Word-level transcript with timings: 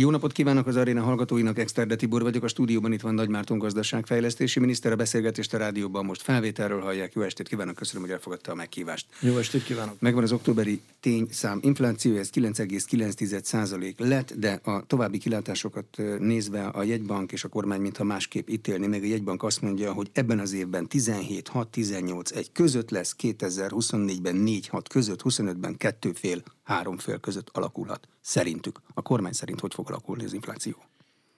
Jó 0.00 0.10
napot 0.10 0.32
kívánok 0.32 0.66
az 0.66 0.76
aréna 0.76 1.02
hallgatóinak, 1.02 1.58
Exterde 1.58 1.96
Tibor 1.96 2.22
vagyok, 2.22 2.42
a 2.42 2.48
stúdióban 2.48 2.92
itt 2.92 3.00
van 3.00 3.14
Nagy 3.14 3.28
Márton 3.28 3.58
gazdaságfejlesztési 3.58 4.60
miniszter, 4.60 4.92
a 4.92 4.96
beszélgetést 4.96 5.54
a 5.54 5.58
rádióban 5.58 6.04
most 6.04 6.22
felvételről 6.22 6.80
hallják. 6.80 7.12
Jó 7.12 7.22
estét 7.22 7.48
kívánok, 7.48 7.74
köszönöm, 7.74 8.02
hogy 8.02 8.10
elfogadta 8.10 8.52
a 8.52 8.54
meghívást. 8.54 9.06
Jó 9.20 9.36
estét 9.36 9.64
kívánok. 9.64 10.00
Megvan 10.00 10.22
az 10.22 10.32
októberi 10.32 10.80
tényszám 11.00 11.58
infláció, 11.62 12.16
ez 12.16 12.30
9,9% 12.34 13.94
lett, 13.96 14.34
de 14.34 14.60
a 14.62 14.86
további 14.86 15.18
kilátásokat 15.18 16.02
nézve 16.18 16.66
a 16.66 16.82
jegybank 16.82 17.32
és 17.32 17.44
a 17.44 17.48
kormány 17.48 17.80
mintha 17.80 18.04
másképp 18.04 18.48
ítélni, 18.48 18.86
meg 18.86 19.02
a 19.02 19.06
jegybank 19.06 19.42
azt 19.42 19.62
mondja, 19.62 19.92
hogy 19.92 20.10
ebben 20.12 20.38
az 20.38 20.52
évben 20.52 20.86
17-6-18-1 20.90 22.46
között 22.52 22.90
lesz, 22.90 23.16
2024-ben 23.22 24.42
4-6 24.46 24.82
között, 24.88 25.20
25-ben 25.24 25.76
2 25.76 26.12
fél, 26.12 26.42
3 26.68 26.98
fél 26.98 27.18
között 27.18 27.48
alakulhat. 27.52 28.08
Szerintük. 28.20 28.80
A 28.94 29.02
kormány 29.02 29.32
szerint 29.32 29.60
hogy 29.60 29.74
fog 29.74 29.88
alakulni 29.88 30.24
az 30.24 30.32
infláció? 30.32 30.74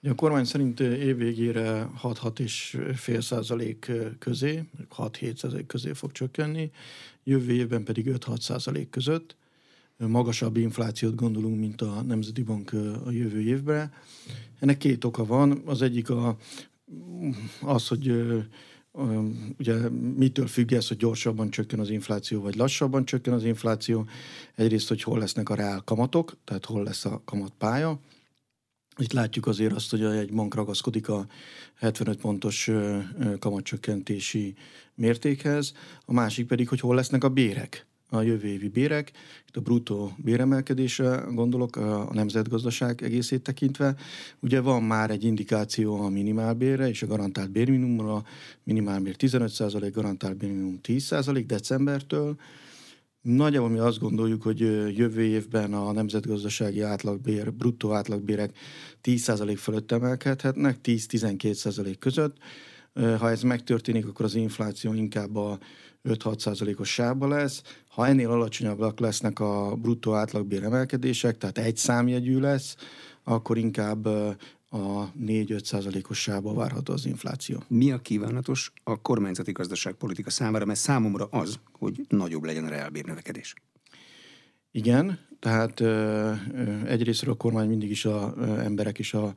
A 0.03 0.15
kormány 0.15 0.45
szerint 0.45 0.79
évvégére 0.79 1.89
6-6,5 2.03 3.21
százalék 3.21 3.91
közé, 4.19 4.63
6-7 4.97 5.35
százalék 5.35 5.65
közé 5.65 5.93
fog 5.93 6.11
csökkenni, 6.11 6.71
jövő 7.23 7.53
évben 7.53 7.83
pedig 7.83 8.09
5-6 8.09 8.39
százalék 8.39 8.89
között. 8.89 9.35
Magasabb 9.97 10.57
inflációt 10.57 11.15
gondolunk, 11.15 11.59
mint 11.59 11.81
a 11.81 12.01
Nemzeti 12.01 12.43
Bank 12.43 12.73
a 13.05 13.11
jövő 13.11 13.41
évben. 13.41 13.93
Ennek 14.59 14.77
két 14.77 15.03
oka 15.03 15.25
van. 15.25 15.61
Az 15.65 15.81
egyik 15.81 16.09
a, 16.09 16.37
az, 17.61 17.87
hogy 17.87 18.07
ugye 19.57 19.89
mitől 20.15 20.47
függ 20.47 20.71
ez, 20.71 20.87
hogy 20.87 20.97
gyorsabban 20.97 21.49
csökken 21.49 21.79
az 21.79 21.89
infláció, 21.89 22.41
vagy 22.41 22.55
lassabban 22.55 23.05
csökken 23.05 23.33
az 23.33 23.43
infláció. 23.43 24.07
Egyrészt, 24.55 24.87
hogy 24.87 25.03
hol 25.03 25.19
lesznek 25.19 25.49
a 25.49 25.55
reál 25.55 25.81
kamatok, 25.81 26.37
tehát 26.43 26.65
hol 26.65 26.83
lesz 26.83 27.05
a 27.05 27.21
kamatpálya. 27.25 27.99
Itt 28.97 29.13
látjuk 29.13 29.47
azért 29.47 29.73
azt, 29.73 29.89
hogy 29.89 30.03
egy 30.03 30.33
bank 30.33 30.55
ragaszkodik 30.55 31.09
a 31.09 31.27
75 31.75 32.19
pontos 32.19 32.69
kamatcsökkentési 33.39 34.55
mértékhez, 34.95 35.73
a 36.05 36.13
másik 36.13 36.47
pedig, 36.47 36.69
hogy 36.69 36.79
hol 36.79 36.95
lesznek 36.95 37.23
a 37.23 37.29
bérek 37.29 37.85
a 38.13 38.21
jövő 38.21 38.47
évi 38.47 38.67
bérek. 38.67 39.11
Itt 39.47 39.55
a 39.57 39.61
bruttó 39.61 40.11
béremelkedésre 40.17 41.23
gondolok 41.31 41.75
a 41.75 42.09
nemzetgazdaság 42.13 43.01
egészét 43.03 43.41
tekintve. 43.41 43.95
Ugye 44.39 44.61
van 44.61 44.83
már 44.83 45.09
egy 45.09 45.23
indikáció 45.23 46.01
a 46.01 46.09
minimálbérre 46.09 46.89
és 46.89 47.01
a 47.01 47.07
garantált 47.07 47.51
bérminimumra. 47.51 48.23
Minimálbér 48.63 49.15
15%, 49.19 49.89
garantált 49.93 50.37
bérminimum 50.37 50.79
10% 50.83 51.43
decembertől. 51.47 52.35
Nagyjából 53.21 53.69
mi 53.69 53.77
azt 53.77 53.99
gondoljuk, 53.99 54.41
hogy 54.41 54.59
jövő 54.97 55.21
évben 55.21 55.73
a 55.73 55.91
nemzetgazdasági 55.91 56.81
átlagbér, 56.81 57.53
bruttó 57.53 57.93
átlagbérek 57.93 58.57
10% 59.03 59.53
fölött 59.57 59.91
emelkedhetnek, 59.91 60.77
10-12% 60.83 61.95
között. 61.99 62.37
Ha 62.93 63.29
ez 63.29 63.41
megtörténik, 63.41 64.07
akkor 64.07 64.25
az 64.25 64.35
infláció 64.35 64.93
inkább 64.93 65.35
a 65.35 65.59
5-6 66.03 66.39
százalékos 66.39 66.89
sába 66.89 67.27
lesz. 67.27 67.61
Ha 67.87 68.07
ennél 68.07 68.29
alacsonyabbak 68.29 68.99
lesznek 68.99 69.39
a 69.39 69.75
bruttó 69.75 70.13
átlagbér 70.13 70.63
emelkedések, 70.63 71.37
tehát 71.37 71.57
egy 71.57 71.77
számjegyű 71.77 72.39
lesz, 72.39 72.75
akkor 73.23 73.57
inkább 73.57 74.05
a 74.69 75.11
4-5 75.21 75.63
százalékos 75.63 76.21
sába 76.21 76.53
várható 76.53 76.93
az 76.93 77.05
infláció. 77.05 77.63
Mi 77.67 77.91
a 77.91 77.97
kívánatos 77.97 78.73
a 78.83 79.01
kormányzati 79.01 79.51
gazdaságpolitika 79.51 80.29
számára, 80.29 80.65
mert 80.65 80.79
számomra 80.79 81.25
az, 81.25 81.59
hogy 81.71 82.01
nagyobb 82.09 82.43
legyen 82.43 82.65
a 82.65 82.69
reálbérnövekedés? 82.69 83.53
Igen, 84.71 85.19
tehát 85.39 85.81
egyrésztről 86.85 87.33
a 87.33 87.37
kormány 87.37 87.67
mindig 87.67 87.89
is 87.89 88.05
a 88.05 88.33
emberek 88.59 88.99
és 88.99 89.13
a 89.13 89.33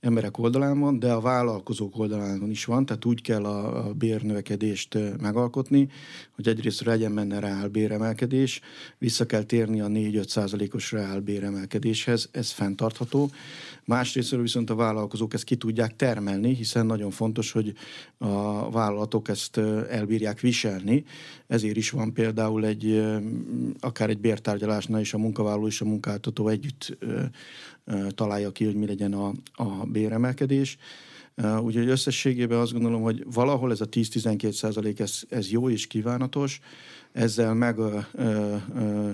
emberek 0.00 0.38
oldalán 0.38 0.80
van, 0.80 0.98
de 0.98 1.12
a 1.12 1.20
vállalkozók 1.20 1.98
oldalán 1.98 2.50
is 2.50 2.64
van, 2.64 2.86
tehát 2.86 3.04
úgy 3.04 3.22
kell 3.22 3.44
a, 3.44 3.88
a 3.88 3.92
bérnövekedést 3.92 4.98
megalkotni, 5.20 5.88
hogy 6.34 6.48
egyrészt 6.48 6.84
legyen 6.84 7.14
benne 7.14 7.38
reál 7.38 7.68
béremelkedés, 7.68 8.60
vissza 8.98 9.26
kell 9.26 9.42
térni 9.42 9.80
a 9.80 9.86
4-5 9.86 10.26
százalékos 10.26 10.92
reál 10.92 11.20
béremelkedéshez, 11.20 12.28
ez 12.32 12.50
fenntartható. 12.50 13.30
Másrésztről 13.84 14.42
viszont 14.42 14.70
a 14.70 14.74
vállalkozók 14.74 15.34
ezt 15.34 15.44
ki 15.44 15.56
tudják 15.56 15.96
termelni, 15.96 16.54
hiszen 16.54 16.86
nagyon 16.86 17.10
fontos, 17.10 17.52
hogy 17.52 17.72
a 18.18 18.70
vállalatok 18.70 19.28
ezt 19.28 19.56
elbírják 19.88 20.40
viselni, 20.40 21.04
ezért 21.46 21.76
is 21.76 21.90
van 21.90 22.12
például 22.12 22.64
egy, 22.64 23.02
akár 23.80 24.10
egy 24.10 24.18
bértárgyalásnál 24.18 25.00
is 25.00 25.14
a 25.14 25.18
munkavállaló 25.18 25.66
és 25.66 25.80
a 25.80 25.84
munkáltató 25.84 26.48
együtt 26.48 26.98
találja 28.08 28.50
ki, 28.50 28.64
hogy 28.64 28.74
mi 28.74 28.86
legyen 28.86 29.12
a, 29.12 29.32
a 29.54 29.86
béremelkedés. 29.86 30.78
Úgyhogy 31.60 31.88
összességében 31.88 32.58
azt 32.58 32.72
gondolom, 32.72 33.02
hogy 33.02 33.24
valahol 33.32 33.70
ez 33.70 33.80
a 33.80 33.88
10-12 33.88 34.52
százalék, 34.52 35.00
ez, 35.00 35.20
ez 35.28 35.50
jó 35.50 35.70
és 35.70 35.86
kívánatos, 35.86 36.60
ezzel 37.12 37.54
meg 37.54 37.78
ö, 37.78 37.98
ö, 38.12 38.56
ö, 38.74 39.10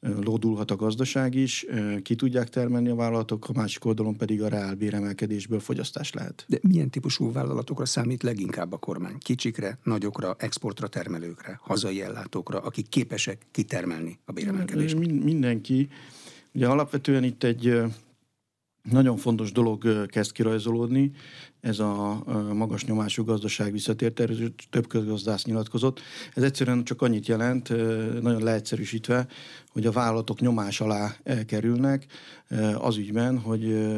lódulhat 0.00 0.70
a 0.70 0.76
gazdaság 0.76 1.34
is, 1.34 1.66
ki 2.02 2.14
tudják 2.14 2.48
termelni 2.48 2.88
a 2.88 2.94
vállalatok, 2.94 3.48
a 3.48 3.52
másik 3.54 3.84
oldalon 3.84 4.16
pedig 4.16 4.42
a 4.42 4.48
reál 4.48 4.74
béremelkedésből 4.74 5.60
fogyasztás 5.60 6.12
lehet. 6.12 6.44
De 6.48 6.58
milyen 6.62 6.90
típusú 6.90 7.32
vállalatokra 7.32 7.84
számít 7.84 8.22
leginkább 8.22 8.72
a 8.72 8.76
kormány? 8.76 9.18
Kicsikre, 9.18 9.78
nagyokra, 9.82 10.36
exportra 10.38 10.86
termelőkre, 10.88 11.60
hazai 11.62 12.02
ellátókra, 12.02 12.60
akik 12.60 12.88
képesek 12.88 13.46
kitermelni 13.50 14.18
a 14.24 14.32
béremelkedést? 14.32 14.98
Mindenki. 14.98 15.88
Ugye 16.52 16.66
alapvetően 16.66 17.24
itt 17.24 17.42
egy 17.42 17.82
nagyon 18.90 19.16
fontos 19.16 19.52
dolog 19.52 20.06
kezd 20.06 20.32
kirajzolódni, 20.32 21.10
ez 21.60 21.78
a 21.78 22.22
magas 22.52 22.84
nyomású 22.84 23.24
gazdaság 23.24 23.72
visszatért, 23.72 24.20
erről 24.20 24.54
több 24.70 24.86
közgazdász 24.86 25.44
nyilatkozott. 25.44 26.00
Ez 26.34 26.42
egyszerűen 26.42 26.84
csak 26.84 27.02
annyit 27.02 27.26
jelent, 27.26 27.68
nagyon 28.22 28.42
leegyszerűsítve, 28.42 29.26
hogy 29.68 29.86
a 29.86 29.92
vállalatok 29.92 30.40
nyomás 30.40 30.80
alá 30.80 31.16
kerülnek 31.46 32.06
az 32.78 32.96
ügyben, 32.96 33.38
hogy 33.38 33.88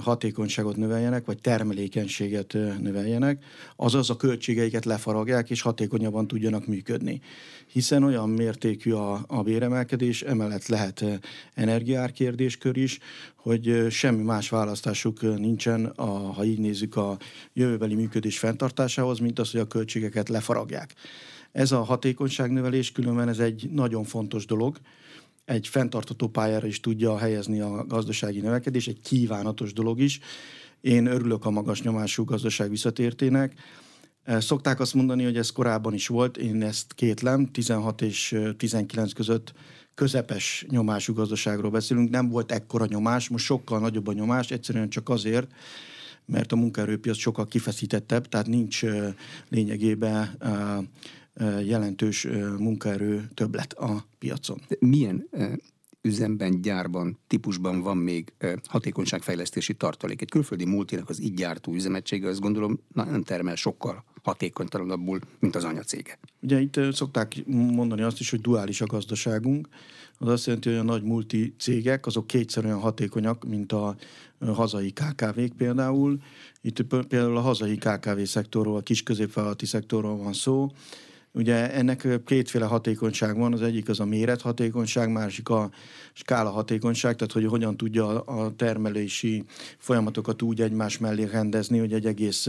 hatékonyságot 0.00 0.76
növeljenek, 0.76 1.24
vagy 1.24 1.40
termelékenységet 1.40 2.52
növeljenek, 2.80 3.44
azaz 3.76 4.10
a 4.10 4.16
költségeiket 4.16 4.84
lefaragják, 4.84 5.50
és 5.50 5.60
hatékonyabban 5.60 6.26
tudjanak 6.26 6.66
működni. 6.66 7.20
Hiszen 7.66 8.02
olyan 8.02 8.28
mértékű 8.28 8.92
a, 8.92 9.24
a 9.26 9.42
béremelkedés, 9.42 10.22
emellett 10.22 10.66
lehet 10.66 11.04
energiárkérdéskör 11.54 12.76
is, 12.76 12.98
hogy 13.36 13.86
semmi 13.90 14.22
más 14.22 14.48
választásuk 14.48 15.22
nincsen, 15.38 15.84
a, 15.84 16.04
ha 16.04 16.44
így 16.44 16.58
nézzük 16.58 16.96
a 16.96 17.18
jövőbeli 17.52 17.94
működés 17.94 18.38
fenntartásához, 18.38 19.18
mint 19.18 19.38
az, 19.38 19.50
hogy 19.50 19.60
a 19.60 19.66
költségeket 19.66 20.28
lefaragják. 20.28 20.94
Ez 21.52 21.72
a 21.72 21.82
hatékonyságnövelés 21.82 22.92
különben 22.92 23.28
ez 23.28 23.38
egy 23.38 23.68
nagyon 23.72 24.04
fontos 24.04 24.46
dolog, 24.46 24.78
egy 25.48 25.68
fenntartató 25.68 26.28
pályára 26.28 26.66
is 26.66 26.80
tudja 26.80 27.18
helyezni 27.18 27.60
a 27.60 27.84
gazdasági 27.86 28.40
növekedés, 28.40 28.86
egy 28.86 29.00
kívánatos 29.00 29.72
dolog 29.72 30.00
is. 30.00 30.20
Én 30.80 31.06
örülök 31.06 31.44
a 31.44 31.50
magas 31.50 31.82
nyomású 31.82 32.24
gazdaság 32.24 32.70
visszatértének. 32.70 33.54
E, 34.22 34.40
szokták 34.40 34.80
azt 34.80 34.94
mondani, 34.94 35.24
hogy 35.24 35.36
ez 35.36 35.50
korábban 35.50 35.94
is 35.94 36.06
volt, 36.06 36.36
én 36.36 36.62
ezt 36.62 36.94
kétlem, 36.94 37.46
16 37.46 38.02
és 38.02 38.36
19 38.56 39.12
között 39.12 39.52
közepes 39.94 40.66
nyomású 40.68 41.12
gazdaságról 41.12 41.70
beszélünk, 41.70 42.10
nem 42.10 42.28
volt 42.28 42.52
ekkora 42.52 42.86
nyomás, 42.86 43.28
most 43.28 43.44
sokkal 43.44 43.80
nagyobb 43.80 44.06
a 44.06 44.12
nyomás, 44.12 44.50
egyszerűen 44.50 44.88
csak 44.88 45.08
azért, 45.08 45.50
mert 46.26 46.52
a 46.52 46.56
munkaerőpiac 46.56 47.16
sokkal 47.18 47.46
kifeszítettebb, 47.46 48.28
tehát 48.28 48.46
nincs 48.46 48.82
lényegében 49.48 50.36
jelentős 51.64 52.26
munkaerő 52.58 53.28
többlet 53.34 53.72
a 53.72 54.06
piacon. 54.18 54.60
De 54.68 54.76
milyen 54.78 55.28
üzemben, 56.02 56.60
gyárban, 56.60 57.18
típusban 57.26 57.82
van 57.82 57.96
még 57.96 58.32
hatékonyságfejlesztési 58.64 59.74
tartalék. 59.74 60.20
Egy 60.20 60.30
külföldi 60.30 60.64
multinak 60.64 61.08
az 61.08 61.20
így 61.20 61.34
gyártó 61.34 61.72
üzemegysége, 61.72 62.28
azt 62.28 62.40
gondolom, 62.40 62.80
nem 62.92 63.22
termel 63.22 63.54
sokkal 63.54 64.04
hatékonytalanabbul, 64.22 65.20
mint 65.38 65.56
az 65.56 65.64
anyacége. 65.64 66.18
Ugye 66.42 66.60
itt 66.60 66.80
szokták 66.92 67.46
mondani 67.46 68.02
azt 68.02 68.20
is, 68.20 68.30
hogy 68.30 68.40
duális 68.40 68.80
a 68.80 68.86
gazdaságunk. 68.86 69.68
Az 70.18 70.28
azt 70.28 70.46
jelenti, 70.46 70.68
hogy 70.68 70.78
a 70.78 70.82
nagy 70.82 71.02
multi 71.02 71.54
cégek 71.58 72.06
azok 72.06 72.26
kétszer 72.26 72.64
olyan 72.64 72.80
hatékonyak, 72.80 73.44
mint 73.44 73.72
a 73.72 73.96
hazai 74.38 74.92
KKV-k 74.92 75.52
például. 75.56 76.18
Itt 76.60 76.82
például 76.82 77.36
a 77.36 77.40
hazai 77.40 77.76
KKV 77.76 78.22
szektorról, 78.22 78.76
a 78.76 78.82
kis 78.82 79.02
középvállalati 79.02 79.66
szektorról 79.66 80.16
van 80.16 80.32
szó, 80.32 80.70
Ugye 81.32 81.72
ennek 81.72 82.06
kétféle 82.24 82.64
hatékonyság 82.64 83.36
van, 83.36 83.52
az 83.52 83.62
egyik 83.62 83.88
az 83.88 84.00
a 84.00 84.04
méret 84.04 84.40
hatékonyság, 84.40 85.10
másik 85.10 85.48
a 85.48 85.70
skála 86.12 86.50
hatékonyság, 86.50 87.16
tehát 87.16 87.32
hogy 87.32 87.46
hogyan 87.46 87.76
tudja 87.76 88.20
a 88.20 88.54
termelési 88.56 89.44
folyamatokat 89.78 90.42
úgy 90.42 90.60
egymás 90.60 90.98
mellé 90.98 91.24
rendezni, 91.24 91.78
hogy 91.78 91.92
egy 91.92 92.06
egész, 92.06 92.48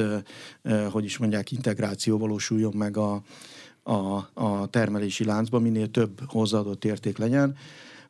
hogy 0.92 1.04
is 1.04 1.18
mondják, 1.18 1.52
integráció 1.52 2.18
valósuljon 2.18 2.74
meg 2.76 2.98
a, 2.98 3.22
a, 3.84 4.30
a 4.34 4.68
termelési 4.70 5.24
láncban, 5.24 5.62
minél 5.62 5.92
több 5.92 6.20
hozzáadott 6.26 6.86
érték 6.86 7.18
legyen. 7.18 7.56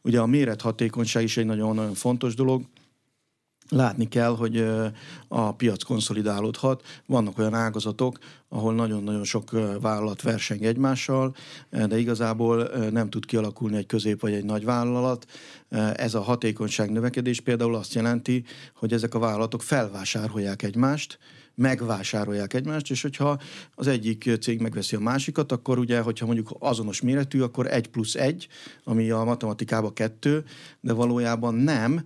Ugye 0.02 0.20
a 0.20 0.26
méret 0.26 0.62
hatékonyság 0.62 1.24
is 1.24 1.38
egy 1.38 1.46
nagyon-nagyon 1.46 1.94
fontos 1.94 2.36
dolog, 2.36 2.64
látni 3.70 4.08
kell, 4.08 4.36
hogy 4.36 4.66
a 5.28 5.54
piac 5.56 5.84
konszolidálódhat. 5.84 6.86
Vannak 7.06 7.38
olyan 7.38 7.54
ágazatok, 7.54 8.18
ahol 8.50 8.74
nagyon-nagyon 8.74 9.24
sok 9.24 9.52
vállalat 9.82 10.22
verseng 10.22 10.64
egymással, 10.66 11.36
de 11.70 12.00
igazából 12.00 12.70
nem 12.92 13.10
tud 13.10 13.26
kialakulni 13.26 13.78
egy 13.78 13.86
közép 13.86 14.22
vagy 14.22 14.34
egy 14.34 14.46
nagy 14.46 14.66
vállalat. 14.66 15.26
Ez 15.94 16.14
a 16.14 16.22
hatékonyság 16.22 16.92
növekedés 16.92 17.40
például 17.40 17.76
azt 17.76 17.94
jelenti, 17.94 18.44
hogy 18.76 18.94
ezek 18.94 19.14
a 19.14 19.20
vállalatok 19.20 19.62
felvásárolják 19.62 20.64
egymást, 20.64 21.20
megvásárolják 21.56 22.54
egymást, 22.54 22.92
és 22.92 23.02
hogyha 23.02 23.40
az 23.76 23.88
egyik 23.88 24.30
cég 24.42 24.62
megveszi 24.62 24.96
a 24.96 25.00
másikat, 25.00 25.52
akkor 25.52 25.80
ugye, 25.80 26.02
hogyha 26.02 26.26
mondjuk 26.26 26.56
azonos 26.60 27.02
méretű, 27.02 27.42
akkor 27.42 27.68
egy 27.68 27.88
plusz 27.88 28.16
egy, 28.16 28.48
ami 28.84 29.10
a 29.10 29.24
matematikában 29.24 29.94
kettő, 29.94 30.44
de 30.80 30.94
valójában 30.94 31.56
nem, 31.56 32.06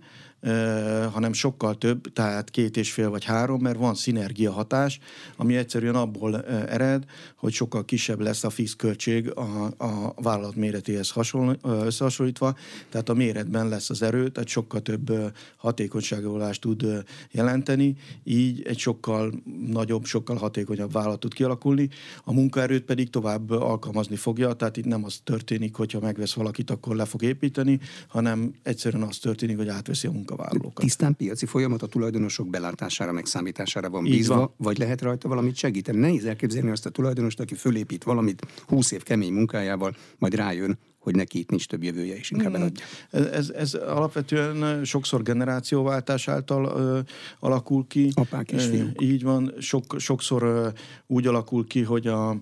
hanem 1.12 1.32
sokkal 1.32 1.74
több, 1.74 2.12
tehát 2.12 2.50
két 2.50 2.76
és 2.76 2.92
fél 2.92 3.10
vagy 3.10 3.24
három, 3.24 3.60
mert 3.60 3.78
van 3.78 3.94
szinergia 3.94 4.52
hatás, 4.52 4.98
ami 5.36 5.56
egyszerűen 5.56 5.94
abból 5.94 6.42
ered, 6.44 7.04
hogy 7.36 7.52
sokkal 7.52 7.84
kisebb 7.84 8.20
lesz 8.20 8.44
a 8.44 8.50
fix 8.50 8.76
költség 8.76 9.30
a, 9.30 9.64
a 9.78 10.14
vállalat 10.22 10.54
méretéhez 10.54 11.10
hasonl, 11.10 11.56
összehasonlítva, 11.62 12.56
tehát 12.88 13.08
a 13.08 13.14
méretben 13.14 13.68
lesz 13.68 13.90
az 13.90 14.02
erő, 14.02 14.28
tehát 14.28 14.48
sokkal 14.48 14.80
több 14.80 15.12
hatékonyságolást 15.56 16.60
tud 16.60 17.04
jelenteni, 17.30 17.96
így 18.24 18.62
egy 18.62 18.78
sokkal 18.78 19.42
nagyobb, 19.66 20.04
sokkal 20.04 20.36
hatékonyabb 20.36 20.92
vállalat 20.92 21.20
tud 21.20 21.34
kialakulni, 21.34 21.88
a 22.24 22.32
munkaerőt 22.32 22.84
pedig 22.84 23.10
tovább 23.10 23.50
alkalmazni 23.50 24.16
fogja, 24.16 24.52
tehát 24.52 24.76
itt 24.76 24.84
nem 24.84 25.04
az 25.04 25.20
történik, 25.24 25.74
hogyha 25.74 26.00
megvesz 26.00 26.34
valakit, 26.34 26.70
akkor 26.70 26.96
le 26.96 27.04
fog 27.04 27.22
építeni, 27.22 27.80
hanem 28.08 28.54
egyszerűen 28.62 29.02
az 29.02 29.18
történik, 29.18 29.56
hogy 29.56 29.68
átveszi 29.68 30.06
a 30.06 30.10
munka 30.10 30.33
munkavállalókat. 30.34 30.84
Tisztán 30.84 31.16
piaci 31.16 31.46
folyamat 31.46 31.82
a 31.82 31.86
tulajdonosok 31.86 32.48
belátására, 32.48 33.12
meg 33.12 33.26
számítására 33.26 33.90
van 33.90 34.02
bízva, 34.02 34.36
van. 34.36 34.50
vagy 34.56 34.78
lehet 34.78 35.00
rajta 35.02 35.28
valamit 35.28 35.56
segíteni. 35.56 35.98
Nehéz 35.98 36.24
elképzelni 36.24 36.70
azt 36.70 36.86
a 36.86 36.90
tulajdonost, 36.90 37.40
aki 37.40 37.54
fölépít 37.54 38.04
valamit 38.04 38.46
20 38.66 38.90
év 38.90 39.02
kemény 39.02 39.32
munkájával, 39.32 39.96
majd 40.18 40.34
rájön, 40.34 40.78
hogy 40.98 41.14
neki 41.14 41.38
itt 41.38 41.50
nincs 41.50 41.66
több 41.66 41.82
jövője, 41.82 42.16
és 42.16 42.30
inkább 42.30 42.52
hmm. 42.52 42.60
eladja. 42.60 42.84
Ez, 43.10 43.26
ez, 43.26 43.50
ez 43.50 43.74
alapvetően 43.74 44.84
sokszor 44.84 45.22
generációváltás 45.22 46.28
által 46.28 46.64
ö, 46.64 46.98
alakul 47.40 47.86
ki. 47.86 48.10
Apák 48.14 48.52
és 48.52 48.64
fiúk. 48.64 49.02
Így 49.02 49.22
van, 49.22 49.54
sok, 49.58 49.94
sokszor 49.98 50.42
ö, 50.42 50.68
úgy 51.06 51.26
alakul 51.26 51.66
ki, 51.66 51.82
hogy 51.82 52.06
a 52.06 52.36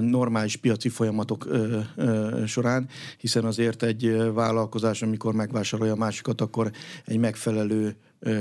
normális 0.00 0.56
piaci 0.56 0.88
folyamatok 0.88 1.46
ö, 1.46 1.78
ö, 1.96 2.42
során, 2.46 2.88
hiszen 3.18 3.44
azért 3.44 3.82
egy 3.82 4.32
vállalkozás, 4.32 5.02
amikor 5.02 5.34
megvásárolja 5.34 5.94
másikat, 5.94 6.40
akkor 6.40 6.70
egy 7.04 7.18
megfelelő 7.18 7.96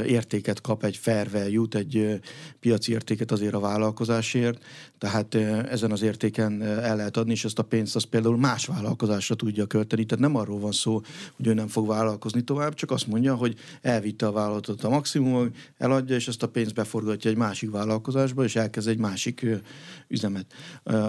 értéket 0.05 0.61
kap, 0.61 0.83
egy 0.83 0.97
fair 0.97 1.47
jut, 1.49 1.75
egy 1.75 2.19
piaci 2.59 2.91
értéket 2.91 3.31
azért 3.31 3.53
a 3.53 3.59
vállalkozásért, 3.59 4.63
tehát 4.97 5.35
ezen 5.69 5.91
az 5.91 6.01
értéken 6.01 6.61
el 6.61 6.95
lehet 6.95 7.17
adni, 7.17 7.31
és 7.31 7.45
ezt 7.45 7.59
a 7.59 7.63
pénzt 7.63 7.95
az 7.95 8.03
például 8.03 8.37
más 8.37 8.65
vállalkozásra 8.65 9.35
tudja 9.35 9.65
költeni. 9.65 10.05
Tehát 10.05 10.23
nem 10.23 10.35
arról 10.35 10.59
van 10.59 10.71
szó, 10.71 11.01
hogy 11.35 11.47
ő 11.47 11.53
nem 11.53 11.67
fog 11.67 11.87
vállalkozni 11.87 12.41
tovább, 12.41 12.73
csak 12.73 12.91
azt 12.91 13.07
mondja, 13.07 13.35
hogy 13.35 13.55
elvitte 13.81 14.27
a 14.27 14.31
vállalatot 14.31 14.83
a 14.83 14.89
maximum, 14.89 15.51
eladja, 15.77 16.15
és 16.15 16.27
ezt 16.27 16.43
a 16.43 16.47
pénzt 16.47 16.73
beforgatja 16.73 17.29
egy 17.29 17.37
másik 17.37 17.71
vállalkozásba, 17.71 18.43
és 18.43 18.55
elkezd 18.55 18.87
egy 18.87 18.97
másik 18.97 19.45
üzemet. 20.07 20.45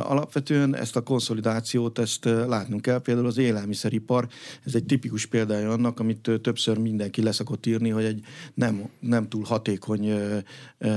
Alapvetően 0.03 0.77
ezt 0.77 0.97
a 0.97 1.01
konszolidációt, 1.01 1.99
ezt 1.99 2.25
látnunk 2.25 2.83
kell, 2.83 2.99
például 2.99 3.27
az 3.27 3.39
élelmiszeripar, 3.39 4.29
ez 4.65 4.75
egy 4.75 4.85
tipikus 4.85 5.27
példája 5.27 5.71
annak, 5.71 6.01
amit 6.01 6.31
többször 6.43 6.79
mindenki 6.79 7.23
leszakott 7.23 7.67
írni, 7.67 7.89
hogy 7.89 8.05
egy 8.05 8.25
nem, 8.57 8.89
nem 9.01 9.29
túl 9.29 9.45
hatékony 9.45 10.13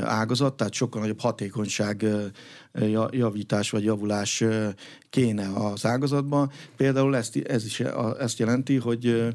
ágazat, 0.04 0.58
tehát 0.58 0.74
sokkal 0.74 1.02
nagyobb 1.02 1.20
hatékonyság 1.20 2.06
javítás 3.12 3.70
vagy 3.70 3.84
javulás 3.84 4.44
kéne 5.10 5.48
az 5.48 5.86
ágazatban. 5.86 6.52
Például 6.78 7.16
ezt, 7.16 7.36
ez 7.36 7.66
is 7.66 7.80
ezt 8.20 8.40
jelenti, 8.40 8.76
hogy 8.76 9.28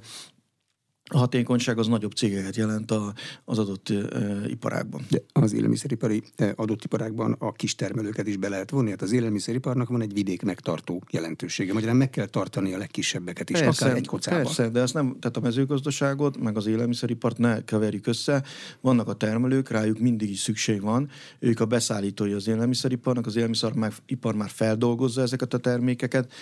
a 1.11 1.19
hatékonyság 1.19 1.79
az 1.79 1.87
nagyobb 1.87 2.13
cégeket 2.13 2.57
jelent 2.57 2.91
a, 2.91 3.15
az 3.45 3.59
adott 3.59 3.89
e, 3.89 3.99
iparágban. 4.47 5.07
De 5.11 5.19
az 5.33 5.53
élelmiszeripari 5.53 6.23
e, 6.37 6.53
adott 6.57 6.85
iparágban 6.85 7.37
a 7.39 7.53
kis 7.53 7.75
termelőket 7.75 8.27
is 8.27 8.37
be 8.37 8.49
lehet 8.49 8.71
vonni. 8.71 8.91
Hát 8.91 9.03
az 9.03 9.13
élelmiszeriparnak 9.13 9.89
van 9.89 10.03
egy 10.03 10.13
vidék 10.13 10.43
megtartó 10.43 11.03
jelentősége. 11.11 11.73
Magyarán 11.73 11.97
meg 11.97 12.11
kell 12.11 12.27
tartani 12.27 12.75
a 12.75 12.79
legkisebbeket 12.79 13.51
is, 13.51 13.59
persze, 13.59 13.85
akár 13.85 13.97
egy 13.97 14.07
kocában. 14.07 14.43
Persze, 14.43 14.69
de 14.69 14.81
ezt 14.81 14.95
nem, 14.95 15.17
tehát 15.21 15.37
a 15.37 15.41
mezőgazdaságot, 15.41 16.41
meg 16.41 16.57
az 16.57 16.67
élelmiszeripart 16.67 17.39
ne 17.39 17.65
keverjük 17.65 18.07
össze. 18.07 18.43
Vannak 18.81 19.09
a 19.09 19.15
termelők, 19.15 19.71
rájuk 19.71 19.99
mindig 19.99 20.31
is 20.31 20.39
szükség 20.39 20.81
van. 20.81 21.11
Ők 21.39 21.61
a 21.61 21.65
beszállítói 21.65 22.33
az 22.33 22.49
élelmiszeriparnak, 22.49 23.27
az 23.27 23.37
élelmiszeripar 23.37 24.35
már 24.35 24.51
feldolgozza 24.51 25.23
ezeket 25.23 25.55
a 25.55 25.59
termékeket. 25.59 26.33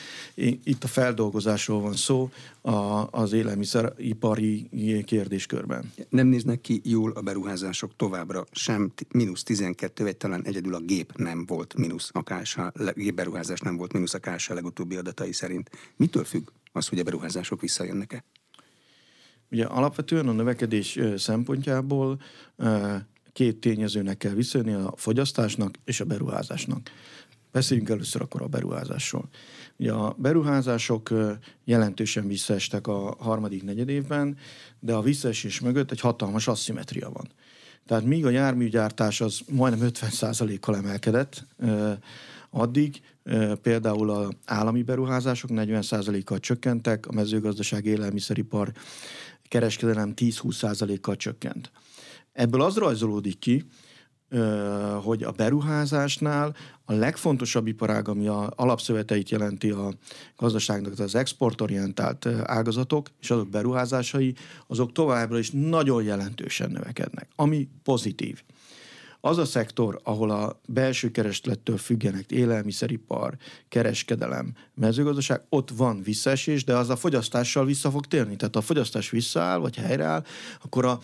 Itt 0.64 0.84
a 0.84 0.88
feldolgozásról 0.88 1.80
van 1.80 1.94
szó, 1.94 2.30
a, 2.60 3.08
az 3.10 3.32
élelmiszeripari 3.32 4.51
kérdéskörben. 5.04 5.92
Nem 6.08 6.26
néznek 6.26 6.60
ki 6.60 6.80
jól 6.84 7.10
a 7.10 7.20
beruházások 7.20 7.96
továbbra, 7.96 8.44
sem 8.52 8.92
mínusz 9.08 9.42
12, 9.42 10.04
vagy 10.04 10.16
talán 10.16 10.44
egyedül 10.44 10.74
a 10.74 10.80
gép 10.80 11.12
nem 11.16 11.46
volt 11.46 11.74
mínusz 11.76 12.10
a 12.12 12.22
KSH, 12.22 12.60
gépberuházás 12.94 13.60
nem 13.60 13.76
volt 13.76 13.92
mínusz 13.92 14.14
a 14.14 14.18
KSH 14.18 14.50
legutóbbi 14.50 14.96
adatai 14.96 15.32
szerint. 15.32 15.70
Mitől 15.96 16.24
függ 16.24 16.48
az, 16.72 16.88
hogy 16.88 16.98
a 16.98 17.02
beruházások 17.02 17.60
visszajönnek-e? 17.60 18.24
Ugye 19.50 19.64
alapvetően 19.64 20.28
a 20.28 20.32
növekedés 20.32 20.98
szempontjából 21.16 22.20
két 23.32 23.56
tényezőnek 23.56 24.16
kell 24.16 24.34
visszajönni, 24.34 24.72
a 24.72 24.94
fogyasztásnak 24.96 25.74
és 25.84 26.00
a 26.00 26.04
beruházásnak. 26.04 26.90
Beszéljünk 27.52 27.88
először 27.88 28.22
akkor 28.22 28.42
a 28.42 28.46
beruházásról. 28.46 29.28
Ugye 29.82 29.92
a 29.92 30.14
beruházások 30.18 31.10
jelentősen 31.64 32.26
visszaestek 32.26 32.86
a 32.86 33.16
harmadik 33.18 33.62
negyed 33.62 33.88
évben, 33.88 34.36
de 34.80 34.94
a 34.94 35.00
visszaesés 35.00 35.60
mögött 35.60 35.90
egy 35.90 36.00
hatalmas 36.00 36.48
asszimetria 36.48 37.10
van. 37.10 37.28
Tehát 37.86 38.04
míg 38.04 38.26
a 38.26 38.30
járműgyártás 38.30 39.20
az 39.20 39.40
majdnem 39.50 39.88
50%-kal 39.92 40.76
emelkedett, 40.76 41.46
addig 42.50 43.00
például 43.62 44.10
az 44.10 44.28
állami 44.44 44.82
beruházások 44.82 45.50
40%-kal 45.52 46.38
csökkentek, 46.38 47.06
a 47.06 47.12
mezőgazdaság 47.12 47.84
élelmiszeripar 47.84 48.72
kereskedelem 49.48 50.12
10-20%-kal 50.16 51.16
csökkent. 51.16 51.70
Ebből 52.32 52.62
az 52.62 52.76
rajzolódik 52.76 53.38
ki, 53.38 53.64
hogy 55.02 55.22
a 55.22 55.30
beruházásnál 55.30 56.56
a 56.84 56.92
legfontosabb 56.92 57.66
iparág, 57.66 58.08
ami 58.08 58.26
a 58.26 58.52
alapszöveteit 58.56 59.30
jelenti 59.30 59.70
a 59.70 59.92
gazdaságnak, 60.36 60.98
az 60.98 61.14
exportorientált 61.14 62.26
ágazatok 62.44 63.08
és 63.20 63.30
azok 63.30 63.48
beruházásai, 63.48 64.34
azok 64.66 64.92
továbbra 64.92 65.38
is 65.38 65.50
nagyon 65.50 66.02
jelentősen 66.02 66.70
növekednek, 66.70 67.28
ami 67.36 67.68
pozitív. 67.82 68.42
Az 69.24 69.38
a 69.38 69.44
szektor, 69.44 70.00
ahol 70.04 70.30
a 70.30 70.60
belső 70.66 71.10
kereslettől 71.10 71.76
függenek 71.76 72.30
élelmiszeripar, 72.30 73.36
kereskedelem, 73.68 74.54
mezőgazdaság, 74.74 75.42
ott 75.48 75.70
van 75.70 76.02
visszaesés, 76.02 76.64
de 76.64 76.76
az 76.76 76.90
a 76.90 76.96
fogyasztással 76.96 77.64
vissza 77.64 77.90
fog 77.90 78.06
térni. 78.06 78.36
Tehát 78.36 78.56
a 78.56 78.60
fogyasztás 78.60 79.10
visszaáll, 79.10 79.58
vagy 79.58 79.76
helyreáll, 79.76 80.24
akkor 80.62 80.84
a 80.84 80.98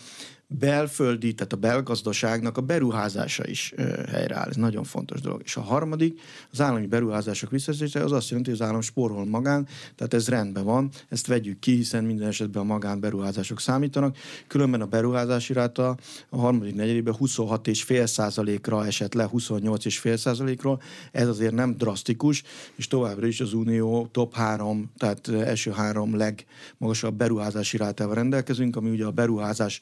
belföldi, 0.51 1.33
tehát 1.33 1.53
a 1.53 1.57
belgazdaságnak 1.57 2.57
a 2.57 2.61
beruházása 2.61 3.47
is 3.47 3.73
helyreáll. 4.09 4.49
Ez 4.49 4.55
nagyon 4.55 4.83
fontos 4.83 5.21
dolog. 5.21 5.41
És 5.43 5.55
a 5.55 5.61
harmadik, 5.61 6.19
az 6.51 6.61
állami 6.61 6.87
beruházások 6.87 7.49
visszaesése, 7.49 8.03
az 8.03 8.11
azt 8.11 8.29
jelenti, 8.29 8.49
hogy 8.49 8.59
az 8.59 8.67
állam 8.67 8.81
spórol 8.81 9.25
magán, 9.25 9.67
tehát 9.95 10.13
ez 10.13 10.27
rendben 10.27 10.63
van, 10.63 10.89
ezt 11.09 11.27
vegyük 11.27 11.59
ki, 11.59 11.75
hiszen 11.75 12.03
minden 12.03 12.27
esetben 12.27 12.61
a 12.61 12.65
magán 12.65 12.99
beruházások 12.99 13.59
számítanak. 13.59 14.17
Különben 14.47 14.81
a 14.81 14.85
beruházási 14.85 15.53
ráta 15.53 15.97
a 16.29 16.37
harmadik 16.37 16.75
negyedében 16.75 17.15
26,5 17.19 18.05
százalékra 18.05 18.85
esett 18.85 19.13
le 19.13 19.29
28,5 19.33 20.17
százalékról. 20.17 20.81
Ez 21.11 21.27
azért 21.27 21.53
nem 21.53 21.77
drasztikus, 21.77 22.43
és 22.75 22.87
továbbra 22.87 23.27
is 23.27 23.39
az 23.39 23.53
Unió 23.53 24.07
top 24.11 24.33
három, 24.33 24.91
tehát 24.97 25.27
első 25.27 25.71
három 25.71 26.17
legmagasabb 26.17 27.15
beruházási 27.15 27.77
rátával 27.77 28.15
rendelkezünk, 28.15 28.75
ami 28.75 28.89
ugye 28.89 29.05
a 29.05 29.11
beruházás 29.11 29.79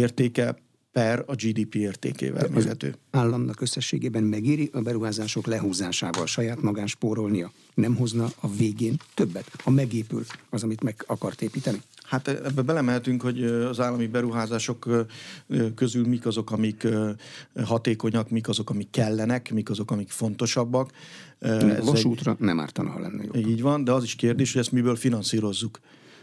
értéke 0.00 0.56
per 0.92 1.24
a 1.26 1.34
GDP 1.34 1.74
értékével 1.74 2.48
mérhető. 2.48 2.94
Államnak 3.10 3.60
összességében 3.60 4.22
megéri 4.22 4.70
a 4.72 4.80
beruházások 4.80 5.46
lehúzásával 5.46 6.26
saját 6.26 6.62
magán 6.62 6.86
spórolnia? 6.86 7.52
Nem 7.74 7.96
hozna 7.96 8.28
a 8.40 8.50
végén 8.50 8.96
többet, 9.14 9.50
ha 9.62 9.70
megépül 9.70 10.24
az, 10.50 10.62
amit 10.62 10.82
meg 10.82 11.04
akart 11.06 11.42
építeni? 11.42 11.82
Hát 12.02 12.28
ebbe 12.28 12.62
belemehetünk, 12.62 13.22
hogy 13.22 13.44
az 13.44 13.80
állami 13.80 14.06
beruházások 14.06 15.06
közül 15.74 16.06
mik 16.06 16.26
azok, 16.26 16.50
amik 16.50 16.86
hatékonyak, 17.64 18.30
mik 18.30 18.48
azok, 18.48 18.70
amik 18.70 18.90
kellenek, 18.90 19.52
mik 19.52 19.70
azok, 19.70 19.90
amik 19.90 20.10
fontosabbak. 20.10 20.90
Ez 21.38 21.84
Vasútra 21.84 22.30
egy... 22.30 22.38
nem 22.38 22.60
ártana, 22.60 22.90
ha 22.90 22.98
lenne 22.98 23.24
jobb. 23.24 23.36
Így 23.36 23.62
van, 23.62 23.84
de 23.84 23.92
az 23.92 24.04
is 24.04 24.14
kérdés, 24.14 24.52
hogy 24.52 24.60
ezt 24.60 24.72
miből 24.72 24.96
finanszírozzuk. 24.96 25.80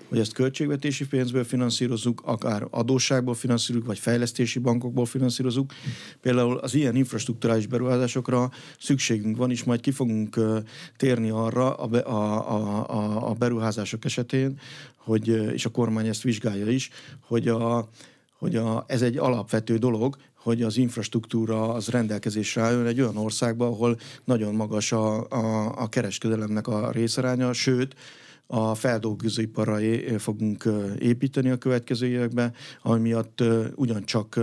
Hogy 0.10 0.20
ezt 0.20 0.34
költségvetési 0.34 1.08
pénzből 1.08 1.44
finanszírozzuk, 1.44 2.22
akár 2.26 2.68
adósságból 2.70 3.34
finanszírozunk, 3.34 3.88
vagy 3.88 4.00
fejlesztési 4.00 4.60
bankokból 4.60 5.06
finanszírozunk. 5.06 5.74
Például 6.22 6.58
az 6.58 6.74
ilyen 6.74 6.96
infrastruktúrális 6.96 7.66
beruházásokra 7.66 8.52
szükségünk 8.80 9.38
van, 9.38 9.52
és 9.52 9.64
majd 9.64 9.80
ki 9.80 9.92
fogunk 9.92 10.40
térni 10.98 11.30
arra 11.30 11.74
a, 11.74 12.10
a, 12.10 12.90
a, 12.90 13.30
a 13.30 13.34
beruházások 13.34 14.06
esetén, 14.06 14.60
hogy, 14.96 15.28
és 15.54 15.66
a 15.66 15.70
kormány 15.70 16.08
ezt 16.08 16.22
vizsgálja 16.22 16.70
is, 16.70 16.90
hogy 17.20 17.48
a, 17.48 17.90
hogy 18.38 18.56
a, 18.56 18.86
ez 18.88 19.02
egy 19.02 19.18
alapvető 19.18 19.78
dolog, 19.78 20.18
hogy 20.34 20.62
az 20.62 20.78
infrastruktúra 20.78 21.74
az 21.74 21.88
rendelkezésre 21.88 22.62
álljon 22.62 22.86
egy 22.86 23.02
olyan 23.02 23.18
országban, 23.18 23.68
ahol 23.68 23.98
nagyon 24.24 24.56
magas 24.56 24.92
a, 24.92 25.30
a, 25.30 25.74
a 25.82 25.90
kereskedelemnek 25.90 26.68
a 26.68 26.92
részaránya, 26.92 27.54
sőt, 27.54 27.96
a 28.48 28.76
feldolgozóiparra 28.76 29.78
fogunk 30.18 30.70
építeni 31.00 31.50
a 31.50 31.58
következő 31.58 32.08
években, 32.08 32.54
ami 32.82 33.00
miatt 33.00 33.44
ugyancsak 33.76 34.40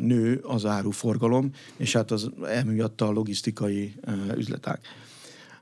nő 0.00 0.40
az 0.42 0.66
áruforgalom, 0.66 1.50
és 1.76 1.92
hát 1.92 2.10
az 2.10 2.30
emiatt 2.44 3.00
a 3.00 3.10
logisztikai 3.10 3.94
üzletág. 4.36 4.80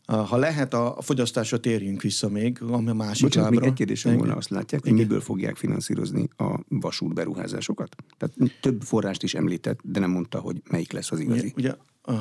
Ha 0.07 0.37
lehet, 0.37 0.75
a 0.75 0.97
fogyasztásra 1.01 1.59
térjünk 1.59 2.03
vissza 2.03 2.29
még, 2.29 2.63
ami 2.63 2.89
a 2.89 2.95
másik 2.95 3.23
Bocsánat, 3.23 3.51
lábra. 3.51 3.61
még 3.61 3.69
egy 3.69 3.77
kérdésem 3.77 4.17
volna, 4.17 4.37
azt 4.37 4.51
látják, 4.51 4.83
hogy 4.83 4.93
miből 4.93 5.21
fogják 5.21 5.57
finanszírozni 5.57 6.29
a 6.37 6.61
vasútberuházásokat? 6.69 7.97
Tehát 8.19 8.59
több 8.61 8.83
forrást 8.83 9.23
is 9.23 9.35
említett, 9.35 9.79
de 9.83 10.01
nem 10.01 10.11
mondta, 10.11 10.39
hogy 10.39 10.63
melyik 10.71 10.93
lesz 10.93 11.13
az 11.13 11.21
igazi. 11.21 11.53
Ugye, 11.57 11.69
ugye 11.69 11.75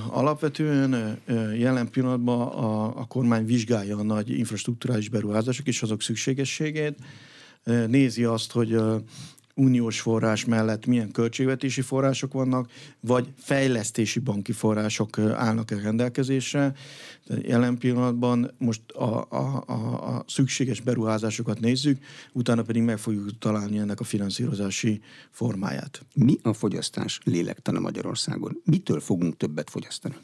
alapvetően 0.09 1.21
jelen 1.57 1.89
pillanatban 1.89 2.41
a, 2.47 2.99
a 2.99 3.05
kormány 3.05 3.45
vizsgálja 3.45 3.97
a 3.97 4.03
nagy 4.03 4.29
infrastruktúrális 4.29 5.09
beruházások 5.09 5.67
és 5.67 5.81
azok 5.81 6.01
szükségességét, 6.01 6.97
nézi 7.87 8.23
azt, 8.23 8.51
hogy 8.51 8.77
uniós 9.55 10.01
forrás 10.01 10.45
mellett 10.45 10.85
milyen 10.85 11.11
költségvetési 11.11 11.81
források 11.81 12.33
vannak, 12.33 12.71
vagy 12.99 13.33
fejlesztési 13.37 14.19
banki 14.19 14.51
források 14.51 15.17
állnak 15.19 15.71
a 15.71 15.79
rendelkezésre. 15.81 16.73
Jelen 17.41 17.77
pillanatban 17.77 18.51
most 18.57 18.91
a, 18.91 19.27
a, 19.29 19.63
a, 19.67 20.15
a 20.15 20.23
szükséges 20.27 20.79
beruházásokat 20.81 21.59
nézzük, 21.59 22.03
utána 22.31 22.61
pedig 22.61 22.81
meg 22.81 22.97
fogjuk 22.97 23.37
találni 23.37 23.77
ennek 23.77 23.99
a 23.99 24.03
finanszírozási 24.03 25.01
formáját. 25.29 26.05
Mi 26.13 26.37
a 26.41 26.53
fogyasztás 26.53 27.19
lélektana 27.23 27.79
Magyarországon? 27.79 28.61
Mitől 28.65 28.99
fogunk 28.99 29.37
többet 29.37 29.69
fogyasztani? 29.69 30.15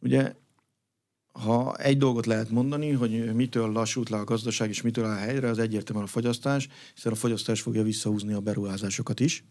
Ugye 0.00 0.34
ha 1.40 1.76
egy 1.76 1.98
dolgot 1.98 2.26
lehet 2.26 2.50
mondani, 2.50 2.90
hogy 2.90 3.34
mitől 3.34 3.72
lassult 3.72 4.08
le 4.08 4.16
a 4.16 4.24
gazdaság 4.24 4.68
és 4.68 4.82
mitől 4.82 5.04
áll 5.04 5.18
helyre, 5.18 5.48
az 5.48 5.58
egyértelműen 5.58 6.06
a 6.06 6.10
fogyasztás, 6.10 6.68
hiszen 6.94 7.12
a 7.12 7.14
fogyasztás 7.14 7.60
fogja 7.60 7.82
visszahúzni 7.82 8.32
a 8.32 8.40
beruházásokat 8.40 9.20
is. 9.20 9.44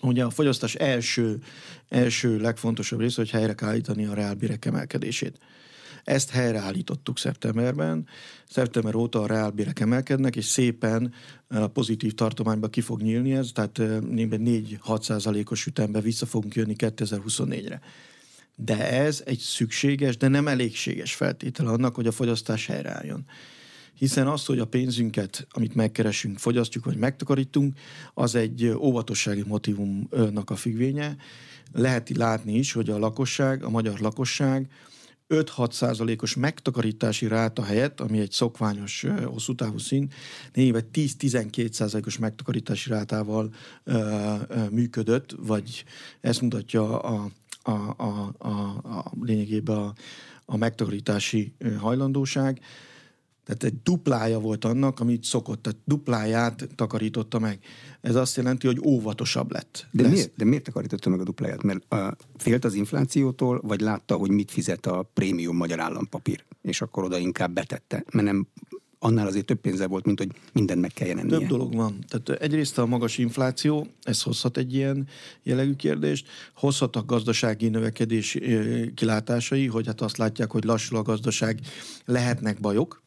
Ugye 0.00 0.24
a 0.24 0.30
fogyasztás 0.30 0.74
első, 0.74 1.42
első 1.88 2.38
legfontosabb 2.38 3.00
része, 3.00 3.20
hogy 3.20 3.30
helyre 3.30 3.54
kell 3.54 3.68
állítani 3.68 4.04
a 4.04 4.14
reálbérek 4.14 4.64
emelkedését. 4.64 5.38
Ezt 6.04 6.30
helyreállítottuk 6.30 7.18
szeptemberben. 7.18 8.06
Szeptember 8.48 8.94
óta 8.94 9.22
a 9.22 9.26
reálbérek 9.26 9.80
emelkednek, 9.80 10.36
és 10.36 10.44
szépen 10.44 11.12
a 11.48 11.66
pozitív 11.66 12.14
tartományba 12.14 12.68
ki 12.68 12.80
fog 12.80 13.02
nyílni 13.02 13.32
ez, 13.32 13.50
tehát 13.54 13.78
4-6 13.78 15.02
százalékos 15.02 15.66
ütemben 15.66 16.02
vissza 16.02 16.26
fogunk 16.26 16.54
jönni 16.54 16.74
2024-re. 16.78 17.80
De 18.60 18.90
ez 18.90 19.22
egy 19.26 19.38
szükséges, 19.38 20.16
de 20.16 20.28
nem 20.28 20.48
elégséges 20.48 21.14
feltétel 21.14 21.66
annak, 21.66 21.94
hogy 21.94 22.06
a 22.06 22.12
fogyasztás 22.12 22.66
helyreálljon. 22.66 23.24
Hiszen 23.94 24.26
az, 24.26 24.44
hogy 24.44 24.58
a 24.58 24.66
pénzünket, 24.66 25.46
amit 25.50 25.74
megkeresünk, 25.74 26.38
fogyasztjuk 26.38 26.84
vagy 26.84 26.96
megtakarítunk, 26.96 27.78
az 28.14 28.34
egy 28.34 28.66
óvatossági 28.66 29.44
motivumnak 29.46 30.50
a 30.50 30.56
függvénye. 30.56 31.16
Lehet 31.72 32.16
látni 32.16 32.54
is, 32.54 32.72
hogy 32.72 32.90
a 32.90 32.98
lakosság, 32.98 33.64
a 33.64 33.70
magyar 33.70 33.98
lakosság 33.98 34.70
5-6 35.28 35.72
százalékos 35.72 36.34
megtakarítási 36.34 37.26
ráta 37.26 37.62
helyett, 37.62 38.00
ami 38.00 38.18
egy 38.18 38.32
szokványos 38.32 39.06
hosszú 39.24 39.54
távú 39.54 39.78
szín, 39.78 40.10
vagy 40.54 40.84
10-12 40.92 41.72
százalékos 41.72 42.18
megtakarítási 42.18 42.90
rátával 42.90 43.54
ö, 43.84 44.34
ö, 44.48 44.68
működött, 44.70 45.34
vagy 45.36 45.84
ezt 46.20 46.40
mutatja 46.40 46.98
a 46.98 47.30
a, 47.68 47.94
a, 47.96 48.34
a, 48.38 48.48
a 48.98 49.12
lényegében 49.20 49.76
a, 49.76 49.92
a 50.44 50.56
megtakarítási 50.56 51.52
hajlandóság. 51.78 52.60
Tehát 53.44 53.62
egy 53.64 53.82
duplája 53.82 54.38
volt 54.38 54.64
annak, 54.64 55.00
amit 55.00 55.24
szokott, 55.24 55.62
tehát 55.62 55.78
dupláját 55.84 56.68
takarította 56.74 57.38
meg. 57.38 57.58
Ez 58.00 58.14
azt 58.14 58.36
jelenti, 58.36 58.66
hogy 58.66 58.80
óvatosabb 58.84 59.52
lett. 59.52 59.86
De, 59.90 60.08
miért, 60.08 60.36
de 60.36 60.44
miért 60.44 60.64
takarította 60.64 61.10
meg 61.10 61.20
a 61.20 61.24
dupláját? 61.24 61.62
Mert 61.62 61.92
a, 61.92 62.16
félt 62.36 62.64
az 62.64 62.74
inflációtól, 62.74 63.60
vagy 63.62 63.80
látta, 63.80 64.16
hogy 64.16 64.30
mit 64.30 64.50
fizet 64.50 64.86
a 64.86 65.10
prémium 65.14 65.56
magyar 65.56 65.80
állampapír, 65.80 66.44
és 66.62 66.80
akkor 66.80 67.04
oda 67.04 67.18
inkább 67.18 67.52
betette, 67.52 68.04
mert 68.12 68.26
nem 68.26 68.46
annál 68.98 69.26
azért 69.26 69.44
több 69.44 69.60
pénze 69.60 69.86
volt, 69.86 70.04
mint 70.04 70.18
hogy 70.18 70.30
mindent 70.52 70.80
meg 70.80 70.92
kelljen 70.92 71.18
ennie. 71.18 71.38
Több 71.38 71.48
dolog 71.48 71.74
van. 71.74 72.04
Tehát 72.08 72.42
egyrészt 72.42 72.78
a 72.78 72.86
magas 72.86 73.18
infláció, 73.18 73.86
ez 74.02 74.22
hozhat 74.22 74.56
egy 74.56 74.74
ilyen 74.74 75.06
jellegű 75.42 75.74
kérdést, 75.74 76.26
hozhat 76.54 76.96
a 76.96 77.04
gazdasági 77.04 77.68
növekedés 77.68 78.38
kilátásai, 78.94 79.66
hogy 79.66 79.86
hát 79.86 80.00
azt 80.00 80.16
látják, 80.16 80.50
hogy 80.50 80.64
lassul 80.64 80.98
a 80.98 81.02
gazdaság, 81.02 81.60
lehetnek 82.04 82.60
bajok, 82.60 83.02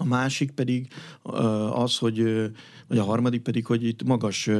a 0.00 0.04
másik 0.04 0.50
pedig 0.50 0.88
az, 1.72 1.98
hogy, 1.98 2.22
vagy 2.88 2.98
a 2.98 3.04
harmadik 3.04 3.42
pedig, 3.42 3.66
hogy 3.66 3.84
itt 3.84 4.02
magas 4.02 4.50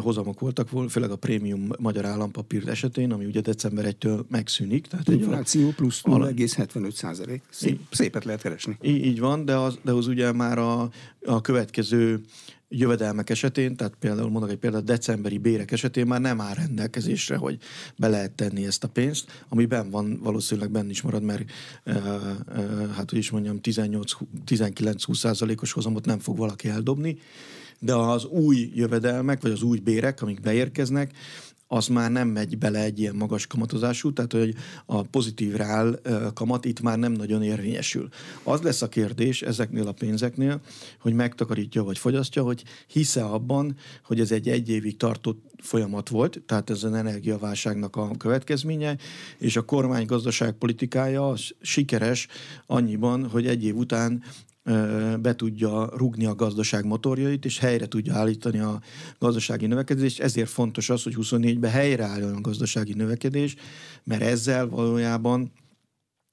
hozamok 0.00 0.40
voltak, 0.40 0.68
főleg 0.88 1.10
a 1.10 1.16
prémium 1.16 1.68
magyar 1.78 2.04
állampapír 2.04 2.68
esetén, 2.68 3.12
ami 3.12 3.24
ugye 3.24 3.40
december 3.40 3.94
1-től 3.98 4.26
megszűnik. 4.28 4.86
Tehát 4.86 5.08
Infláció 5.08 5.70
plusz 5.70 6.00
0,75 6.04 6.92
százalék. 6.92 7.42
Szép, 7.50 7.80
szépet 7.90 8.24
lehet 8.24 8.42
keresni. 8.42 8.78
Így, 8.82 9.04
így 9.04 9.20
van, 9.20 9.44
de 9.44 9.56
az, 9.56 9.78
de 9.82 9.92
az 9.92 10.06
ugye 10.06 10.32
már 10.32 10.58
a, 10.58 10.90
a 11.24 11.40
következő 11.40 12.20
jövedelmek 12.68 13.30
esetén, 13.30 13.76
tehát 13.76 13.94
például 14.00 14.30
mondok 14.30 14.50
egy 14.50 14.58
példát, 14.58 14.84
decemberi 14.84 15.38
bérek 15.38 15.70
esetén 15.70 16.06
már 16.06 16.20
nem 16.20 16.40
áll 16.40 16.54
rendelkezésre, 16.54 17.36
hogy 17.36 17.58
be 17.96 18.08
lehet 18.08 18.32
tenni 18.32 18.66
ezt 18.66 18.84
a 18.84 18.88
pénzt, 18.88 19.44
amiben 19.48 19.90
van, 19.90 20.18
valószínűleg 20.22 20.70
benne 20.70 20.90
is 20.90 21.02
marad, 21.02 21.22
mert 21.22 21.50
e, 21.84 21.92
e, 21.92 22.00
hát 22.94 23.10
hogy 23.10 23.18
is 23.18 23.30
mondjam, 23.30 23.60
18-19-20 23.62 25.14
százalékos 25.14 25.72
hozamot 25.72 26.04
nem 26.04 26.18
fog 26.18 26.36
valaki 26.36 26.68
eldobni, 26.68 27.18
de 27.78 27.94
az 27.94 28.24
új 28.24 28.70
jövedelmek, 28.74 29.42
vagy 29.42 29.50
az 29.50 29.62
új 29.62 29.78
bérek, 29.78 30.22
amik 30.22 30.40
beérkeznek, 30.40 31.12
az 31.68 31.86
már 31.86 32.10
nem 32.10 32.28
megy 32.28 32.58
bele 32.58 32.82
egy 32.82 32.98
ilyen 32.98 33.14
magas 33.14 33.46
kamatozású, 33.46 34.12
tehát 34.12 34.32
hogy 34.32 34.54
a 34.86 35.02
pozitív 35.02 35.54
reál 35.54 36.00
kamat 36.34 36.64
itt 36.64 36.80
már 36.80 36.98
nem 36.98 37.12
nagyon 37.12 37.42
érvényesül. 37.42 38.08
Az 38.42 38.60
lesz 38.60 38.82
a 38.82 38.88
kérdés 38.88 39.42
ezeknél 39.42 39.86
a 39.86 39.92
pénzeknél, 39.92 40.60
hogy 41.00 41.12
megtakarítja 41.12 41.82
vagy 41.82 41.98
fogyasztja, 41.98 42.42
hogy 42.42 42.64
hisze 42.86 43.24
abban, 43.24 43.76
hogy 44.04 44.20
ez 44.20 44.30
egy 44.30 44.48
egy 44.48 44.68
évig 44.68 44.96
tartó 44.96 45.42
folyamat 45.62 46.08
volt, 46.08 46.42
tehát 46.46 46.70
ez 46.70 46.82
az 46.82 46.92
energiaválságnak 46.92 47.96
a 47.96 48.10
következménye, 48.18 48.96
és 49.38 49.56
a 49.56 49.62
kormány 49.62 50.06
gazdaságpolitikája 50.06 51.28
az 51.28 51.50
sikeres 51.60 52.26
annyiban, 52.66 53.28
hogy 53.28 53.46
egy 53.46 53.64
év 53.64 53.76
után 53.76 54.22
be 55.20 55.34
tudja 55.34 55.90
rugni 55.96 56.24
a 56.24 56.34
gazdaság 56.34 56.84
motorjait, 56.84 57.44
és 57.44 57.58
helyre 57.58 57.86
tudja 57.86 58.14
állítani 58.14 58.58
a 58.58 58.80
gazdasági 59.18 59.66
növekedést. 59.66 60.20
Ezért 60.20 60.48
fontos 60.48 60.90
az, 60.90 61.02
hogy 61.02 61.14
24-ben 61.16 61.70
helyreálljon 61.70 62.34
a 62.34 62.40
gazdasági 62.40 62.92
növekedés, 62.92 63.56
mert 64.04 64.22
ezzel 64.22 64.68
valójában 64.68 65.52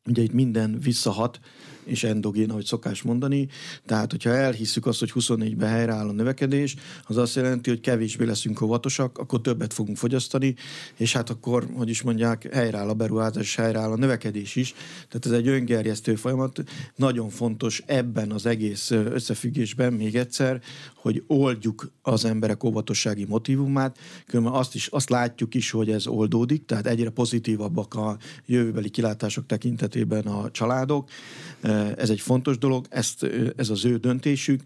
ugye 0.10 0.22
itt 0.22 0.34
minden 0.34 0.80
visszahat 0.80 1.40
és 1.86 2.04
endogén, 2.04 2.50
ahogy 2.50 2.66
szokás 2.66 3.02
mondani. 3.02 3.48
Tehát, 3.86 4.12
hogyha 4.12 4.30
elhisszük 4.30 4.86
azt, 4.86 5.00
hogy 5.00 5.12
24-ben 5.16 5.70
helyreáll 5.70 6.08
a 6.08 6.12
növekedés, 6.12 6.76
az 7.04 7.18
azt 7.18 7.36
jelenti, 7.36 7.70
hogy 7.70 7.80
kevésbé 7.80 8.26
leszünk 8.26 8.62
óvatosak, 8.62 9.18
akkor 9.18 9.42
többet 9.42 9.74
fogunk 9.74 9.98
fogyasztani, 9.98 10.56
és 10.96 11.14
hát 11.14 11.30
akkor, 11.30 11.68
hogy 11.74 11.90
is 11.90 12.02
mondják, 12.02 12.48
helyreáll 12.54 12.90
a 12.90 12.94
beruházás, 12.94 13.56
helyreáll 13.56 13.92
a 13.92 13.98
növekedés 13.98 14.56
is. 14.56 14.74
Tehát 15.08 15.26
ez 15.26 15.32
egy 15.32 15.48
öngerjesztő 15.48 16.16
folyamat. 16.16 16.64
Nagyon 16.96 17.30
fontos 17.30 17.84
ebben 17.86 18.32
az 18.32 18.46
egész 18.46 18.92
összefüggésben 18.92 19.94
még 19.94 20.16
egyszer, 20.16 20.62
hogy 20.96 21.24
oldjuk 21.28 21.92
az 22.02 22.26
emberek 22.26 22.64
óvatossági 22.64 23.26
motivumát, 23.26 23.98
különben 24.28 24.54
azt 24.54 24.76
is 24.76 24.88
azt 24.88 25.10
látjuk 25.10 25.54
is, 25.54 25.72
hogy 25.72 25.90
ez 25.90 26.08
oldódik, 26.08 26.66
tehát 26.66 26.88
egyre 26.88 27.10
pozitívabbak 27.10 27.94
a 27.94 28.18
jövőbeli 28.46 28.90
kilátások 28.90 29.46
tekintetében 29.46 30.26
a 30.26 30.52
családok 30.52 31.10
Ez 31.98 32.10
egy 32.10 32.20
fontos 32.20 32.58
dolog, 32.58 32.86
ezt, 32.90 33.28
ez 33.56 33.70
az 33.70 33.86
ő 33.86 33.98
döntésük. 33.98 34.62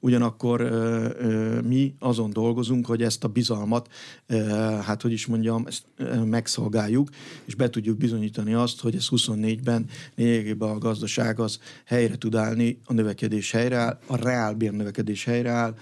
Ugyanakkor 0.00 0.70
mi 1.64 1.94
azon 1.98 2.30
dolgozunk, 2.30 2.86
hogy 2.86 3.02
ezt 3.02 3.24
a 3.24 3.28
bizalmat, 3.28 3.88
hát 4.82 5.02
hogy 5.02 5.12
is 5.12 5.26
mondjam, 5.26 5.66
ezt 5.66 5.84
megszolgáljuk, 6.24 7.08
és 7.44 7.54
be 7.54 7.70
tudjuk 7.70 7.98
bizonyítani 7.98 8.54
azt, 8.54 8.80
hogy 8.80 8.94
ez 8.94 9.06
24-ben 9.10 9.86
lényegében 10.14 10.70
a 10.70 10.78
gazdaság 10.78 11.40
az 11.40 11.58
helyre 11.84 12.16
tud 12.16 12.34
állni, 12.34 12.80
a 12.84 12.92
növekedés 12.92 13.50
helyreáll, 13.50 13.98
a 14.06 14.16
reálbér 14.16 14.72
növekedés 14.72 15.24
helyreáll, 15.24 15.74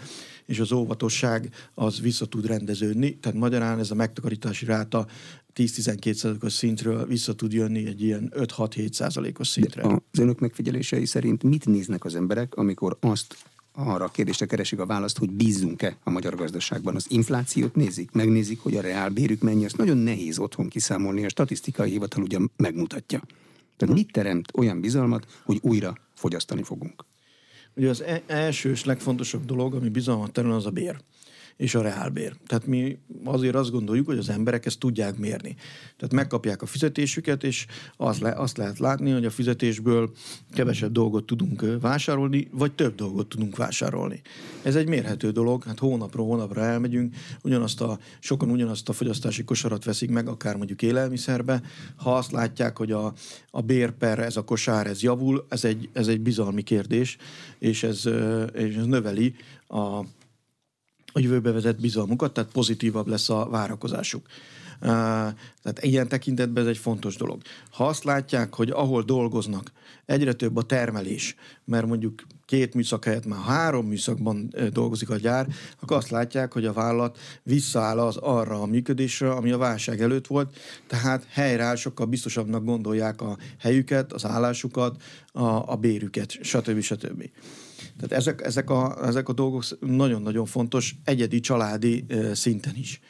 és 0.47 0.59
az 0.59 0.73
óvatosság 0.73 1.55
az 1.75 2.01
vissza 2.01 2.27
tud 2.27 2.47
rendeződni. 2.47 3.17
Tehát 3.17 3.39
magyarán 3.39 3.79
ez 3.79 3.91
a 3.91 3.95
megtakarítási 3.95 4.65
ráta 4.65 5.07
10-12%-os 5.55 6.53
szintről 6.53 7.07
vissza 7.07 7.35
tud 7.35 7.53
jönni 7.53 7.87
egy 7.87 8.03
ilyen 8.03 8.33
5-6-7%-os 8.37 9.49
szintre. 9.49 9.83
De 9.83 9.89
az 9.89 10.19
önök 10.19 10.39
megfigyelései 10.39 11.07
szerint 11.07 11.43
mit 11.43 11.67
néznek 11.67 12.05
az 12.05 12.15
emberek, 12.15 12.55
amikor 12.55 12.97
azt 13.01 13.37
arra 13.73 14.05
a 14.05 14.09
kérdésre 14.09 14.47
keresik 14.47 14.79
a 14.79 14.87
választ, 14.87 15.19
hogy 15.19 15.31
bízzunk-e 15.31 15.97
a 16.05 16.11
magyar 16.11 16.35
gazdaságban. 16.35 16.95
Az 16.95 17.07
inflációt 17.09 17.75
nézik, 17.75 18.11
megnézik, 18.13 18.61
hogy 18.61 18.77
a 18.77 18.81
reálbérük 18.81 19.41
mennyi, 19.43 19.65
azt 19.65 19.77
nagyon 19.77 19.97
nehéz 19.97 20.39
otthon 20.39 20.69
kiszámolni, 20.69 21.25
a 21.25 21.29
statisztikai 21.29 21.91
hivatal 21.91 22.23
ugyan 22.23 22.51
megmutatja. 22.57 23.23
Tehát 23.77 23.95
mit 23.95 24.13
teremt 24.13 24.51
olyan 24.55 24.81
bizalmat, 24.81 25.27
hogy 25.45 25.59
újra 25.63 25.97
fogyasztani 26.15 26.63
fogunk? 26.63 27.05
Ugye 27.76 27.88
az 27.88 28.02
e- 28.02 28.23
első 28.26 28.71
és 28.71 28.85
legfontosabb 28.85 29.45
dolog, 29.45 29.75
ami 29.75 29.88
bizalmat 29.88 30.33
terül, 30.33 30.52
az 30.52 30.67
a 30.67 30.71
bér 30.71 30.97
és 31.56 31.75
a 31.75 31.82
reálbér. 31.82 32.37
Tehát 32.47 32.66
mi 32.66 32.99
azért 33.25 33.54
azt 33.54 33.71
gondoljuk, 33.71 34.06
hogy 34.06 34.18
az 34.18 34.28
emberek 34.28 34.66
ezt 34.66 34.78
tudják 34.78 35.16
mérni. 35.16 35.56
Tehát 35.97 36.14
megkapják 36.14 36.62
a 36.62 36.66
fizetésüket, 36.66 37.44
és 37.44 37.66
az 37.97 38.18
le, 38.18 38.30
azt 38.30 38.56
lehet 38.56 38.78
látni, 38.78 39.11
hogy 39.11 39.25
a 39.25 39.30
fizetésből 39.30 40.11
kevesebb 40.52 40.92
dolgot 40.92 41.25
tudunk 41.25 41.64
vásárolni, 41.80 42.49
vagy 42.50 42.73
több 42.73 42.94
dolgot 42.94 43.28
tudunk 43.28 43.56
vásárolni. 43.56 44.21
Ez 44.62 44.76
egy 44.76 44.88
mérhető 44.88 45.30
dolog, 45.30 45.64
hát 45.64 45.78
hónapról 45.78 46.26
hónapra 46.26 46.62
elmegyünk, 46.64 47.14
ugyanazt 47.42 47.80
a, 47.80 47.99
sokan 48.21 48.50
ugyanazt 48.50 48.88
a 48.88 48.92
fogyasztási 48.92 49.44
kosarat 49.44 49.85
veszik 49.85 50.11
meg, 50.11 50.28
akár 50.28 50.56
mondjuk 50.56 50.82
élelmiszerbe. 50.82 51.62
Ha 51.97 52.16
azt 52.16 52.32
látják, 52.32 52.78
hogy 52.78 52.92
a, 52.92 53.12
a 53.50 53.61
bér 53.61 53.90
per 53.90 54.18
ez 54.18 54.37
a 54.37 54.44
kosár, 54.44 54.87
ez 54.87 55.02
javul, 55.02 55.47
ez 55.49 55.64
egy, 55.64 55.88
ez 55.92 56.06
egy 56.06 56.21
bizalmi 56.21 56.62
kérdés, 56.62 57.16
és 57.59 57.82
ez, 57.82 58.09
és 58.54 58.75
ez 58.75 58.87
növeli 58.87 59.35
a, 59.68 60.04
a 61.12 61.21
jövőbe 61.21 61.52
vezet 61.52 61.81
bizalmukat, 61.81 62.33
tehát 62.33 62.52
pozitívabb 62.52 63.07
lesz 63.07 63.31
a 63.31 63.49
várakozásuk. 63.50 64.26
Tehát 64.81 65.78
ilyen 65.81 66.09
tekintetben 66.09 66.62
ez 66.62 66.69
egy 66.69 66.78
fontos 66.78 67.16
dolog. 67.16 67.42
Ha 67.71 67.87
azt 67.87 68.04
látják, 68.04 68.54
hogy 68.54 68.71
ahol 68.71 69.02
dolgoznak, 69.02 69.73
egyre 70.07 70.33
több 70.33 70.57
a 70.57 70.62
termelés, 70.62 71.35
mert 71.64 71.87
mondjuk 71.87 72.23
két 72.45 72.75
műszak 72.75 73.04
helyett 73.04 73.26
már 73.26 73.40
három 73.40 73.87
műszakban 73.87 74.54
dolgozik 74.73 75.11
a 75.11 75.16
gyár, 75.16 75.47
akkor 75.81 75.97
azt 75.97 76.11
látják, 76.11 76.52
hogy 76.52 76.66
a 76.66 76.73
vállalat 76.73 77.19
visszaáll 77.42 77.99
az 77.99 78.16
arra 78.16 78.62
a 78.62 78.66
működésre, 78.66 79.31
ami 79.31 79.50
a 79.50 79.59
válság 79.59 80.00
előtt 80.00 80.26
volt, 80.26 80.57
tehát 80.87 81.26
helyreáll, 81.28 81.76
sokkal 81.76 82.07
biztosabbnak 82.07 82.64
gondolják 82.64 83.21
a 83.21 83.37
helyüket, 83.59 84.12
az 84.12 84.25
állásukat, 84.25 85.02
a, 85.33 85.73
a 85.73 85.76
bérüket, 85.76 86.31
stb. 86.31 86.81
stb. 86.81 87.31
Tehát 87.97 88.12
ezek, 88.12 88.41
ezek, 88.41 88.71
a, 88.71 89.07
ezek 89.07 89.29
a 89.29 89.33
dolgok 89.33 89.65
nagyon-nagyon 89.81 90.47
fontos 90.47 90.95
egyedi 91.05 91.41
családi 91.41 92.05
szinten 92.33 92.77
is. 92.77 93.01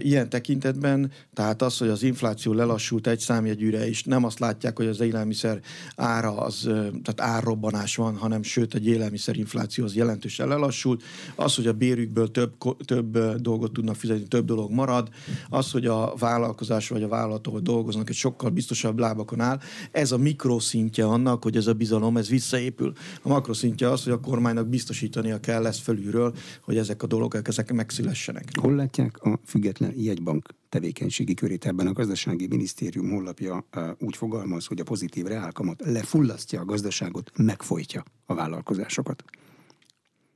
Ilyen 0.00 0.28
tekintetben, 0.28 1.10
tehát 1.34 1.62
az, 1.62 1.78
hogy 1.78 1.88
az 1.88 2.02
infláció 2.02 2.52
lelassult 2.52 3.06
egy 3.06 3.18
számjegyűre, 3.18 3.88
és 3.88 4.04
nem 4.04 4.24
azt 4.24 4.38
látják, 4.38 4.76
hogy 4.76 4.86
az 4.86 5.00
élelmiszer 5.00 5.60
ára, 5.96 6.36
az, 6.36 6.62
tehát 7.02 7.20
árrobbanás 7.20 7.96
van, 7.96 8.16
hanem 8.16 8.42
sőt, 8.42 8.74
egy 8.74 8.86
élelmiszerinfláció 8.86 9.84
az 9.84 9.94
jelentősen 9.94 10.48
lelassult. 10.48 11.02
Az, 11.34 11.54
hogy 11.54 11.66
a 11.66 11.72
bérükből 11.72 12.30
több, 12.30 12.52
több 12.84 13.18
dolgot 13.36 13.72
tudnak 13.72 13.96
fizetni, 13.96 14.26
több 14.26 14.44
dolog 14.44 14.70
marad. 14.70 15.08
Az, 15.48 15.70
hogy 15.70 15.86
a 15.86 16.14
vállalkozás 16.18 16.88
vagy 16.88 17.02
a 17.02 17.08
vállalat, 17.08 17.46
ahol 17.46 17.60
dolgoznak, 17.60 18.08
egy 18.08 18.14
sokkal 18.14 18.50
biztosabb 18.50 18.98
lábakon 18.98 19.40
áll. 19.40 19.60
Ez 19.90 20.12
a 20.12 20.18
mikroszintje 20.18 21.04
annak, 21.04 21.42
hogy 21.42 21.56
ez 21.56 21.66
a 21.66 21.72
bizalom, 21.72 22.16
ez 22.16 22.28
visszaépül. 22.28 22.92
A 23.22 23.28
makroszintje 23.28 23.90
az, 23.90 24.04
hogy 24.04 24.12
a 24.12 24.20
kormánynak 24.20 24.68
biztosítania 24.68 25.40
kell 25.40 25.66
ezt 25.66 25.80
felülről, 25.80 26.34
hogy 26.62 26.76
ezek 26.76 27.02
a 27.02 27.06
dolgok, 27.06 27.48
ezek 27.48 27.72
megszülessenek. 27.72 28.44
Hol 28.60 28.74
látják 28.74 29.22
a 29.22 29.40
függ 29.44 29.65
független 29.66 29.92
jegybank 29.96 30.48
tevékenységi 30.68 31.34
körét 31.34 31.66
ebben 31.66 31.86
a 31.86 31.92
gazdasági 31.92 32.46
minisztérium 32.46 33.10
honlapja 33.10 33.66
úgy 33.98 34.16
fogalmaz, 34.16 34.66
hogy 34.66 34.80
a 34.80 34.84
pozitív 34.84 35.26
reálkamat 35.26 35.82
lefullasztja 35.84 36.60
a 36.60 36.64
gazdaságot, 36.64 37.30
megfojtja 37.36 38.04
a 38.26 38.34
vállalkozásokat. 38.34 39.24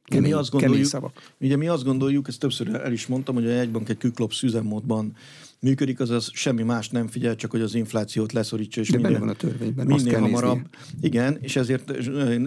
Kemény, 0.05 0.31
mi 0.31 0.33
azt 0.33 0.51
gondoljuk, 0.51 0.87
szavak. 0.87 1.33
Ugye 1.41 1.57
mi 1.57 1.69
azt 1.69 1.85
gondoljuk, 1.85 2.29
ezt 2.29 2.39
többször 2.39 2.75
el 2.75 2.93
is 2.93 3.07
mondtam, 3.07 3.35
hogy 3.35 3.47
a 3.47 3.51
jegybank 3.51 3.89
egy 3.89 3.99
küklops 3.99 4.43
üzemmódban 4.43 5.17
működik, 5.61 6.01
azaz 6.01 6.31
semmi 6.33 6.63
más 6.63 6.89
nem 6.89 7.07
figyel, 7.07 7.37
csak 7.37 7.51
hogy 7.51 7.61
az 7.61 7.75
inflációt 7.75 8.33
leszorítsa. 8.33 8.81
És 8.81 8.89
De 8.89 8.97
minél, 8.97 9.13
benne 9.13 9.25
van 9.25 9.35
a 9.35 9.37
törvényben, 9.37 9.87
minél 9.87 10.21
hamarabb. 10.21 10.57
Nézni. 10.57 11.07
Igen, 11.07 11.39
és 11.41 11.57
ezért 11.57 11.91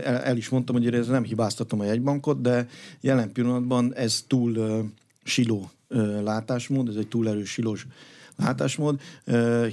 el 0.03 0.37
is 0.37 0.49
mondtam, 0.49 0.75
hogy 0.75 0.93
ez 0.93 1.07
nem 1.07 1.23
hibáztatom 1.23 1.79
a 1.79 1.83
jegybankot, 1.83 2.41
de 2.41 2.67
jelen 3.01 3.31
pillanatban 3.31 3.93
ez 3.93 4.23
túl 4.27 4.57
uh, 4.57 4.85
siló 5.23 5.71
látásmód, 6.23 6.89
ez 6.89 6.95
egy 6.95 7.07
túl 7.07 7.29
erős 7.29 7.49
silós 7.49 7.87
látásmód, 8.35 9.01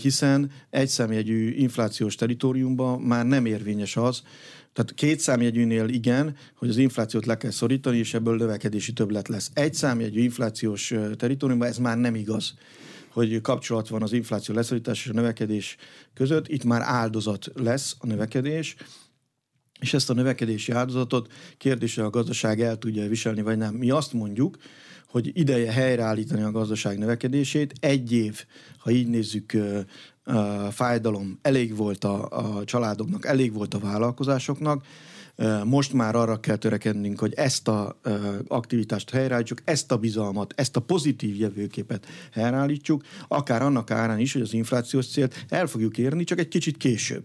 hiszen 0.01 0.51
egy 0.71 0.89
számjegyű 0.89 1.51
inflációs 1.51 2.15
teritoriumban 2.15 3.01
már 3.01 3.27
nem 3.27 3.47
érvényes 3.47 3.97
az, 3.97 4.23
tehát 4.73 4.95
két 4.95 5.21
számjegyűnél 5.21 5.89
igen, 5.89 6.37
hogy 6.55 6.69
az 6.69 6.77
inflációt 6.77 7.27
le 7.27 7.37
kell 7.37 7.51
szorítani, 7.51 7.99
és 7.99 8.15
ebből 8.15 8.37
növekedési 8.37 8.93
többlet 8.93 9.29
lesz. 9.29 9.51
Egy 9.55 9.75
számjegyű 9.75 10.23
inflációs 10.23 10.95
teritoriumban 11.17 11.69
ez 11.69 11.79
már 11.79 11.99
nem 11.99 12.15
igaz 12.15 12.55
hogy 13.11 13.41
kapcsolat 13.41 13.89
van 13.89 14.03
az 14.03 14.13
infláció 14.13 14.55
leszorítás 14.55 15.05
és 15.05 15.11
a 15.11 15.15
növekedés 15.15 15.77
között. 16.15 16.49
Itt 16.49 16.65
már 16.65 16.83
áldozat 16.83 17.51
lesz 17.55 17.97
a 17.99 18.07
növekedés, 18.07 18.77
és 19.81 19.95
ezt 19.95 20.11
a 20.11 20.15
növekedési 20.15 20.73
áldozatot 20.73 21.33
kérdése 21.57 22.05
a 22.05 22.11
gazdaság 22.11 22.61
el 22.61 22.79
tudja 22.79 23.09
viselni, 23.09 23.43
vagy 23.43 23.59
nem. 23.59 23.75
Mi 23.75 23.91
azt 23.91 24.13
mondjuk, 24.13 24.57
hogy 25.11 25.31
ideje 25.33 25.73
helyreállítani 25.73 26.43
a 26.43 26.51
gazdaság 26.51 26.99
növekedését. 26.99 27.73
Egy 27.81 28.13
év, 28.13 28.45
ha 28.79 28.91
így 28.91 29.09
nézzük, 29.09 29.57
fájdalom 30.71 31.39
elég 31.43 31.77
volt 31.77 32.05
a, 32.05 32.29
a 32.29 32.65
családoknak, 32.65 33.27
elég 33.27 33.53
volt 33.53 33.75
a 33.75 33.79
vállalkozásoknak, 33.79 34.85
most 35.65 35.93
már 35.93 36.15
arra 36.15 36.41
kell 36.41 36.57
törekednünk, 36.57 37.19
hogy 37.19 37.35
ezt 37.35 37.69
a 37.69 38.01
aktivitást 38.49 39.11
helyreállítsuk, 39.11 39.61
ezt 39.65 39.93
a 39.93 39.97
bizalmat, 39.97 40.53
ezt 40.57 40.77
a 40.77 40.81
pozitív 40.81 41.37
jövőképet 41.37 42.07
helyreállítsuk, 42.33 43.03
akár 43.29 43.63
annak 43.63 43.91
árán 43.91 44.19
is, 44.19 44.33
hogy 44.33 44.43
az 44.43 44.53
inflációs 44.53 45.07
célt 45.07 45.45
el 45.49 45.67
fogjuk 45.67 45.99
érni, 45.99 46.25
csak 46.25 46.39
egy 46.39 46.49
kicsit 46.49 46.77
később. 46.77 47.25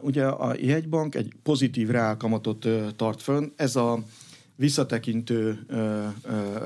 Ugye 0.00 0.24
a 0.26 0.54
jegybank 0.60 1.14
egy 1.14 1.32
pozitív 1.42 1.88
reálkamatot 1.88 2.68
tart 2.96 3.22
fönn, 3.22 3.46
ez 3.56 3.76
a 3.76 4.02
visszatekintő 4.58 5.66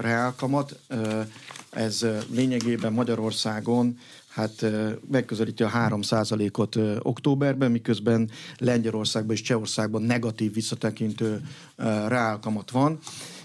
reálkamat, 0.01 0.79
ez 1.71 2.07
lényegében 2.31 2.93
Magyarországon 2.93 3.99
hát 4.29 4.65
megközelíti 5.11 5.63
a 5.63 5.71
3%-ot 5.71 6.79
októberben, 6.99 7.71
miközben 7.71 8.31
Lengyelországban 8.59 9.35
és 9.35 9.43
Csehországban 9.43 10.03
negatív 10.03 10.53
visszatekintő 10.53 11.41
reálkamat 12.09 12.71
van. 12.71 12.99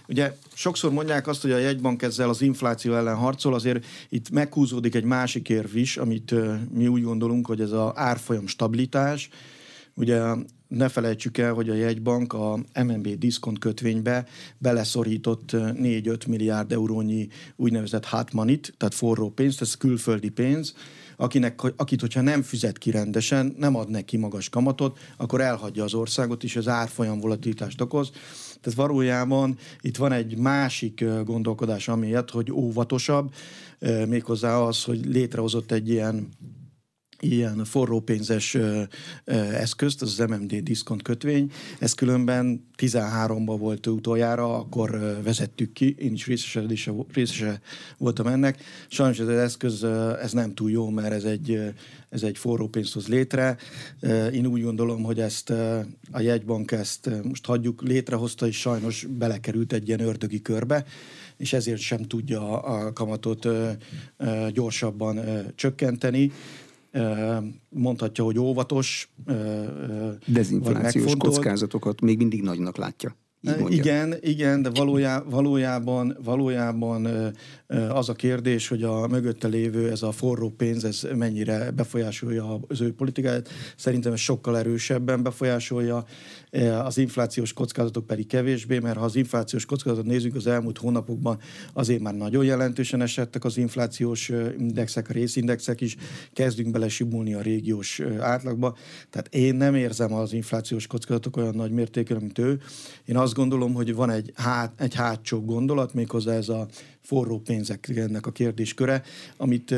Ugye 0.08 0.38
sokszor 0.54 0.92
mondják 0.92 1.28
azt, 1.28 1.42
hogy 1.42 1.52
a 1.52 1.58
jegybank 1.58 2.02
ezzel 2.02 2.30
az 2.30 2.42
infláció 2.42 2.96
ellen 2.96 3.16
harcol, 3.16 3.54
azért 3.54 3.86
itt 4.10 4.30
meghúzódik 4.30 4.96
egy 4.96 5.04
másik 5.04 5.50
érv 5.50 5.76
is, 5.76 5.98
amit 5.98 6.34
mi 6.72 6.88
úgy 6.88 7.04
gondolunk, 7.04 7.48
hogy 7.48 7.62
ez 7.62 7.72
az 7.72 7.92
árfolyam 7.96 8.48
stabilitás, 8.48 9.30
Ugye 9.98 10.22
ne 10.68 10.90
felejtsük 10.90 11.38
el, 11.38 11.54
hogy 11.54 11.70
a 11.70 11.74
jegybank 11.74 12.34
a 12.34 12.60
MNB 12.84 13.08
diszkont 13.08 13.60
kötvénybe 13.60 14.26
beleszorított 14.58 15.50
4-5 15.54 16.28
milliárd 16.28 16.72
eurónyi 16.72 17.28
úgynevezett 17.56 18.06
hot 18.06 18.34
money 18.34 18.60
tehát 18.78 18.94
forró 18.94 19.30
pénzt, 19.30 19.62
ez 19.62 19.78
külföldi 19.78 20.30
pénz, 20.30 20.74
akinek, 21.18 21.64
akit, 21.76 22.02
hogyha 22.02 22.22
nem 22.22 22.42
fizet 22.42 22.78
ki 22.78 22.92
rendesen, 22.92 23.56
nem 23.58 23.76
ad 23.76 23.90
neki 23.90 24.18
magas 24.18 24.50
kamatot, 24.50 25.00
akkor 25.18 25.42
elhagyja 25.42 25.84
az 25.84 25.94
országot, 25.94 26.44
és 26.44 26.56
az 26.56 26.68
árfolyam 26.68 27.20
volatilitást 27.20 27.82
okoz. 27.82 28.12
Tehát 28.62 28.80
valójában 28.80 29.58
itt 29.82 29.98
van 29.98 30.12
egy 30.12 30.38
másik 30.38 31.04
gondolkodás 31.26 31.88
amiatt, 31.88 32.32
hogy 32.32 32.52
óvatosabb, 32.52 33.34
méghozzá 34.08 34.58
az, 34.58 34.84
hogy 34.84 35.06
létrehozott 35.06 35.72
egy 35.72 35.90
ilyen 35.90 36.30
ilyen 37.20 37.66
forrópénzes 37.66 38.58
eszközt, 39.54 40.02
az 40.02 40.20
az 40.20 40.30
MMD 40.30 40.56
diszkont 40.56 41.02
kötvény. 41.02 41.52
Ez 41.80 41.94
különben 41.94 42.68
13-ban 42.78 43.56
volt 43.60 43.88
utoljára, 43.88 44.58
akkor 44.58 45.20
vezettük 45.24 45.74
ki, 45.74 45.96
én 46.00 46.14
is 46.14 46.28
részese, 46.28 46.64
részese 47.14 47.62
voltam 47.98 48.28
ennek. 48.28 48.64
Sajnos 48.88 49.20
ez 49.20 49.28
az 49.28 49.38
eszköz 49.38 49.84
ez 50.22 50.32
nem 50.32 50.54
túl 50.54 50.72
jó, 50.72 50.90
mert 50.90 51.14
ez 51.14 51.24
egy, 51.24 51.74
ez 52.10 52.24
egy 52.24 52.38
forró 52.38 52.68
pénzt 52.68 52.94
hoz 52.94 53.08
létre. 53.08 53.58
Én 54.34 54.46
úgy 54.46 54.62
gondolom, 54.62 55.04
hogy 55.04 55.20
ezt 55.20 55.50
a 56.12 56.20
jegybank 56.20 56.72
ezt 56.72 57.10
most 57.24 57.46
hagyjuk, 57.46 57.82
létrehozta, 57.82 58.48
és 58.48 58.60
sajnos 58.60 59.06
belekerült 59.18 59.74
egy 59.74 59.88
ilyen 59.88 60.00
ördögi 60.00 60.42
körbe 60.42 60.86
és 61.38 61.54
ezért 61.54 61.80
sem 61.80 62.04
tudja 62.04 62.62
a 62.62 62.94
kamatot 62.94 63.48
gyorsabban 64.54 65.20
csökkenteni 65.56 66.32
mondhatja, 67.70 68.24
hogy 68.24 68.40
óvatos. 68.40 69.10
Dezinflációs 70.26 71.16
kockázatokat 71.18 72.02
még 72.02 72.18
mindig 72.18 72.42
nagynak 72.42 72.78
látja. 72.78 73.16
Igen, 73.68 74.16
igen, 74.22 74.62
de 74.62 74.70
valójá, 74.70 75.24
valójában, 75.30 76.18
valójában 76.24 77.08
az 77.90 78.10
a 78.10 78.14
kérdés, 78.14 78.68
hogy 78.68 78.84
a 78.84 79.08
mögötte 79.08 79.48
lévő 79.48 79.90
ez 79.92 80.02
a 80.02 80.12
forró 80.12 80.50
pénz, 80.50 80.84
ez 80.84 81.08
mennyire 81.16 81.72
befolyásolja 81.72 82.60
az 82.68 82.82
ő 82.82 82.94
politikáját. 82.94 83.50
Szerintem 83.76 84.14
ez 84.14 84.20
sokkal 84.20 84.58
erősebben 84.58 85.24
befolyásolja, 85.24 86.06
az 86.84 86.98
inflációs 86.98 87.54
kockázatok 87.54 88.08
pedig 88.08 88.28
kevésbé, 88.28 88.80
mert 88.80 88.98
ha 88.98 89.06
az 89.06 89.16
inflációs 89.16 89.66
kockázatot 89.66 90.06
nézzük, 90.06 90.36
az 90.36 90.48
elmúlt 90.48 90.78
hónapokban 90.78 91.40
azért 91.74 92.02
már 92.02 92.16
nagyon 92.16 92.46
jelentősen 92.46 93.02
esettek 93.02 93.44
az 93.44 93.58
inflációs 93.58 94.32
indexek, 94.58 95.10
a 95.10 95.14
részindexek 95.14 95.82
is, 95.82 95.96
kezdünk 96.34 96.72
bele 96.72 96.90
simulni 96.90 97.34
a 97.34 97.42
régiós 97.42 98.02
átlagba. 98.20 98.76
Tehát 99.10 99.36
én 99.36 99.56
nem 99.56 99.76
érzem 99.76 100.14
az 100.14 100.34
inflációs 100.34 100.88
kockázatok 100.88 101.38
olyan 101.38 101.56
nagy 101.56 101.72
mértékben, 101.72 102.18
mint 102.22 102.38
ő. 102.38 102.60
Én 103.06 103.18
azt 103.18 103.34
gondolom, 103.38 103.74
hogy 103.74 103.96
van 103.96 104.10
egy, 104.10 104.32
hát, 104.36 104.82
egy 104.82 104.96
hátsó 104.96 105.42
gondolat, 105.42 105.94
méghozzá 105.94 106.34
ez 106.34 106.50
a 106.50 106.68
forró 107.00 107.40
pénzek 107.40 107.90
ennek 107.96 108.26
a 108.26 108.32
kérdésköre, 108.32 109.04
amit 109.38 109.76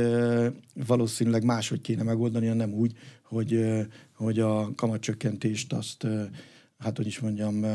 valószínűleg 0.87 1.43
máshogy 1.43 1.81
kéne 1.81 2.03
megoldani, 2.03 2.47
nem 2.47 2.73
úgy, 2.73 2.93
hogy, 3.23 3.65
hogy 4.13 4.39
a 4.39 4.75
kamatcsökkentést 4.75 5.73
azt, 5.73 6.07
hát 6.77 6.97
hogy 6.97 7.07
is 7.07 7.19
mondjam, 7.19 7.65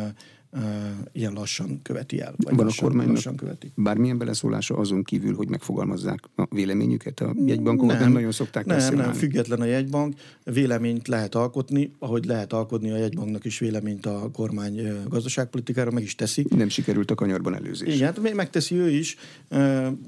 ilyen 1.12 1.32
lassan 1.32 1.80
követi 1.82 2.20
el. 2.20 2.34
Vagy 2.36 2.56
Van 2.56 2.64
lassan, 2.64 2.84
a 2.84 2.88
kormánynak 2.88 3.14
lassan 3.14 3.36
követi. 3.36 3.72
bármilyen 3.74 4.18
beleszólása 4.18 4.76
azon 4.76 5.02
kívül, 5.02 5.34
hogy 5.34 5.48
megfogalmazzák 5.48 6.20
a 6.36 6.46
véleményüket 6.50 7.20
a 7.20 7.34
jegybankok, 7.46 7.86
nem, 7.88 7.98
nem 7.98 8.12
nagyon 8.12 8.32
szokták 8.32 8.64
Nem, 8.64 8.76
beszélni. 8.76 9.00
nem, 9.00 9.12
független 9.12 9.60
a 9.60 9.64
jegybank, 9.64 10.14
véleményt 10.44 11.08
lehet 11.08 11.34
alkotni, 11.34 11.92
ahogy 11.98 12.24
lehet 12.24 12.52
alkotni 12.52 12.90
a 12.90 12.96
jegybanknak 12.96 13.44
is 13.44 13.58
véleményt 13.58 14.06
a 14.06 14.30
kormány 14.32 14.80
gazdaságpolitikára, 15.08 15.90
meg 15.90 16.02
is 16.02 16.14
teszi. 16.14 16.46
Nem 16.56 16.68
sikerült 16.68 17.10
a 17.10 17.14
kanyarban 17.14 17.54
előzés. 17.54 17.94
Igen, 17.94 18.06
hát 18.14 18.34
megteszi 18.34 18.74
ő 18.74 18.90
is. 18.90 19.16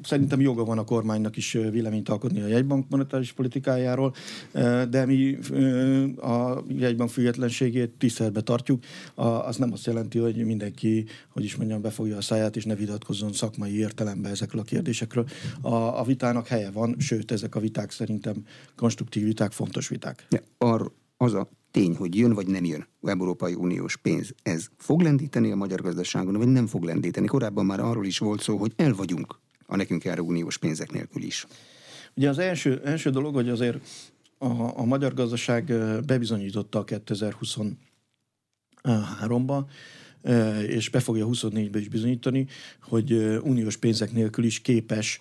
Szerintem 0.02 0.40
joga 0.40 0.64
van 0.64 0.78
a 0.78 0.84
kormánynak 0.84 1.36
is 1.36 1.52
véleményt 1.52 2.08
alkotni 2.08 2.40
a 2.40 2.46
jegybank 2.46 2.88
monetáris 2.88 3.32
politikájáról, 3.32 4.14
de 4.90 5.06
mi 5.06 5.38
a 6.16 6.62
jegybank 6.68 7.10
függetlenségét 7.10 7.90
tiszteletbe 7.98 8.40
tartjuk. 8.40 8.82
Az 9.14 9.56
nem 9.56 9.72
azt 9.72 9.86
jelenti, 9.86 10.18
hogy 10.18 10.35
hogy 10.36 10.46
mindenki, 10.46 11.06
hogy 11.28 11.44
is 11.44 11.56
mondjam, 11.56 11.80
befogja 11.80 12.16
a 12.16 12.20
száját, 12.20 12.56
és 12.56 12.64
ne 12.64 12.74
vitatkozzon 12.74 13.32
szakmai 13.32 13.78
értelemben 13.78 14.32
ezekről 14.32 14.60
a 14.60 14.64
kérdésekről. 14.64 15.26
A, 15.60 15.74
a 15.74 16.04
vitának 16.04 16.46
helye 16.46 16.70
van, 16.70 16.96
sőt, 16.98 17.32
ezek 17.32 17.54
a 17.54 17.60
viták 17.60 17.90
szerintem 17.90 18.44
konstruktív 18.76 19.24
viták, 19.24 19.52
fontos 19.52 19.88
viták. 19.88 20.26
Ja, 20.30 20.40
ar, 20.58 20.92
az 21.16 21.34
a 21.34 21.48
tény, 21.70 21.96
hogy 21.96 22.16
jön 22.16 22.32
vagy 22.32 22.46
nem 22.46 22.64
jön 22.64 22.86
Európai 23.02 23.54
Uniós 23.54 23.96
pénz, 23.96 24.34
ez 24.42 24.68
fog 24.76 25.00
lendíteni 25.00 25.50
a 25.50 25.56
magyar 25.56 25.80
gazdaságon, 25.80 26.34
vagy 26.34 26.48
nem 26.48 26.66
fog 26.66 26.82
lendíteni? 26.82 27.26
Korábban 27.26 27.66
már 27.66 27.80
arról 27.80 28.06
is 28.06 28.18
volt 28.18 28.40
szó, 28.40 28.56
hogy 28.56 28.72
el 28.76 28.94
vagyunk 28.94 29.38
a 29.66 29.76
nekünk 29.76 30.04
járó 30.04 30.26
uniós 30.26 30.58
pénzek 30.58 30.92
nélkül 30.92 31.22
is. 31.22 31.46
Ugye 32.14 32.28
az 32.28 32.38
első, 32.38 32.80
első 32.84 33.10
dolog, 33.10 33.34
hogy 33.34 33.48
azért 33.48 33.86
a, 34.38 34.78
a 34.78 34.84
magyar 34.84 35.14
gazdaság 35.14 35.64
bebizonyította 36.04 36.78
a 36.78 36.84
2023-ban, 36.84 39.64
és 40.66 40.88
be 40.88 41.00
fogja 41.00 41.26
24-be 41.30 41.78
is 41.78 41.88
bizonyítani, 41.88 42.46
hogy 42.80 43.12
uniós 43.42 43.76
pénzek 43.76 44.12
nélkül 44.12 44.44
is 44.44 44.60
képes 44.60 45.20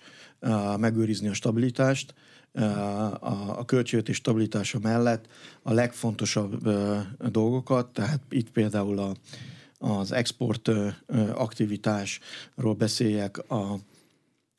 megőrizni 0.78 1.28
a 1.28 1.34
stabilitást, 1.34 2.14
a 3.56 3.66
költségvetés 3.66 4.16
stabilitása 4.16 4.80
mellett 4.82 5.28
a 5.62 5.74
legfontosabb 5.74 6.70
dolgokat, 7.32 7.94
tehát 7.94 8.22
itt 8.30 8.50
például 8.50 9.00
a, 9.00 9.16
az 9.78 10.12
export 10.12 10.72
aktivitásról 11.34 12.74
beszéljek, 12.78 13.52
a, 13.52 13.80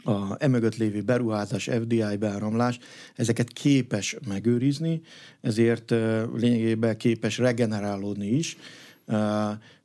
a 0.05 0.37
emögött 0.38 0.77
lévő 0.77 1.03
beruházás, 1.03 1.64
FDI 1.64 2.16
beáramlás, 2.18 2.79
ezeket 3.14 3.53
képes 3.53 4.16
megőrizni, 4.29 5.01
ezért 5.40 5.90
lényegében 6.35 6.96
képes 6.96 7.38
regenerálódni 7.38 8.27
is, 8.27 8.57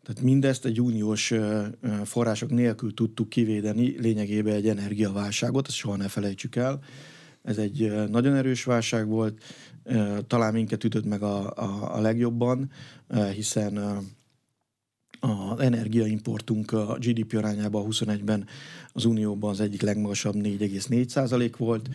tehát 0.03 0.21
mindezt 0.21 0.65
egy 0.65 0.81
uniós 0.81 1.33
források 2.03 2.49
nélkül 2.49 2.93
tudtuk 2.93 3.29
kivédeni 3.29 3.95
lényegében 3.99 4.55
egy 4.55 4.67
energiaválságot, 4.67 5.67
ezt 5.67 5.75
soha 5.75 5.95
ne 5.95 6.07
felejtsük 6.07 6.55
el. 6.55 6.79
Ez 7.43 7.57
egy 7.57 7.93
nagyon 8.09 8.35
erős 8.35 8.63
válság 8.63 9.07
volt, 9.07 9.43
talán 10.27 10.53
minket 10.53 10.83
ütött 10.83 11.05
meg 11.05 11.21
a, 11.21 11.55
a, 11.55 11.95
a 11.95 11.99
legjobban, 11.99 12.71
hiszen 13.33 13.77
az 15.19 15.59
energiaimportunk 15.59 16.71
a 16.71 16.97
GDP 16.99 17.33
arányában 17.37 17.85
21-ben 17.89 18.47
az 18.93 19.05
Unióban 19.05 19.49
az 19.49 19.59
egyik 19.59 19.81
legmagasabb 19.81 20.35
4,4% 20.35 21.53
volt, 21.57 21.89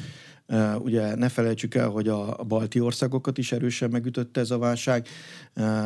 Ugye 0.78 1.14
ne 1.14 1.28
felejtsük 1.28 1.74
el, 1.74 1.88
hogy 1.88 2.08
a 2.08 2.44
balti 2.48 2.80
országokat 2.80 3.38
is 3.38 3.52
erősen 3.52 3.90
megütötte 3.90 4.40
ez 4.40 4.50
a 4.50 4.58
válság, 4.58 5.06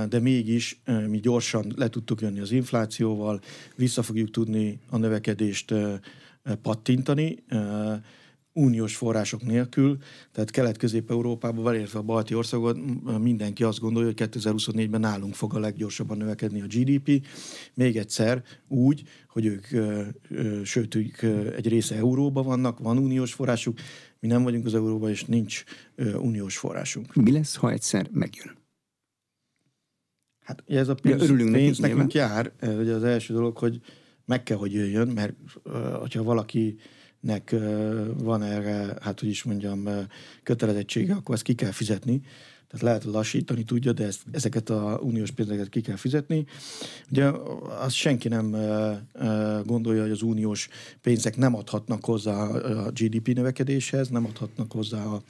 de 0.08 0.18
mégis 0.20 0.80
mi 1.08 1.18
gyorsan 1.18 1.72
le 1.76 1.88
tudtuk 1.88 2.20
jönni 2.20 2.40
az 2.40 2.50
inflációval, 2.50 3.40
vissza 3.76 4.02
fogjuk 4.02 4.30
tudni 4.30 4.80
a 4.90 4.96
növekedést 4.96 5.74
pattintani, 6.62 7.44
uniós 8.52 8.96
források 8.96 9.42
nélkül, 9.42 9.98
tehát 10.32 10.50
Kelet-Közép-Európában, 10.50 11.64
belértve 11.64 11.98
a 11.98 12.02
balti 12.02 12.34
országokat, 12.34 12.78
mindenki 13.18 13.62
azt 13.62 13.80
gondolja, 13.80 14.12
hogy 14.16 14.28
2024-ben 14.32 15.00
nálunk 15.00 15.34
fog 15.34 15.54
a 15.54 15.58
leggyorsabban 15.58 16.16
növekedni 16.16 16.60
a 16.60 16.66
GDP. 16.66 17.26
Még 17.74 17.96
egyszer 17.96 18.42
úgy, 18.68 19.02
hogy 19.28 19.46
ők, 19.46 19.66
sőt, 20.64 20.94
ők 20.94 21.22
egy 21.56 21.68
része 21.68 21.96
euróba 21.96 22.42
vannak, 22.42 22.78
van 22.78 22.98
uniós 22.98 23.32
forrásuk, 23.32 23.78
mi 24.20 24.28
nem 24.28 24.42
vagyunk 24.42 24.66
az 24.66 24.74
euróban, 24.74 25.10
és 25.10 25.24
nincs 25.24 25.64
uniós 25.96 26.58
forrásunk. 26.58 27.14
Mi 27.14 27.32
lesz, 27.32 27.56
ha 27.56 27.70
egyszer 27.70 28.08
megjön? 28.12 28.58
Hát 30.44 30.62
ez 30.66 30.88
a 30.88 30.94
pénz, 30.94 31.18
ja, 31.18 31.24
örülünk 31.24 31.52
pénz 31.52 31.78
neki, 31.78 31.92
nekünk 31.92 32.12
nyilván. 32.12 32.52
jár. 32.60 32.76
Ugye 32.78 32.94
az 32.94 33.02
első 33.02 33.34
dolog, 33.34 33.56
hogy 33.56 33.80
meg 34.24 34.42
kell, 34.42 34.56
hogy 34.56 34.72
jöjjön, 34.72 35.08
mert 35.08 35.34
hogyha 35.98 36.22
valaki 36.22 36.76
nek 37.20 37.54
van 38.18 38.42
erre, 38.42 38.96
hát 39.00 39.20
hogy 39.20 39.28
is 39.28 39.42
mondjam, 39.42 39.88
kötelezettsége, 40.42 41.14
akkor 41.14 41.34
ezt 41.34 41.44
ki 41.44 41.54
kell 41.54 41.70
fizetni. 41.70 42.20
Tehát 42.70 42.86
lehet 42.86 43.04
lassítani 43.04 43.64
tudja, 43.64 43.92
de 43.92 44.04
ezt, 44.04 44.22
ezeket 44.30 44.70
a 44.70 45.00
uniós 45.02 45.30
pénzeket 45.30 45.68
ki 45.68 45.80
kell 45.80 45.96
fizetni. 45.96 46.44
Ugye 47.10 47.30
azt 47.80 47.94
senki 47.94 48.28
nem 48.28 48.56
gondolja, 49.66 50.02
hogy 50.02 50.10
az 50.10 50.22
uniós 50.22 50.68
pénzek 51.02 51.36
nem 51.36 51.54
adhatnak 51.54 52.04
hozzá 52.04 52.48
a 52.48 52.90
GDP 52.90 53.34
növekedéshez, 53.34 54.08
nem 54.08 54.26
adhatnak 54.26 54.72
hozzá 54.72 55.04
a, 55.04 55.22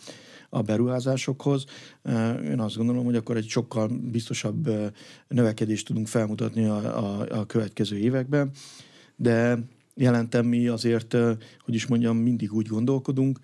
a 0.48 0.62
beruházásokhoz. 0.62 1.64
Én 2.44 2.60
azt 2.60 2.76
gondolom, 2.76 3.04
hogy 3.04 3.16
akkor 3.16 3.36
egy 3.36 3.48
sokkal 3.48 3.88
biztosabb 3.88 4.70
növekedést 5.28 5.86
tudunk 5.86 6.08
felmutatni 6.08 6.64
a, 6.64 6.76
a, 6.98 7.38
a 7.38 7.46
következő 7.46 7.98
években, 7.98 8.50
de 9.16 9.58
jelentem 9.94 10.46
mi 10.46 10.66
azért, 10.66 11.16
hogy 11.64 11.74
is 11.74 11.86
mondjam, 11.86 12.16
mindig 12.16 12.52
úgy 12.52 12.66
gondolkodunk, 12.66 13.38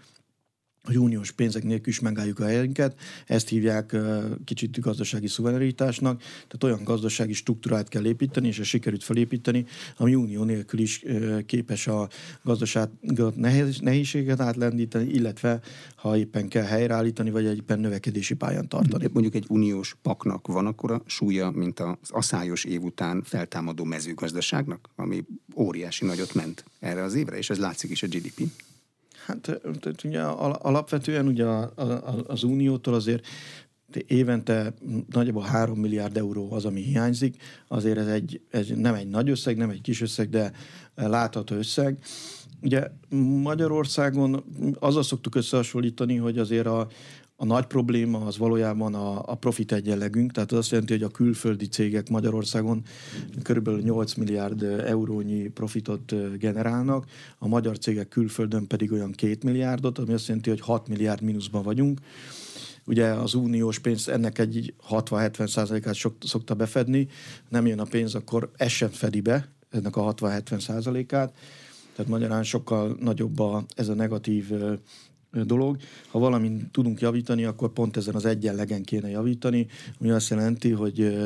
hogy 0.87 0.99
uniós 0.99 1.31
pénzek 1.31 1.63
nélkül 1.63 1.93
is 1.93 2.01
megálljuk 2.01 2.39
a 2.39 2.45
helyünket. 2.45 3.01
Ezt 3.27 3.49
hívják 3.49 3.97
kicsit 4.45 4.81
gazdasági 4.81 5.29
szuverenitásnak, 5.29 6.21
tehát 6.21 6.65
olyan 6.65 6.85
gazdasági 6.85 7.33
struktúrát 7.33 7.89
kell 7.89 8.07
építeni, 8.07 8.49
és 8.49 8.59
a 8.59 8.65
sikerült 8.65 9.05
felépíteni, 9.05 9.67
ami 9.97 10.15
unió 10.15 10.45
nélkül 10.45 10.81
is 10.81 11.05
képes 11.47 11.87
a 11.87 12.09
gazdaságot 12.43 13.37
nehézséget 13.81 14.41
átlendíteni, 14.41 15.09
illetve 15.09 15.61
ha 15.97 16.17
éppen 16.17 16.49
kell 16.49 16.65
helyreállítani, 16.65 17.31
vagy 17.31 17.45
éppen 17.45 17.79
növekedési 17.79 18.35
pályán 18.35 18.69
tartani. 18.69 19.09
Mondjuk 19.13 19.35
egy 19.35 19.45
uniós 19.49 19.97
paknak 20.03 20.47
van 20.47 20.67
akkor 20.67 20.91
a 20.91 21.03
súlya, 21.07 21.51
mint 21.51 21.81
az 21.81 21.97
aszályos 22.09 22.65
év 22.65 22.83
után 22.83 23.23
feltámadó 23.23 23.85
mezőgazdaságnak, 23.85 24.89
ami 24.97 25.25
óriási 25.55 26.05
nagyot 26.05 26.35
ment 26.35 26.65
erre 26.79 27.03
az 27.03 27.15
évre, 27.15 27.37
és 27.37 27.51
ez 27.51 27.59
látszik 27.59 27.91
is 27.91 28.03
a 28.03 28.07
GDP. 28.07 28.43
Hát 29.27 29.61
ugye 30.05 30.23
alapvetően 30.23 31.27
ugye 31.27 31.45
az 32.27 32.43
Uniótól 32.43 32.95
azért 32.95 33.27
évente 34.07 34.75
nagyjából 35.11 35.43
3 35.43 35.79
milliárd 35.79 36.17
euró 36.17 36.53
az, 36.53 36.65
ami 36.65 36.81
hiányzik. 36.81 37.43
Azért 37.69 37.99
ez, 37.99 38.07
egy, 38.07 38.41
ez 38.51 38.67
nem 38.75 38.95
egy 38.95 39.09
nagy 39.09 39.31
összeg, 39.31 39.57
nem 39.57 39.71
egy 39.71 39.81
kis 39.81 40.01
összeg, 40.01 40.29
de 40.29 40.53
látható 40.95 41.55
összeg. 41.57 41.99
Ugye 42.63 42.91
Magyarországon 43.43 44.45
azzal 44.79 45.03
szoktuk 45.03 45.35
összehasonlítani, 45.35 46.17
hogy 46.17 46.39
azért 46.39 46.67
a, 46.67 46.89
a 47.37 47.45
nagy 47.45 47.67
probléma 47.67 48.27
az 48.27 48.39
valójában 48.39 48.95
a, 48.95 49.31
a 49.31 49.35
profit 49.35 49.73
egyenlegünk, 49.73 50.33
tehát 50.33 50.53
az 50.53 50.59
azt 50.59 50.71
jelenti, 50.71 50.93
hogy 50.93 51.03
a 51.03 51.09
külföldi 51.09 51.67
cégek 51.67 52.09
Magyarországon 52.09 52.83
körülbelül 53.43 53.81
8 53.81 54.15
milliárd 54.15 54.63
eurónyi 54.63 55.49
profitot 55.49 56.39
generálnak, 56.39 57.07
a 57.39 57.49
magyar 57.49 57.79
cégek 57.79 58.09
külföldön 58.09 58.67
pedig 58.67 58.93
olyan 58.93 59.13
2 59.13 59.39
milliárdot, 59.43 59.99
ami 59.99 60.13
azt 60.13 60.27
jelenti, 60.27 60.51
hogy 60.51 60.61
6 60.61 60.89
milliárd 60.89 61.23
mínuszban 61.23 61.63
vagyunk. 61.63 62.01
Ugye 62.87 63.07
az 63.07 63.35
uniós 63.35 63.79
pénz 63.79 64.09
ennek 64.09 64.39
egy 64.39 64.75
60-70 64.91 65.49
százalékát 65.49 65.97
szokta 66.21 66.55
befedni, 66.55 67.09
nem 67.49 67.67
jön 67.67 67.81
a 67.81 67.85
pénz, 67.85 68.15
akkor 68.15 68.51
ez 68.57 68.71
sem 68.71 68.89
fedi 68.89 69.21
be, 69.21 69.49
ennek 69.71 69.97
a 69.97 70.15
60-70 70.15 70.61
százalékát. 70.61 71.37
Tehát 71.97 72.11
magyarán 72.11 72.43
sokkal 72.43 72.97
nagyobb 73.01 73.39
a, 73.39 73.65
ez 73.75 73.89
a 73.89 73.95
negatív 73.95 74.53
dolog. 75.45 75.77
Ha 76.09 76.19
valamint 76.19 76.71
tudunk 76.71 77.01
javítani, 77.01 77.45
akkor 77.45 77.73
pont 77.73 77.97
ezen 77.97 78.15
az 78.15 78.25
egyenlegen 78.25 78.83
kéne 78.83 79.09
javítani, 79.09 79.67
ami 80.01 80.11
azt 80.11 80.31
jelenti, 80.31 80.71
hogy 80.71 81.17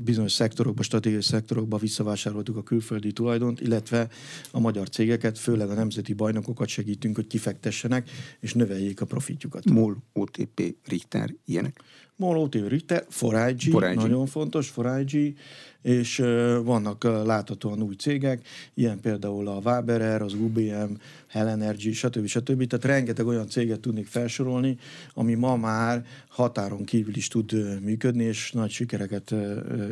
bizonyos 0.00 0.32
szektorokba, 0.32 0.82
stratégiai 0.82 1.22
szektorokba 1.22 1.76
visszavásároltuk 1.76 2.56
a 2.56 2.62
külföldi 2.62 3.12
tulajdont, 3.12 3.60
illetve 3.60 4.08
a 4.50 4.60
magyar 4.60 4.88
cégeket, 4.88 5.38
főleg 5.38 5.70
a 5.70 5.74
nemzeti 5.74 6.12
bajnokokat 6.12 6.68
segítünk, 6.68 7.14
hogy 7.14 7.26
kifektessenek 7.26 8.10
és 8.40 8.54
növeljék 8.54 9.00
a 9.00 9.04
profitjukat. 9.04 9.70
MOL, 9.70 9.96
OTP, 10.12 10.74
Richter, 10.84 11.34
ilyenek? 11.44 11.80
MOL, 12.16 12.36
OTP, 12.36 12.68
Richter, 12.68 13.06
4IG, 13.20 13.72
4IG. 13.72 13.94
nagyon 13.94 14.26
fontos, 14.26 14.72
4IG, 14.76 15.34
és 15.82 16.18
vannak 16.62 17.04
láthatóan 17.04 17.82
új 17.82 17.94
cégek, 17.94 18.46
ilyen 18.74 19.00
például 19.00 19.48
a 19.48 19.60
Waberer, 19.64 20.22
az 20.22 20.34
UBM, 20.34 20.92
Hell 21.28 21.46
Energy, 21.48 21.92
stb. 21.92 22.26
stb. 22.26 22.66
Tehát 22.66 22.84
rengeteg 22.84 23.26
olyan 23.26 23.48
céget 23.48 23.80
tudnék 23.80 24.06
felsorolni, 24.06 24.78
ami 25.14 25.34
ma 25.34 25.56
már 25.56 26.04
határon 26.28 26.84
kívül 26.84 27.16
is 27.16 27.28
tud 27.28 27.80
működni, 27.82 28.24
és 28.24 28.52
nagy 28.52 28.70
sikereket 28.70 29.34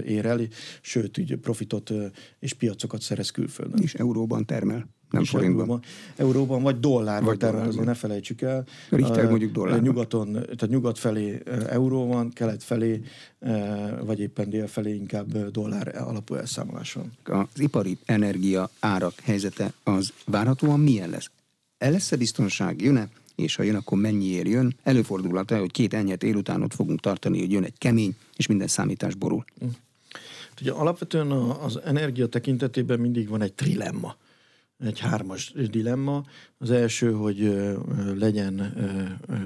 ér 0.07 0.27
el, 0.27 0.41
sőt, 0.81 1.19
így 1.19 1.37
profitot 1.37 1.93
és 2.39 2.53
piacokat 2.53 3.01
szerez 3.01 3.31
külföldön. 3.31 3.83
És 3.83 3.95
euróban 3.95 4.47
termel 4.47 4.89
nem 5.15 5.25
forintban. 5.25 5.61
Euróban, 5.61 5.83
euróban 6.17 6.63
vagy 6.63 6.81
dollárban, 6.81 7.25
vagy 7.29 7.39
termel, 7.39 7.67
azért 7.69 7.85
ne 7.85 7.95
felejtsük 7.95 8.41
el. 8.41 8.65
Richter 8.91 9.29
mondjuk 9.29 9.53
dollár. 9.53 9.83
Nyugaton, 9.83 10.33
tehát 10.33 10.69
nyugat 10.69 10.99
felé 10.99 11.43
euró 11.69 12.07
van, 12.07 12.31
kelet 12.31 12.63
felé, 12.63 13.01
vagy 14.05 14.21
éppen 14.21 14.51
dél 14.51 14.67
felé 14.67 14.95
inkább 14.95 15.51
dollár 15.51 15.97
alapú 15.97 16.35
elszámolás 16.35 16.93
van. 16.93 17.13
Az 17.25 17.61
ipari 17.61 17.99
energia 18.05 18.71
árak 18.81 19.15
helyzete 19.23 19.73
az 19.83 20.13
várhatóan 20.27 20.81
milyen 20.81 21.11
lesz? 21.11 21.31
El 21.79 21.91
lesz-e 21.91 22.17
biztonság? 22.17 22.83
Jön-e 22.83 23.09
és 23.35 23.55
ha 23.55 23.63
jön, 23.63 23.75
akkor 23.75 23.99
mennyiért 23.99 24.49
jön. 24.49 24.77
Előfordulhat 24.83 25.51
el, 25.51 25.61
hogy 25.61 25.71
két 25.71 25.95
enyhet 25.95 26.23
élután 26.23 26.63
ott 26.63 26.75
fogunk 26.75 27.01
tartani, 27.01 27.39
hogy 27.39 27.53
jön 27.53 27.65
egy 27.65 27.79
kemény, 27.79 28.17
és 28.37 28.47
minden 28.47 28.67
számítás 28.67 29.15
borul. 29.15 29.45
Hm. 29.59 29.67
Ugye 30.61 30.73
alapvetően 30.73 31.31
az 31.31 31.81
energia 31.85 32.27
tekintetében 32.27 33.01
mindig 33.01 33.29
van 33.29 33.43
egy 33.43 33.53
trilemma, 33.53 34.17
egy 34.79 34.99
hármas 34.99 35.53
dilemma. 35.53 36.25
Az 36.59 36.71
első, 36.71 37.13
hogy 37.13 37.55
legyen 38.15 38.75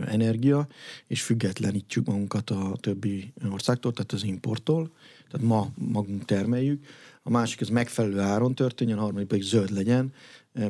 energia, 0.06 0.66
és 1.06 1.22
függetlenítsük 1.22 2.06
magunkat 2.06 2.50
a 2.50 2.76
többi 2.80 3.32
országtól, 3.50 3.92
tehát 3.92 4.12
az 4.12 4.24
importtól, 4.24 4.90
tehát 5.30 5.46
ma 5.46 5.68
magunk 5.74 6.24
termeljük. 6.24 6.86
A 7.22 7.30
másik, 7.30 7.60
ez 7.60 7.68
megfelelő 7.68 8.18
áron 8.18 8.54
történjen, 8.54 8.98
a 8.98 9.00
harmadik 9.00 9.28
pedig 9.28 9.42
zöld 9.42 9.70
legyen, 9.70 10.12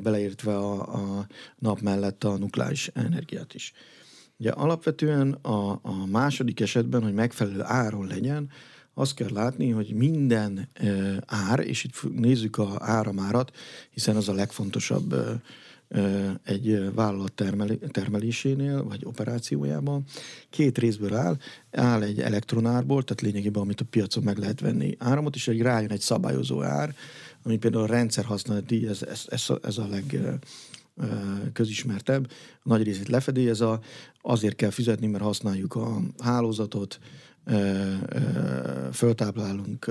beleértve 0.02 0.56
a, 0.56 0.94
a 1.18 1.26
nap 1.58 1.80
mellett 1.80 2.24
a 2.24 2.36
nukleáris 2.36 2.90
energiát 2.94 3.54
is. 3.54 3.72
Ugye 4.36 4.50
alapvetően 4.50 5.32
a, 5.32 5.70
a 5.82 6.06
második 6.06 6.60
esetben, 6.60 7.02
hogy 7.02 7.12
megfelelő 7.12 7.62
áron 7.62 8.06
legyen, 8.06 8.50
azt 8.98 9.14
kell 9.14 9.32
látni, 9.32 9.70
hogy 9.70 9.94
minden 9.94 10.68
ár, 11.26 11.58
és 11.58 11.84
itt 11.84 12.14
nézzük 12.14 12.58
a 12.58 12.76
áramárat, 12.78 13.56
hiszen 13.90 14.16
az 14.16 14.28
a 14.28 14.32
legfontosabb 14.32 15.14
egy 16.44 16.94
vállalat 16.94 17.44
termelésénél, 17.90 18.84
vagy 18.84 19.04
operációjában. 19.04 20.04
Két 20.50 20.78
részből 20.78 21.14
áll. 21.14 21.36
Áll 21.70 22.02
egy 22.02 22.20
elektronárból, 22.20 23.02
tehát 23.02 23.22
lényegében, 23.22 23.62
amit 23.62 23.80
a 23.80 23.84
piacon 23.90 24.22
meg 24.22 24.38
lehet 24.38 24.60
venni 24.60 24.96
áramot, 24.98 25.34
és 25.34 25.48
egy 25.48 25.60
rájön 25.60 25.90
egy 25.90 26.00
szabályozó 26.00 26.62
ár, 26.62 26.94
ami 27.42 27.56
például 27.56 27.82
a 27.82 27.86
rendszer 27.86 28.24
használati, 28.24 28.86
ez, 28.86 29.02
ez, 29.02 29.24
ez, 29.28 29.46
ez 29.62 29.78
a 29.78 29.86
leg 29.86 30.38
közismertebb, 31.52 32.30
nagy 32.62 32.82
részét 32.82 33.08
lefedi, 33.08 33.48
ez 33.48 33.60
a, 33.60 33.80
azért 34.20 34.56
kell 34.56 34.70
fizetni, 34.70 35.06
mert 35.06 35.24
használjuk 35.24 35.74
a 35.74 36.00
hálózatot, 36.18 36.98
föltáplálunk, 38.92 39.90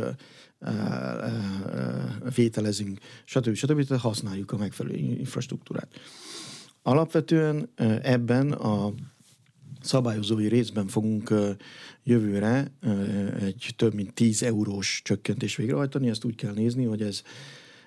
vételezünk, 2.36 3.00
stb. 3.26 3.56
stb. 3.56 3.86
Tehát 3.88 4.04
használjuk 4.04 4.52
a 4.52 4.58
megfelelő 4.58 4.96
infrastruktúrát. 4.96 5.88
Alapvetően 6.82 7.70
ebben 8.02 8.52
a 8.52 8.94
szabályozói 9.82 10.48
részben 10.48 10.88
fogunk 10.88 11.34
jövőre 12.04 12.72
egy 13.40 13.74
több 13.76 13.94
mint 13.94 14.14
10 14.14 14.44
eurós 14.44 15.02
csökkentés 15.04 15.56
végrehajtani. 15.56 16.10
Ezt 16.10 16.24
úgy 16.24 16.36
kell 16.36 16.54
nézni, 16.54 16.84
hogy 16.84 17.02
ez, 17.02 17.22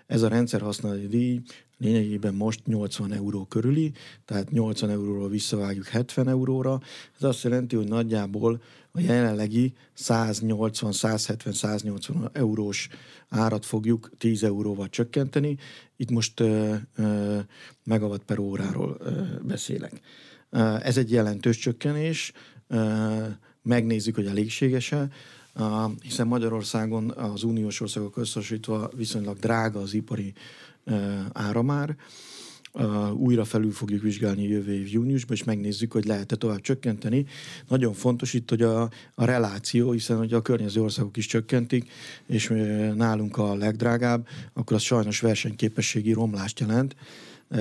ez 0.07 0.23
a 0.23 0.29
rendszer 0.29 0.61
használati 0.61 1.07
díj 1.07 1.41
lényegében 1.81 2.35
most 2.35 2.67
80 2.67 3.13
euró 3.13 3.45
körüli, 3.45 3.93
tehát 4.25 4.51
80 4.51 4.91
euróról 4.91 5.29
visszavágjuk 5.29 5.87
70 5.87 6.29
euróra. 6.29 6.81
Ez 7.17 7.23
azt 7.23 7.43
jelenti, 7.43 7.77
hogy 7.77 7.89
nagyjából 7.89 8.63
a 8.93 9.01
jelenlegi 9.01 9.73
180, 9.93 10.93
170, 10.93 11.53
180 11.53 12.31
eurós 12.33 12.89
árat 13.29 13.67
fogjuk 13.67 14.11
10 14.19 14.43
euróval 14.43 14.89
csökkenteni. 14.89 15.57
Itt 15.97 16.11
most 16.11 16.41
uh, 16.41 16.75
uh, 16.99 17.39
megawatt 17.85 18.25
per 18.25 18.39
óráról 18.39 18.97
uh, 19.01 19.41
beszélek. 19.43 20.01
Ez 20.83 20.97
egy 20.97 21.11
jelentős 21.11 21.59
csökkenés, 21.59 22.33
uh, 22.69 23.27
megnézzük, 23.63 24.15
hogy 24.15 24.27
elégséges-e, 24.27 25.09
hiszen 26.03 26.27
Magyarországon 26.27 27.11
az 27.11 27.43
uniós 27.43 27.81
országok 27.81 28.17
összehasonlítva 28.17 28.91
viszonylag 28.97 29.39
drága 29.39 29.81
az 29.81 29.95
ipari 29.95 30.33
uh, 30.87 31.11
áramár, 31.33 31.97
újra 33.15 33.45
felül 33.45 33.73
fogjuk 33.73 34.03
vizsgálni 34.03 34.49
jövő 34.49 34.73
év 34.73 34.93
júniusban, 34.93 35.37
és 35.37 35.45
megnézzük, 35.45 35.93
hogy 35.93 36.05
lehet-e 36.05 36.37
tovább 36.37 36.61
csökkenteni. 36.61 37.27
Nagyon 37.69 37.93
fontos 37.93 38.35
itt, 38.35 38.49
hogy 38.49 38.63
a, 38.63 38.83
a 39.15 39.25
reláció, 39.25 39.91
hiszen 39.91 40.17
hogy 40.17 40.33
a 40.33 40.43
környező 40.43 40.83
országok 40.83 41.17
is 41.17 41.27
csökkentik, 41.27 41.91
és 42.27 42.53
nálunk 42.95 43.37
a 43.37 43.55
legdrágább, 43.55 44.27
akkor 44.53 44.77
az 44.77 44.83
sajnos 44.83 45.21
versenyképességi 45.21 46.13
romlást 46.13 46.61
jelent, 46.61 46.97
uh, 47.49 47.61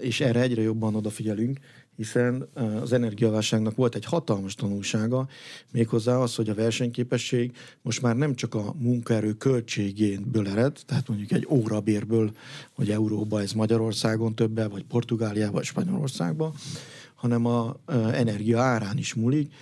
és 0.00 0.20
erre 0.20 0.40
egyre 0.40 0.62
jobban 0.62 0.94
odafigyelünk, 0.94 1.58
hiszen 2.00 2.48
az 2.82 2.92
energiaválságnak 2.92 3.76
volt 3.76 3.94
egy 3.94 4.04
hatalmas 4.04 4.54
tanulsága, 4.54 5.28
méghozzá 5.70 6.16
az, 6.16 6.34
hogy 6.34 6.48
a 6.48 6.54
versenyképesség 6.54 7.56
most 7.82 8.02
már 8.02 8.16
nem 8.16 8.34
csak 8.34 8.54
a 8.54 8.74
munkaerő 8.78 9.32
költségéből 9.32 10.48
ered, 10.48 10.78
tehát 10.86 11.08
mondjuk 11.08 11.32
egy 11.32 11.46
órabérből, 11.50 12.32
hogy 12.72 12.90
euróba 12.90 13.40
ez 13.40 13.52
Magyarországon 13.52 14.34
többe, 14.34 14.68
vagy 14.68 14.84
Portugáliában, 14.84 15.54
vagy 15.54 15.64
Spanyolországban, 15.64 16.52
hanem 17.14 17.46
a 17.46 17.76
energia 18.12 18.60
árán 18.60 18.98
is 18.98 19.14
múlik, 19.14 19.52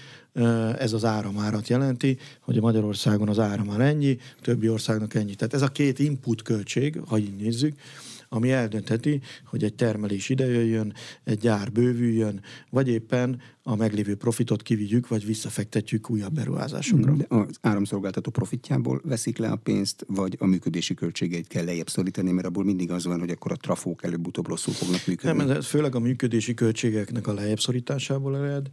ez 0.79 0.93
az 0.93 1.05
áramárat 1.05 1.69
jelenti, 1.69 2.19
hogy 2.41 2.59
a 2.59 2.61
Magyarországon 2.61 3.29
az 3.29 3.39
áramár 3.39 3.81
ennyi, 3.81 4.19
többi 4.43 4.69
országnak 4.69 5.15
ennyi. 5.15 5.35
Tehát 5.35 5.55
ez 5.55 5.63
a 5.63 5.69
két 5.69 5.99
input 5.99 6.43
költség, 6.43 7.01
ha 7.07 7.19
így 7.19 7.37
nézzük, 7.37 7.79
ami 8.29 8.51
eldöntheti, 8.51 9.21
hogy 9.45 9.65
egy 9.65 9.75
termelés 9.75 10.29
idejöjjön, 10.29 10.93
egy 11.25 11.39
gyár 11.39 11.73
bővüljön, 11.73 12.41
vagy 12.71 12.89
éppen 12.89 13.41
a 13.63 13.77
meglévő 13.77 14.15
profitot 14.15 14.63
kivigyük, 14.63 15.09
vagy 15.09 15.27
visszafektetjük 15.27 16.11
újabb 16.11 16.33
beruházásokra. 16.33 17.13
De 17.13 17.25
az 17.29 17.57
áramszolgáltató 17.61 18.31
profitjából 18.31 19.01
veszik 19.05 19.39
le 19.39 19.49
a 19.49 19.57
pénzt, 19.57 20.05
vagy 20.09 20.37
a 20.39 20.47
működési 20.47 20.95
költségeit 20.95 21.47
kell 21.47 21.65
lejjebb 21.65 21.89
szorítani, 21.89 22.31
mert 22.31 22.47
abból 22.47 22.65
mindig 22.65 22.91
az 22.91 23.05
van, 23.05 23.19
hogy 23.19 23.31
akkor 23.31 23.53
a 23.53 23.57
trafók 23.57 24.05
előbb-utóbb 24.05 24.47
rosszul 24.49 24.75
fognak 24.75 25.07
működni. 25.07 25.45
Nem, 25.45 25.51
ez 25.57 25.67
főleg 25.67 25.95
a 25.95 25.99
működési 25.99 26.55
költségeknek 26.55 27.27
a 27.27 27.35
lejjebb 27.35 27.61
szorításából 27.61 28.37
ered, 28.37 28.69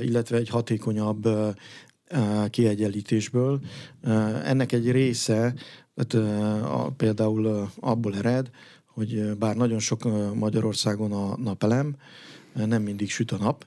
illetve 0.00 0.36
egy 0.36 0.48
hatékonyabb 0.48 1.28
kiegyenlítésből. 2.50 3.60
Ennek 4.44 4.72
egy 4.72 4.90
része 4.90 5.54
tehát, 5.96 6.92
például 6.96 7.70
abból 7.80 8.16
ered, 8.16 8.50
hogy 8.84 9.36
bár 9.38 9.56
nagyon 9.56 9.78
sok 9.78 10.08
Magyarországon 10.34 11.12
a 11.12 11.36
napelem, 11.36 11.96
nem 12.54 12.82
mindig 12.82 13.10
süt 13.10 13.30
a 13.30 13.36
nap, 13.36 13.66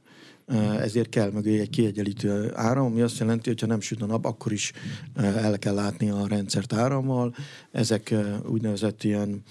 ezért 0.79 1.09
kell 1.09 1.31
mögé 1.31 1.59
egy 1.59 1.69
kiegyenlítő 1.69 2.51
áram, 2.55 2.85
ami 2.85 3.01
azt 3.01 3.19
jelenti, 3.19 3.49
hogy 3.49 3.59
ha 3.59 3.67
nem 3.67 3.79
süt 3.79 4.01
a 4.01 4.05
nap, 4.05 4.25
akkor 4.25 4.51
is 4.51 4.71
el 5.15 5.59
kell 5.59 5.73
látni 5.73 6.09
a 6.09 6.27
rendszert 6.27 6.73
árammal. 6.73 7.35
Ezek 7.71 8.15
úgynevezett 8.45 9.03
ilyen 9.03 9.43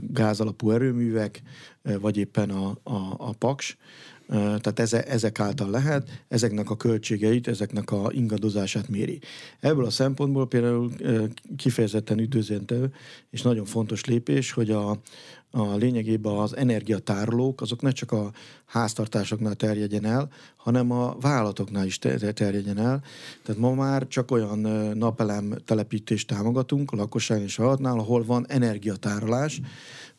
gázalapú 0.00 0.70
erőművek, 0.70 1.42
vagy 1.82 2.16
éppen 2.16 2.50
a, 2.50 2.68
a, 2.82 3.14
a 3.18 3.32
paks, 3.32 3.76
tehát 4.28 4.78
ezek 5.08 5.40
által 5.40 5.70
lehet, 5.70 6.24
ezeknek 6.28 6.70
a 6.70 6.76
költségeit, 6.76 7.48
ezeknek 7.48 7.90
a 7.90 8.08
ingadozását 8.12 8.88
méri. 8.88 9.18
Ebből 9.60 9.84
a 9.84 9.90
szempontból 9.90 10.48
például 10.48 10.90
kifejezetten 11.56 12.18
üdvözlendő 12.18 12.92
és 13.30 13.42
nagyon 13.42 13.64
fontos 13.64 14.04
lépés, 14.04 14.52
hogy 14.52 14.70
a, 14.70 14.90
a 15.50 15.76
lényegében 15.76 16.32
az 16.32 16.56
energiatárolók, 16.56 17.60
azok 17.60 17.82
ne 17.82 17.90
csak 17.90 18.12
a 18.12 18.32
háztartásoknál 18.66 19.54
terjedjen 19.54 20.04
el, 20.04 20.28
hanem 20.56 20.90
a 20.90 21.16
vállalatoknál 21.20 21.86
is 21.86 21.98
terjedjen 21.98 22.78
el. 22.78 23.02
Tehát 23.42 23.60
ma 23.60 23.74
már 23.74 24.06
csak 24.06 24.30
olyan 24.30 24.58
napelem 24.98 25.54
telepítést 25.64 26.26
támogatunk 26.26 26.90
a 26.92 26.96
lakosság 26.96 27.42
és 27.42 27.58
a 27.58 27.76
ahol 27.80 28.24
van 28.24 28.46
energiatárolás, 28.48 29.60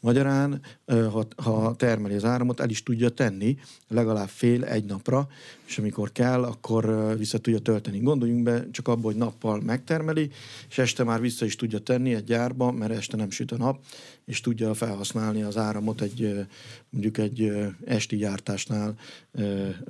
Magyarán, 0.08 0.62
ha, 0.86 1.28
ha 1.36 1.76
termeli 1.76 2.16
az 2.16 2.26
áramot, 2.26 2.60
el 2.60 2.70
is 2.70 2.84
tudja 2.84 3.10
tenni 3.10 3.58
legalább 3.88 4.28
fél 4.28 4.64
egy 4.64 4.86
napra, 4.86 5.28
és 5.66 5.78
amikor 5.78 6.12
kell, 6.12 6.44
akkor 6.44 7.14
vissza 7.18 7.38
tudja 7.38 7.60
tölteni. 7.60 8.00
Gondoljunk 8.00 8.44
be 8.44 8.70
csak 8.72 8.88
abba, 8.88 9.02
hogy 9.02 9.16
nappal 9.16 9.62
megtermeli, 9.62 10.30
és 10.70 10.78
este 10.78 11.04
már 11.04 11.22
vissza 11.22 11.46
is 11.46 11.56
tudja 11.56 11.80
tenni 11.80 12.14
egy 12.14 12.24
gyárba, 12.24 12.72
mert 12.72 12.92
este 12.92 13.18
nem 13.18 13.30
süt 13.30 13.52
a 13.52 13.58
nap, 13.58 13.84
és 14.26 14.42
tudja 14.42 14.74
felhasználni 14.74 15.42
az 15.42 15.58
áramot 15.58 16.02
egy 16.02 16.48
mondjuk 16.90 17.18
egy 17.18 17.52
esti 17.86 18.16
gyártásnál, 18.16 18.96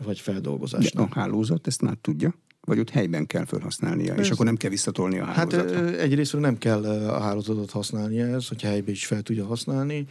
vagy 0.04 0.20
feldolgozásnál. 0.20 1.06
De 1.06 1.12
a 1.12 1.20
hálózat 1.20 1.68
ezt 1.68 1.82
már 1.82 1.98
tudja? 2.02 2.36
Vagy 2.68 2.80
ott 2.80 2.90
helyben 2.90 3.26
kell 3.26 3.46
felhasználnia, 3.46 4.14
Ez, 4.14 4.20
és 4.20 4.30
akkor 4.30 4.46
nem 4.46 4.56
kell 4.56 4.70
visszatolni 4.70 5.20
a 5.20 5.26
hát, 5.26 5.36
hálózatra? 5.36 5.86
Hát 5.86 5.96
egyrészt 5.96 6.40
nem 6.40 6.58
kell 6.58 6.84
a 7.10 7.20
hálózatot 7.20 7.72
használnia 7.72 8.26
ez, 8.26 8.48
hogyha 8.48 8.68
helyben 8.68 8.94
is 8.94 9.06
fel 9.06 9.22
tudja 9.22 9.46
használni. 9.46 10.08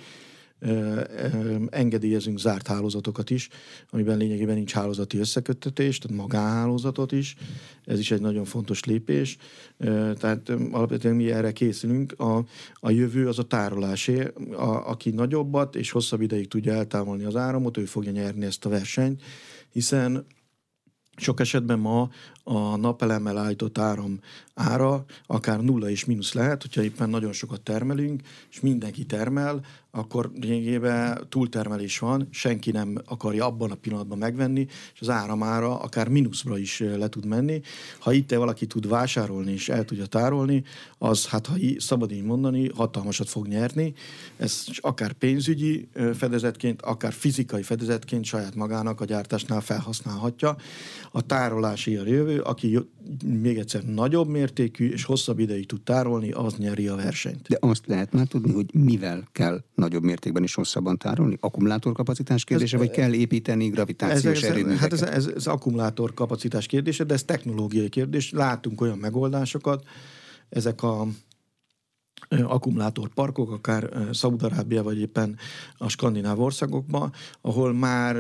Engedélyezünk 1.71 2.38
zárt 2.38 2.66
hálózatokat 2.66 3.31
is, 3.31 3.49
amiben 3.90 4.16
lényegében 4.16 4.55
nincs 4.55 4.73
hálózati 4.73 5.19
összeköttetés, 5.19 5.99
tehát 5.99 6.16
magánhálózatot 6.16 7.12
is. 7.12 7.37
Ez 7.85 7.99
is 7.99 8.11
egy 8.11 8.21
nagyon 8.21 8.45
fontos 8.45 8.85
lépés. 8.85 9.37
Tehát 10.19 10.49
alapvetően 10.71 11.14
mi 11.14 11.31
erre 11.31 11.53
készülünk. 11.53 12.12
A, 12.21 12.45
a 12.75 12.90
jövő 12.90 13.29
az 13.29 13.38
a 13.38 13.45
tárolásé. 13.45 14.33
A, 14.53 14.88
aki 14.90 15.11
nagyobbat 15.11 15.77
és 15.77 15.90
hosszabb 15.90 16.21
ideig 16.21 16.49
tudja 16.49 16.73
eltávolni 16.73 17.25
az 17.25 17.37
áramot, 17.37 17.77
ő 17.77 17.85
fogja 17.85 18.11
nyerni 18.11 18.45
ezt 18.45 18.64
a 18.64 18.69
versenyt, 18.69 19.23
hiszen 19.71 20.27
sok 21.16 21.40
esetben 21.40 21.79
ma 21.79 22.11
a 22.48 22.76
napelemmel 22.76 23.38
állított 23.38 23.78
áram 23.78 24.20
ára 24.54 25.04
akár 25.26 25.61
nulla 25.61 25.90
és 25.90 26.04
mínusz 26.04 26.32
lehet, 26.32 26.62
hogyha 26.62 26.82
éppen 26.82 27.11
nagyon 27.11 27.32
sokat 27.32 27.61
termelünk, 27.61 28.22
és 28.50 28.61
mindenki 28.61 29.04
termel, 29.04 29.61
akkor 29.90 30.30
lényegében 30.40 31.26
túltermelés 31.28 31.98
van, 31.98 32.28
senki 32.30 32.70
nem 32.70 33.02
akarja 33.04 33.46
abban 33.46 33.70
a 33.70 33.74
pillanatban 33.74 34.18
megvenni, 34.18 34.66
és 34.94 35.00
az 35.00 35.09
áramára 35.09 35.78
akár 35.80 36.09
mínuszra 36.09 36.59
is 36.59 36.78
le 36.78 37.09
tud 37.09 37.26
menni. 37.26 37.61
Ha 37.98 38.12
itt 38.12 38.32
valaki 38.32 38.66
tud 38.66 38.88
vásárolni 38.88 39.52
és 39.52 39.68
el 39.68 39.85
tudja 39.85 40.06
tárolni, 40.06 40.64
az, 40.98 41.26
hát 41.26 41.46
ha 41.46 41.54
szabad 41.76 42.12
így 42.12 42.22
mondani, 42.22 42.68
hatalmasat 42.68 43.28
fog 43.28 43.46
nyerni. 43.46 43.94
Ez 44.37 44.64
akár 44.76 45.12
pénzügyi 45.12 45.88
fedezetként, 46.14 46.82
akár 46.82 47.12
fizikai 47.12 47.62
fedezetként 47.62 48.24
saját 48.24 48.54
magának 48.54 49.00
a 49.00 49.04
gyártásnál 49.04 49.61
felhasználhatja. 49.61 50.56
A 51.11 51.20
tárolási 51.20 51.96
a 51.96 52.06
jövő, 52.06 52.36
aki 52.44 52.79
még 53.25 53.59
egyszer 53.59 53.85
nagyobb 53.85 54.29
mértékű 54.29 54.88
és 54.88 55.05
hosszabb 55.05 55.38
ideig 55.38 55.66
tud 55.66 55.83
tárolni, 55.83 56.31
az 56.31 56.57
nyeri 56.57 56.88
a 56.88 56.94
versenyt. 56.94 57.49
De 57.49 57.57
azt 57.61 57.87
lehet 57.87 58.12
már 58.12 58.27
tudni, 58.27 58.53
hogy 58.53 58.75
mivel 58.75 59.29
kell 59.33 59.62
nagyobb 59.75 60.03
mértékben 60.03 60.42
is 60.42 60.55
hosszabban 60.55 60.99
tárolni? 60.99 61.37
Akkumulátorkapacitás 61.40 62.44
kérdése, 62.44 62.77
ez, 62.77 62.83
vagy 62.83 62.90
kell 62.90 63.12
építeni 63.12 63.68
gravitációs 63.68 64.42
ez? 64.42 64.79
Hát 64.79 64.92
ez, 64.92 65.03
ez, 65.03 65.27
ez 65.27 65.46
akkumulátorkapacitás 65.46 66.66
kérdése, 66.66 67.05
de 67.05 67.14
ez 67.14 67.25
technológiai 67.25 67.88
kérdés. 67.88 68.31
Látunk 68.31 68.81
olyan 68.81 68.99
megoldásokat, 68.99 69.85
ezek 70.49 70.83
a 70.83 71.07
akkumulátorparkok, 72.29 73.50
akár 73.50 73.90
Szaúd-Arábia 74.12 74.83
vagy 74.83 75.00
éppen 75.00 75.37
a 75.76 75.88
skandináv 75.88 76.40
országokban, 76.40 77.12
ahol 77.40 77.72
már 77.72 78.16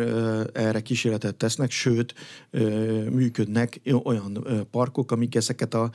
erre 0.52 0.80
kísérletet 0.80 1.34
tesznek, 1.34 1.70
sőt, 1.70 2.14
működnek 3.10 3.80
olyan 4.04 4.46
parkok, 4.70 5.12
amik 5.12 5.34
ezeket 5.34 5.74
a, 5.74 5.90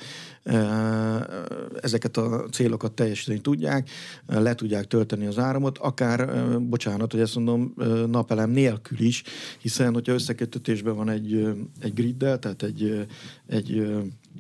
ezeket 1.81 2.17
a 2.17 2.45
célokat 2.51 2.91
teljesíteni 2.91 3.41
tudják, 3.41 3.89
le 4.27 4.55
tudják 4.55 4.87
tölteni 4.87 5.25
az 5.25 5.37
áramot, 5.37 5.77
akár, 5.77 6.29
bocsánat, 6.61 7.11
hogy 7.11 7.21
ezt 7.21 7.35
mondom, 7.35 7.73
napelem 8.07 8.49
nélkül 8.49 8.99
is, 8.99 9.23
hiszen 9.61 9.93
hogyha 9.93 10.13
összeköttetésben 10.13 10.95
van 10.95 11.09
egy, 11.09 11.55
egy 11.79 11.93
griddel, 11.93 12.39
tehát 12.39 12.63
egy, 12.63 13.07
egy 13.47 13.87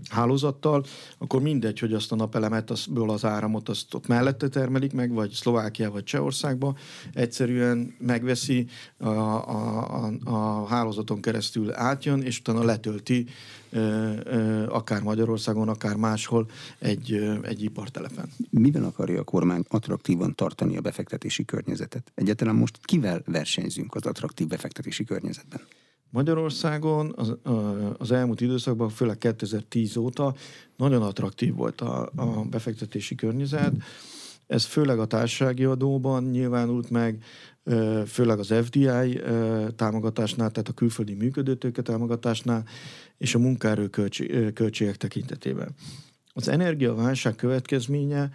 hálózattal, 0.09 0.85
akkor 1.17 1.41
mindegy, 1.41 1.79
hogy 1.79 1.93
azt 1.93 2.11
a 2.11 2.15
napelemet, 2.15 2.69
azból 2.69 3.09
az 3.09 3.25
áramot 3.25 3.69
azt 3.69 3.93
ott 3.93 4.07
mellette 4.07 4.47
termelik 4.47 4.93
meg, 4.93 5.11
vagy 5.13 5.31
Szlovákia, 5.31 5.91
vagy 5.91 6.03
Csehországba, 6.03 6.75
egyszerűen 7.13 7.95
megveszi, 7.99 8.67
a, 8.97 9.07
a, 9.07 10.05
a, 10.05 10.11
a 10.23 10.65
hálózaton 10.65 11.21
keresztül 11.21 11.73
átjön, 11.73 12.21
és 12.21 12.39
utána 12.39 12.63
letölti 12.63 13.25
akár 14.67 15.01
Magyarországon, 15.01 15.69
akár 15.69 15.95
máshol 15.95 16.49
egy, 16.79 17.37
egy 17.41 17.63
ipartelepen. 17.63 18.29
Mivel 18.49 18.83
akarja 18.83 19.19
a 19.19 19.23
kormány 19.23 19.63
attraktívan 19.69 20.35
tartani 20.35 20.77
a 20.77 20.81
befektetési 20.81 21.45
környezetet? 21.45 22.11
Egyáltalán 22.15 22.55
most 22.55 22.79
kivel 22.85 23.21
versenyzünk 23.25 23.95
az 23.95 24.05
attraktív 24.05 24.47
befektetési 24.47 25.03
környezetben? 25.03 25.61
Magyarországon 26.11 27.13
az, 27.15 27.35
az 27.97 28.11
elmúlt 28.11 28.41
időszakban, 28.41 28.89
főleg 28.89 29.17
2010 29.17 29.97
óta 29.97 30.35
nagyon 30.77 31.01
attraktív 31.01 31.55
volt 31.55 31.81
a, 31.81 32.09
a 32.15 32.25
befektetési 32.49 33.15
környezet. 33.15 33.73
Ez 34.47 34.65
főleg 34.65 34.99
a 34.99 35.05
társasági 35.05 35.63
adóban 35.63 36.23
nyilvánult 36.23 36.89
meg, 36.89 37.23
főleg 38.05 38.39
az 38.39 38.53
FDI 38.63 39.21
támogatásnál, 39.75 40.51
tehát 40.51 40.69
a 40.69 40.73
külföldi 40.73 41.13
működőtőke 41.13 41.81
támogatásnál, 41.81 42.63
és 43.17 43.35
a 43.35 43.39
munkaerő 43.39 43.87
költségek 44.53 44.97
tekintetében. 44.97 45.75
Az 46.33 46.47
energiaválság 46.47 47.35
következménye 47.35 48.29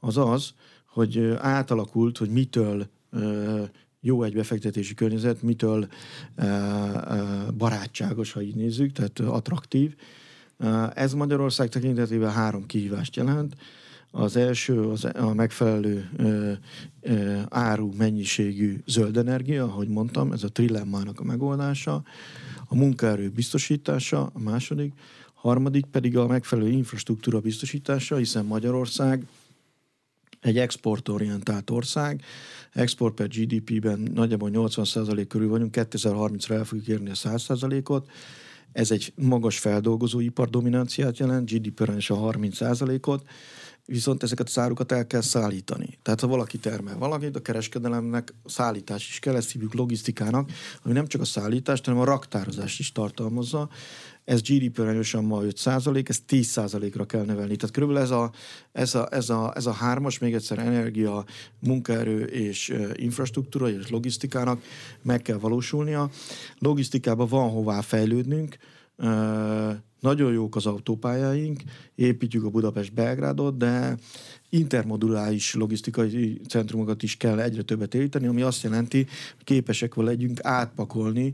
az 0.00 0.16
az, 0.16 0.52
hogy 0.86 1.34
átalakult, 1.38 2.18
hogy 2.18 2.30
mitől 2.30 2.86
jó 4.04 4.22
egy 4.22 4.34
befektetési 4.34 4.94
környezet, 4.94 5.42
mitől 5.42 5.86
e, 6.34 6.44
e, 6.44 7.50
barátságos, 7.56 8.32
ha 8.32 8.42
így 8.42 8.54
nézzük, 8.54 8.92
tehát 8.92 9.20
attraktív. 9.20 9.94
E, 10.58 10.92
ez 10.94 11.12
Magyarország 11.12 11.68
tekintetében 11.68 12.32
három 12.32 12.66
kihívást 12.66 13.16
jelent. 13.16 13.56
Az 14.10 14.36
első 14.36 14.80
az 14.80 15.04
a 15.04 15.34
megfelelő 15.34 16.08
áru 17.48 17.92
mennyiségű 17.96 18.82
zöld 18.86 19.16
energia, 19.16 19.64
ahogy 19.64 19.88
mondtam, 19.88 20.32
ez 20.32 20.42
a 20.42 20.48
trilemmának 20.48 21.20
a 21.20 21.24
megoldása, 21.24 22.02
a 22.66 22.74
munkaerő 22.74 23.28
biztosítása, 23.28 24.30
a 24.34 24.38
második, 24.38 24.92
harmadik 25.34 25.84
pedig 25.84 26.16
a 26.16 26.26
megfelelő 26.26 26.68
infrastruktúra 26.68 27.40
biztosítása, 27.40 28.16
hiszen 28.16 28.44
Magyarország 28.44 29.26
egy 30.42 30.58
exportorientált 30.58 31.70
ország, 31.70 32.22
export 32.72 33.14
per 33.14 33.28
GDP-ben 33.28 34.10
nagyjából 34.14 34.50
80% 34.52 35.24
körül 35.28 35.48
vagyunk, 35.48 35.74
2030-ra 35.78 36.50
el 36.50 36.64
fogjuk 36.64 36.86
érni 36.86 37.10
a 37.10 37.14
100%-ot, 37.14 38.10
ez 38.72 38.90
egy 38.90 39.12
magas 39.16 39.58
feldolgozóipar 39.58 40.48
dominanciát 40.48 41.18
jelent, 41.18 41.50
GDP 41.50 41.80
arányosan 41.80 42.18
30%-ot, 42.22 43.26
viszont 43.84 44.22
ezeket 44.22 44.46
a 44.46 44.50
szárukat 44.50 44.92
el 44.92 45.06
kell 45.06 45.20
szállítani. 45.20 45.98
Tehát 46.02 46.20
ha 46.20 46.26
valaki 46.26 46.58
termel 46.58 46.98
valamit, 46.98 47.36
a 47.36 47.42
kereskedelemnek 47.42 48.34
szállítás 48.44 49.08
is 49.08 49.18
kell, 49.18 49.36
ezt 49.36 49.52
hívjuk 49.52 49.74
logisztikának, 49.74 50.50
ami 50.82 50.94
nem 50.94 51.06
csak 51.06 51.20
a 51.20 51.24
szállítást, 51.24 51.84
hanem 51.84 52.00
a 52.00 52.04
raktározást 52.04 52.78
is 52.78 52.92
tartalmazza. 52.92 53.68
Ez 54.24 54.42
GDP 54.42 54.78
arányosan 54.78 55.24
ma 55.24 55.40
5% 55.42 56.08
ez 56.08 56.18
10% 56.28 56.92
ra 56.94 57.04
kell 57.04 57.24
növelni. 57.24 57.56
Tehát 57.56 57.74
körülbelül 57.74 58.02
ez 58.02 58.10
a, 58.10 58.32
ez, 58.72 58.94
a, 58.94 59.08
ez, 59.10 59.30
a, 59.30 59.52
ez 59.56 59.66
a 59.66 59.72
hármas, 59.72 60.18
még 60.18 60.34
egyszer 60.34 60.58
energia, 60.58 61.24
munkaerő 61.58 62.22
és 62.22 62.74
infrastruktúra 62.94 63.70
és 63.70 63.90
logisztikának 63.90 64.62
meg 65.02 65.22
kell 65.22 65.38
valósulnia. 65.38 66.10
Logisztikában 66.58 67.28
van 67.28 67.50
hová 67.50 67.80
fejlődnünk, 67.80 68.56
nagyon 70.02 70.32
jók 70.32 70.56
az 70.56 70.66
autópályáink, 70.66 71.60
építjük 71.94 72.44
a 72.44 72.50
Budapest-Belgrádot, 72.50 73.56
de 73.56 73.96
intermodulális 74.54 75.54
logisztikai 75.54 76.40
centrumokat 76.48 77.02
is 77.02 77.16
kell 77.16 77.40
egyre 77.40 77.62
többet 77.62 77.94
építeni, 77.94 78.26
ami 78.26 78.42
azt 78.42 78.62
jelenti, 78.62 79.06
hogy 79.36 79.44
képesek 79.44 79.94
legyünk 79.94 80.38
átpakolni 80.42 81.32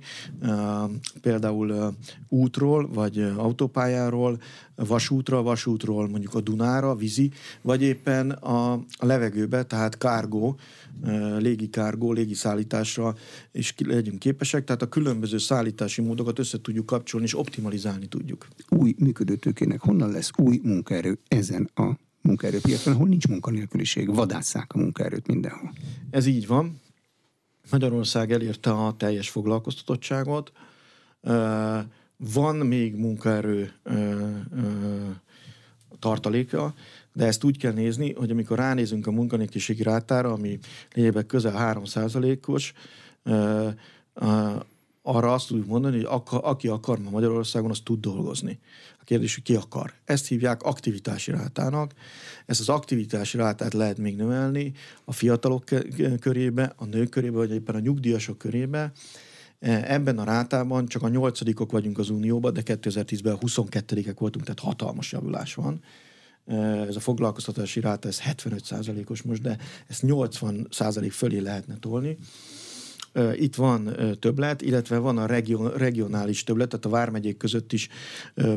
például 1.20 1.94
útról, 2.28 2.88
vagy 2.88 3.18
autópályáról, 3.36 4.40
vasútra, 4.74 5.42
vasútról 5.42 6.08
mondjuk 6.08 6.34
a 6.34 6.40
Dunára, 6.40 6.94
vízi, 6.94 7.30
vagy 7.62 7.82
éppen 7.82 8.30
a, 8.30 8.84
levegőbe, 8.98 9.62
tehát 9.62 9.98
kárgó, 9.98 10.58
légi 11.38 11.70
kárgó, 11.70 12.12
légi 12.12 12.34
szállításra 12.34 13.14
is 13.52 13.74
legyünk 13.86 14.18
képesek, 14.18 14.64
tehát 14.64 14.82
a 14.82 14.88
különböző 14.88 15.38
szállítási 15.38 16.02
módokat 16.02 16.38
össze 16.38 16.60
tudjuk 16.60 16.86
kapcsolni 16.86 17.26
és 17.26 17.38
optimalizálni 17.38 18.06
tudjuk. 18.06 18.48
Új 18.68 18.94
működőtőkének 18.98 19.80
honnan 19.80 20.10
lesz 20.10 20.30
új 20.36 20.60
munkaerő 20.62 21.18
ezen 21.28 21.70
a 21.74 22.06
munkaerőpiacon, 22.28 22.94
ahol 22.94 23.08
nincs 23.08 23.26
munkanélküliség, 23.28 24.14
vadásszák 24.14 24.72
a 24.72 24.78
munkaerőt 24.78 25.26
mindenhol. 25.26 25.72
Ez 26.10 26.26
így 26.26 26.46
van. 26.46 26.80
Magyarország 27.70 28.32
elérte 28.32 28.70
a 28.70 28.96
teljes 28.96 29.30
foglalkoztatottságot. 29.30 30.52
Van 32.16 32.56
még 32.56 32.94
munkaerő 32.94 33.72
tartaléka, 35.98 36.74
de 37.12 37.26
ezt 37.26 37.44
úgy 37.44 37.58
kell 37.58 37.72
nézni, 37.72 38.12
hogy 38.12 38.30
amikor 38.30 38.58
ránézünk 38.58 39.06
a 39.06 39.10
munkanélküliségi 39.10 39.82
rátára, 39.82 40.32
ami 40.32 40.58
lényegében 40.94 41.26
közel 41.26 41.76
3%-os, 41.84 42.72
arra 45.08 45.32
azt 45.32 45.46
tudjuk 45.46 45.66
mondani, 45.66 46.04
hogy 46.04 46.22
aki 46.28 46.68
akar 46.68 46.98
ma 46.98 47.10
Magyarországon, 47.10 47.70
az 47.70 47.80
tud 47.84 48.00
dolgozni. 48.00 48.58
A 49.00 49.04
kérdés, 49.04 49.34
hogy 49.34 49.42
ki 49.42 49.54
akar. 49.54 49.92
Ezt 50.04 50.26
hívják 50.26 50.62
aktivitási 50.62 51.30
rátának. 51.30 51.92
Ezt 52.46 52.60
az 52.60 52.68
aktivitási 52.68 53.36
rátát 53.36 53.74
lehet 53.74 53.98
még 53.98 54.16
növelni 54.16 54.72
a 55.04 55.12
fiatalok 55.12 55.64
körébe, 56.20 56.72
a 56.76 56.84
nők 56.84 57.08
körébe, 57.08 57.36
vagy 57.36 57.50
éppen 57.50 57.74
a 57.74 57.78
nyugdíjasok 57.78 58.38
körébe. 58.38 58.92
E, 59.58 59.92
ebben 59.94 60.18
a 60.18 60.24
rátában 60.24 60.86
csak 60.86 61.02
a 61.02 61.08
nyolcadikok 61.08 61.72
vagyunk 61.72 61.98
az 61.98 62.10
Unióban, 62.10 62.52
de 62.52 62.62
2010-ben 62.64 63.32
a 63.32 63.38
22-ek 63.38 64.14
voltunk, 64.18 64.44
tehát 64.44 64.60
hatalmas 64.60 65.12
javulás 65.12 65.54
van 65.54 65.80
e, 66.46 66.54
ez 66.88 66.96
a 66.96 67.00
foglalkoztatási 67.00 67.80
ráta, 67.80 68.08
ez 68.08 68.20
75 68.20 69.10
os 69.10 69.22
most, 69.22 69.42
de 69.42 69.58
ezt 69.86 70.02
80% 70.06 71.08
fölé 71.10 71.38
lehetne 71.38 71.76
tolni. 71.78 72.18
Itt 73.34 73.54
van 73.54 73.96
többlet, 74.20 74.62
illetve 74.62 74.98
van 74.98 75.18
a 75.18 75.26
region, 75.26 75.72
regionális 75.76 76.44
többlet, 76.44 76.68
tehát 76.68 76.84
a 76.84 76.88
vármegyék 76.88 77.36
között 77.36 77.72
is 77.72 77.88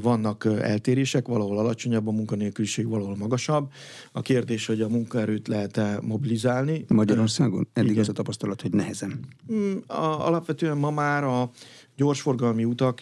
vannak 0.01 0.45
eltérések, 0.45 1.27
valahol 1.27 1.57
alacsonyabb 1.57 2.07
a 2.07 2.11
munkanélküliség, 2.11 2.87
valahol 2.87 3.15
magasabb. 3.15 3.71
A 4.11 4.21
kérdés, 4.21 4.65
hogy 4.65 4.81
a 4.81 4.87
munkaerőt 4.87 5.47
lehet-e 5.47 5.99
mobilizálni. 6.01 6.85
Magyarországon 6.87 7.67
eddig 7.73 7.89
Igen. 7.89 8.01
az 8.01 8.09
a 8.09 8.13
tapasztalat, 8.13 8.61
hogy 8.61 8.71
nehezen. 8.71 9.19
Mm, 9.53 9.73
a, 9.87 10.27
alapvetően 10.27 10.77
ma 10.77 10.91
már 10.91 11.23
a 11.23 11.49
gyorsforgalmi 11.95 12.63
utak 12.63 12.99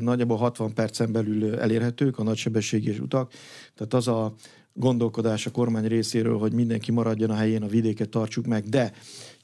nagyjából 0.00 0.36
60 0.36 0.74
percen 0.74 1.12
belül 1.12 1.54
elérhetők, 1.54 2.18
a 2.18 2.22
nagysebességes 2.22 2.98
utak. 2.98 3.32
Tehát 3.74 3.94
az 3.94 4.08
a 4.08 4.34
gondolkodás 4.72 5.46
a 5.46 5.50
kormány 5.50 5.86
részéről, 5.86 6.38
hogy 6.38 6.52
mindenki 6.52 6.92
maradjon 6.92 7.30
a 7.30 7.34
helyén, 7.34 7.62
a 7.62 7.66
vidéket 7.66 8.08
tartsuk 8.08 8.46
meg, 8.46 8.64
de 8.64 8.92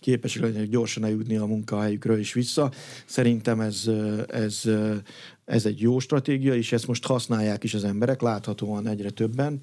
képesek 0.02 0.42
legyenek 0.42 0.68
gyorsan 0.68 1.04
eljutni 1.04 1.36
a 1.36 1.46
munkahelyükről 1.46 2.18
is 2.18 2.32
vissza. 2.32 2.70
Szerintem 3.06 3.60
ez, 3.60 3.90
ez, 4.28 4.62
ez 5.44 5.66
egy 5.66 5.80
jó 5.80 5.98
stratégia, 5.98 6.54
és 6.54 6.72
ezt 6.72 6.86
most 6.86 7.06
használják 7.06 7.64
is 7.64 7.74
az 7.74 7.84
emberek, 7.84 8.20
láthatóan 8.20 8.88
egyre 8.88 9.10
többen. 9.10 9.60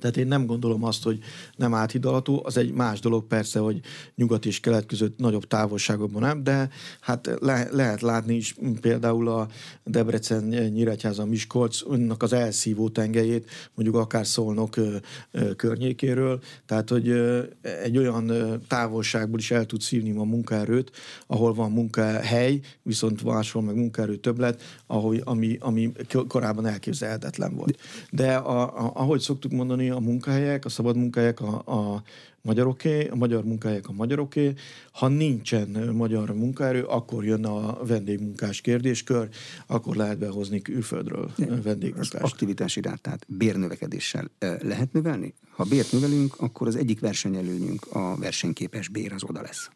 Tehát 0.00 0.16
én 0.16 0.26
nem 0.26 0.46
gondolom 0.46 0.84
azt, 0.84 1.02
hogy 1.02 1.18
nem 1.56 1.74
áthidalható. 1.74 2.42
Az 2.44 2.56
egy 2.56 2.72
más 2.72 3.00
dolog 3.00 3.26
persze, 3.26 3.58
hogy 3.58 3.80
nyugat 4.14 4.46
és 4.46 4.60
kelet 4.60 4.86
között 4.86 5.18
nagyobb 5.18 5.46
távolságokban 5.46 6.22
nem, 6.22 6.42
de 6.42 6.68
hát 7.00 7.30
le, 7.40 7.68
lehet 7.70 8.00
látni 8.00 8.34
is 8.34 8.54
például 8.80 9.28
a 9.28 9.48
Debrecen, 9.84 10.44
Nyíregyháza, 10.44 11.24
Miskolc, 11.24 11.82
önnek 11.88 12.22
az 12.22 12.32
elszívó 12.32 12.88
tengelyét, 12.88 13.50
mondjuk 13.74 13.96
akár 13.96 14.26
szólnok 14.26 14.76
ö, 14.76 14.96
ö, 15.30 15.54
környékéről. 15.54 16.40
Tehát, 16.66 16.88
hogy 16.88 17.08
ö, 17.08 17.42
egy 17.82 17.98
olyan 17.98 18.32
távolságból 18.68 19.38
is 19.38 19.50
el 19.50 19.66
tud 19.66 19.80
szívni 19.80 20.16
a 20.16 20.22
munkaerőt, 20.22 20.90
ahol 21.26 21.54
van 21.54 21.70
munkahely, 21.70 22.60
viszont 22.82 23.24
máshol 23.24 23.62
meg 23.62 23.74
munkaerő 23.74 24.16
többlet, 24.16 24.62
ahogy, 24.86 25.22
ami, 25.24 25.56
ami 25.60 25.92
korábban 26.28 26.66
elképzelhetetlen 26.66 27.54
volt. 27.54 27.78
De 28.10 28.34
a, 28.34 28.60
a, 28.60 28.92
ahogy 28.94 29.20
szoktuk 29.20 29.52
mondani, 29.52 29.89
a 29.90 30.00
munkahelyek, 30.00 30.64
a 30.64 30.68
szabad 30.68 30.96
munkahelyek 30.96 31.40
a, 31.40 31.62
a 31.66 32.02
magyaroké, 32.42 33.08
a 33.08 33.14
magyar 33.14 33.44
munkahelyek 33.44 33.88
a 33.88 33.92
magyaroké. 33.92 34.52
Ha 34.92 35.08
nincsen 35.08 35.68
magyar 35.92 36.34
munkaerő, 36.34 36.82
akkor 36.82 37.24
jön 37.24 37.44
a 37.44 37.84
vendégmunkás 37.84 38.60
kérdéskör, 38.60 39.28
akkor 39.66 39.96
lehet 39.96 40.18
behozni 40.18 40.62
külföldről 40.62 41.30
vendégmunkást. 41.36 42.14
Az 42.14 42.22
aktivitási 42.22 42.80
rátát 42.80 43.26
bérnövekedéssel 43.28 44.30
lehet 44.60 44.92
növelni? 44.92 45.34
Ha 45.50 45.64
bért 45.64 45.92
növelünk, 45.92 46.34
akkor 46.38 46.66
az 46.66 46.76
egyik 46.76 47.00
versenyelőnyünk 47.00 47.86
a 47.92 48.16
versenyképes 48.16 48.88
bér 48.88 49.12
az 49.12 49.24
oda 49.24 49.40
lesz. 49.40 49.70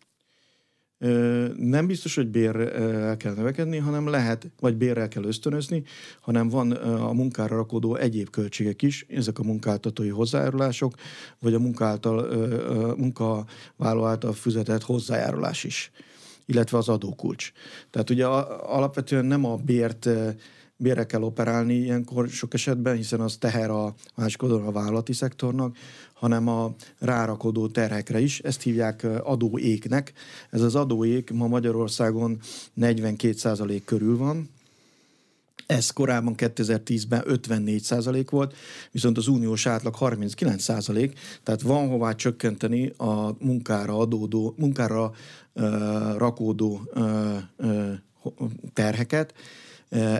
Nem 1.57 1.87
biztos, 1.87 2.15
hogy 2.15 2.27
bérrel 2.27 3.17
kell 3.17 3.35
növekedni, 3.35 3.77
hanem 3.77 4.09
lehet, 4.09 4.51
vagy 4.61 4.77
bérrel 4.77 5.09
kell 5.09 5.25
ösztönözni, 5.25 5.83
hanem 6.21 6.49
van 6.49 6.71
a 6.73 7.13
munkára 7.13 7.57
rakódó 7.57 7.95
egyéb 7.95 8.31
költségek 8.31 8.83
is, 8.83 9.07
ezek 9.09 9.39
a 9.39 9.43
munkáltatói 9.43 10.09
hozzájárulások, 10.09 10.95
vagy 11.39 11.55
a 11.55 11.59
munkáltal, 11.59 12.27
munkavállaló 12.97 14.05
által 14.05 14.33
fizetett 14.33 14.83
hozzájárulás 14.83 15.65
is 15.65 15.91
illetve 16.47 16.79
az 16.79 16.89
adókulcs. 16.89 17.53
Tehát 17.91 18.11
ugye 18.11 18.27
alapvetően 18.27 19.25
nem 19.25 19.45
a 19.45 19.57
bért 19.57 20.09
bérre 20.77 21.07
kell 21.07 21.23
operálni 21.23 21.75
ilyenkor 21.75 22.29
sok 22.29 22.55
esetben, 22.55 22.97
hiszen 22.97 23.21
az 23.21 23.37
teher 23.37 23.71
a 23.71 23.95
másik 24.15 24.43
oldalon 24.43 24.67
a 24.67 24.73
vállalati 24.73 25.13
szektornak, 25.13 25.77
hanem 26.13 26.49
a 26.49 26.75
rárakodó 26.99 27.69
terhekre 27.69 28.21
is. 28.21 28.41
Ezt 28.41 28.63
hívják 28.63 29.07
adóéknek. 29.23 30.13
Ez 30.51 30.61
az 30.61 30.75
adóék 30.75 31.31
ma 31.31 31.47
Magyarországon 31.47 32.41
42% 32.81 33.83
körül 33.85 34.17
van, 34.17 34.49
ez 35.67 35.91
korábban 35.91 36.35
2010-ben 36.37 37.23
54 37.25 37.83
százalék 37.83 38.31
volt, 38.31 38.55
viszont 38.91 39.17
az 39.17 39.29
uniós 39.29 39.67
átlag 39.67 39.95
39 39.95 40.63
százalék, 40.63 41.19
tehát 41.43 41.63
van 41.63 41.89
hová 41.89 42.13
csökkenteni 42.13 42.93
a 42.97 43.45
munkára 43.45 43.99
adódó, 43.99 44.55
munkára 44.57 45.13
uh, 45.53 46.17
rakódó 46.17 46.81
uh, 46.95 47.37
uh, 47.59 47.93
terheket, 48.73 49.35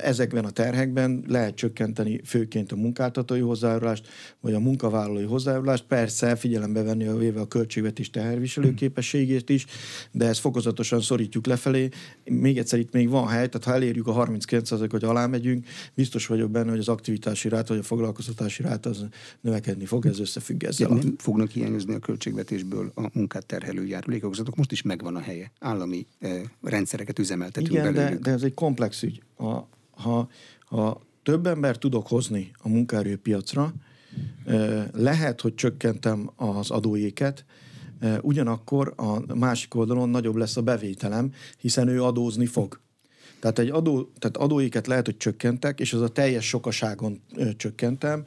Ezekben 0.03 0.45
a 0.45 0.51
terhekben 0.51 1.25
lehet 1.27 1.55
csökkenteni 1.55 2.21
főként 2.25 2.73
a 2.73 2.77
munkáltatói 2.77 3.41
hozzájárulást, 3.41 4.09
vagy 4.41 4.55
a 4.55 4.59
munkavállalói 4.59 5.25
hozzájárulást. 5.25 5.85
Persze 5.85 6.37
figyelembe 6.37 6.83
venni 6.83 7.07
a 7.07 7.17
véve 7.17 7.41
a 7.41 7.49
költségvetés 7.49 8.11
teherviselő 8.11 8.75
képességét 8.75 9.51
is, 9.51 9.67
de 10.11 10.27
ezt 10.27 10.41
fokozatosan 10.41 11.01
szorítjuk 11.01 11.47
lefelé. 11.47 11.89
Még 12.25 12.59
egyszer 12.59 12.79
itt 12.79 12.93
még 12.93 13.09
van 13.09 13.27
hely, 13.27 13.49
tehát 13.49 13.65
ha 13.65 13.73
elérjük 13.73 14.07
a 14.07 14.13
39 14.13 14.71
hogy 14.91 15.05
alá 15.05 15.27
megyünk, 15.27 15.67
biztos 15.95 16.27
vagyok 16.27 16.51
benne, 16.51 16.71
hogy 16.71 16.79
az 16.79 16.89
aktivitási 16.89 17.49
rát 17.49 17.69
vagy 17.69 17.79
a 17.79 17.83
foglalkoztatási 17.83 18.63
rát 18.63 18.87
az 18.87 19.07
növekedni 19.41 19.85
fog, 19.85 20.07
ez 20.07 20.21
összefügg 20.21 20.63
ezzel. 20.63 20.89
Ja, 20.89 20.95
nem 20.95 21.15
fognak 21.19 21.51
hiányozni 21.51 21.95
a 21.95 21.99
költségvetésből 21.99 22.93
a 22.95 23.09
munkát 23.13 23.47
terhelő 23.47 23.87
járulékok, 23.87 24.57
most 24.57 24.73
is 24.73 24.83
megvan 24.83 25.17
a 25.17 25.21
helye. 25.21 25.53
Állami 25.59 26.07
eh, 26.19 26.41
rendszereket 26.63 27.19
üzemeltetünk 27.19 27.73
Igen, 27.73 27.95
de, 27.95 28.19
de 28.23 28.31
ez 28.31 28.43
egy 28.43 28.55
komplex 28.55 29.03
ügy 29.03 29.23
ha, 29.37 29.69
ha, 29.91 30.29
ha 30.61 31.01
több 31.23 31.47
ember 31.47 31.79
tudok 31.79 32.07
hozni 32.07 32.51
a 32.59 32.69
munkaerőpiacra, 32.69 33.75
lehet, 34.93 35.41
hogy 35.41 35.55
csökkentem 35.55 36.31
az 36.37 36.71
adóéket, 36.71 37.45
ugyanakkor 38.21 38.93
a 38.97 39.35
másik 39.35 39.75
oldalon 39.75 40.09
nagyobb 40.09 40.37
lesz 40.37 40.57
a 40.57 40.63
bevételem, 40.63 41.33
hiszen 41.59 41.89
ő 41.89 42.03
adózni 42.03 42.47
fog. 42.47 42.81
Tehát 43.41 43.59
egy 43.59 43.69
adó, 43.71 44.11
tehát 44.19 44.37
adóéket 44.37 44.87
lehet, 44.87 45.05
hogy 45.05 45.17
csökkentek, 45.17 45.81
és 45.81 45.93
az 45.93 46.01
a 46.01 46.09
teljes 46.09 46.47
sokaságon 46.47 47.23
csökkentem, 47.57 48.25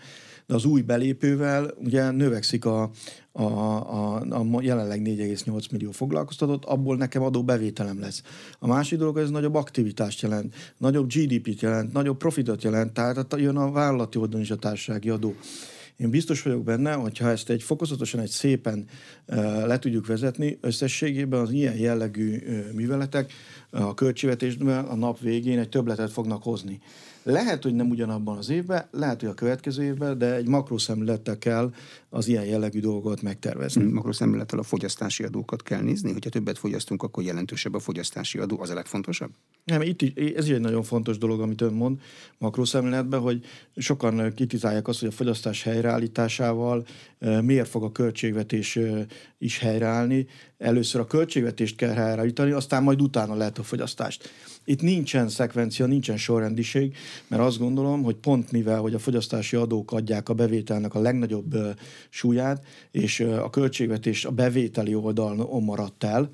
de 0.47 0.55
az 0.55 0.65
új 0.65 0.81
belépővel 0.81 1.73
ugye 1.83 2.11
növekszik 2.11 2.65
a, 2.65 2.91
a, 3.31 3.41
a, 3.41 4.15
a 4.15 4.61
jelenleg 4.61 5.01
4,8 5.01 5.71
millió 5.71 5.91
foglalkoztatott, 5.91 6.65
abból 6.65 6.97
nekem 6.97 7.23
adó 7.23 7.43
bevételem 7.43 7.99
lesz. 7.99 8.21
A 8.59 8.67
másik 8.67 8.99
dolog, 8.99 9.17
ez 9.17 9.29
nagyobb 9.29 9.55
aktivitást 9.55 10.21
jelent, 10.21 10.55
nagyobb 10.77 11.11
GDP-t 11.13 11.61
jelent, 11.61 11.93
nagyobb 11.93 12.17
profitot 12.17 12.63
jelent, 12.63 12.93
tehát 12.93 13.35
jön 13.37 13.57
a 13.57 13.71
vállalati 13.71 14.17
oldalon 14.17 14.41
is 14.41 14.51
a 14.51 14.55
társasági 14.55 15.09
adó. 15.09 15.35
Én 15.97 16.09
biztos 16.09 16.41
vagyok 16.41 16.63
benne, 16.63 16.93
hogy 16.93 17.17
ha 17.17 17.29
ezt 17.29 17.49
egy 17.49 17.63
fokozatosan, 17.63 18.19
egy 18.19 18.29
szépen 18.29 18.85
uh, 19.27 19.35
le 19.65 19.79
tudjuk 19.79 20.07
vezetni, 20.07 20.57
összességében 20.61 21.39
az 21.39 21.51
ilyen 21.51 21.77
jellegű 21.77 22.41
műveletek 22.73 23.33
a 23.69 23.93
költségvetésben 23.93 24.85
a 24.85 24.95
nap 24.95 25.19
végén 25.19 25.59
egy 25.59 25.69
többletet 25.69 26.11
fognak 26.11 26.43
hozni. 26.43 26.79
Lehet, 27.29 27.63
hogy 27.63 27.73
nem 27.73 27.89
ugyanabban 27.89 28.37
az 28.37 28.49
évben, 28.49 28.87
lehet, 28.91 29.19
hogy 29.19 29.29
a 29.29 29.33
következő 29.33 29.83
évben, 29.83 30.17
de 30.17 30.35
egy 30.35 30.47
makroszemlélettel 30.47 31.37
kell 31.37 31.73
az 32.09 32.27
ilyen 32.27 32.45
jellegű 32.45 32.79
dolgot 32.79 33.21
megtervezni. 33.21 33.81
Hmm, 33.81 33.93
makroszemlélettel 33.93 34.59
a 34.59 34.63
fogyasztási 34.63 35.23
adókat 35.23 35.63
kell 35.63 35.81
nézni, 35.81 36.11
hogyha 36.11 36.29
többet 36.29 36.57
fogyasztunk, 36.57 37.03
akkor 37.03 37.23
jelentősebb 37.23 37.73
a 37.73 37.79
fogyasztási 37.79 38.37
adó, 38.37 38.59
az 38.61 38.69
a 38.69 38.73
legfontosabb? 38.73 39.31
Nem, 39.63 39.81
itt 39.81 40.01
ez 40.35 40.47
is 40.47 40.53
egy 40.53 40.59
nagyon 40.59 40.83
fontos 40.83 41.17
dolog, 41.17 41.41
amit 41.41 41.61
ön 41.61 41.73
mond 41.73 41.99
makroszemléletben, 42.37 43.19
hogy 43.19 43.45
sokan 43.75 44.33
kritizálják 44.35 44.87
azt, 44.87 44.99
hogy 44.99 45.09
a 45.09 45.11
fogyasztás 45.11 45.63
helyreállításával 45.63 46.85
eh, 47.19 47.41
miért 47.41 47.67
fog 47.67 47.83
a 47.83 47.91
költségvetés 47.91 48.75
eh, 48.75 49.05
is 49.37 49.59
helyreállni. 49.59 50.25
Először 50.57 51.01
a 51.01 51.05
költségvetést 51.05 51.75
kell 51.75 51.93
helyreállítani, 51.93 52.51
aztán 52.51 52.83
majd 52.83 53.01
utána 53.01 53.35
lehet 53.35 53.57
a 53.57 53.63
fogyasztást. 53.63 54.29
Itt 54.65 54.81
nincsen 54.81 55.29
szekvencia, 55.29 55.85
nincsen 55.85 56.17
sorrendiség, 56.17 56.95
mert 57.27 57.41
azt 57.41 57.57
gondolom, 57.57 58.03
hogy 58.03 58.15
pont 58.15 58.51
mivel, 58.51 58.79
hogy 58.79 58.93
a 58.93 58.99
fogyasztási 58.99 59.55
adók 59.55 59.91
adják 59.91 60.29
a 60.29 60.33
bevételnek 60.33 60.95
a 60.95 61.01
legnagyobb 61.01 61.55
súlyát, 62.09 62.65
és 62.91 63.19
a 63.19 63.49
költségvetés 63.49 64.25
a 64.25 64.31
bevételi 64.31 64.95
oldalon 64.95 65.63
maradt 65.63 66.03
el, 66.03 66.31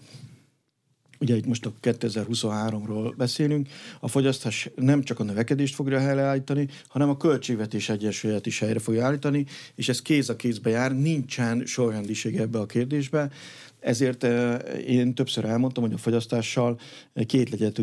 ugye 1.23 1.35
itt 1.35 1.45
most 1.45 1.65
a 1.65 1.73
2023-ról 1.81 3.13
beszélünk, 3.17 3.67
a 3.99 4.07
fogyasztás 4.07 4.69
nem 4.75 5.03
csak 5.03 5.19
a 5.19 5.23
növekedést 5.23 5.75
fogja 5.75 5.99
helyreállítani, 5.99 6.67
hanem 6.87 7.09
a 7.09 7.17
költségvetés 7.17 7.89
egyensúlyát 7.89 8.45
is 8.45 8.59
helyre 8.59 8.79
fogja 8.79 9.05
állítani, 9.05 9.45
és 9.75 9.89
ez 9.89 10.01
kéz 10.01 10.29
a 10.29 10.35
kézbe 10.35 10.69
jár, 10.69 10.95
nincsen 10.95 11.65
sorrendiség 11.65 12.37
ebbe 12.37 12.59
a 12.59 12.65
kérdésbe, 12.65 13.31
ezért 13.79 14.23
én 14.87 15.13
többször 15.13 15.45
elmondtam, 15.45 15.83
hogy 15.83 15.93
a 15.93 15.97
fogyasztással 15.97 16.79
két 17.25 17.49
legyet 17.49 17.73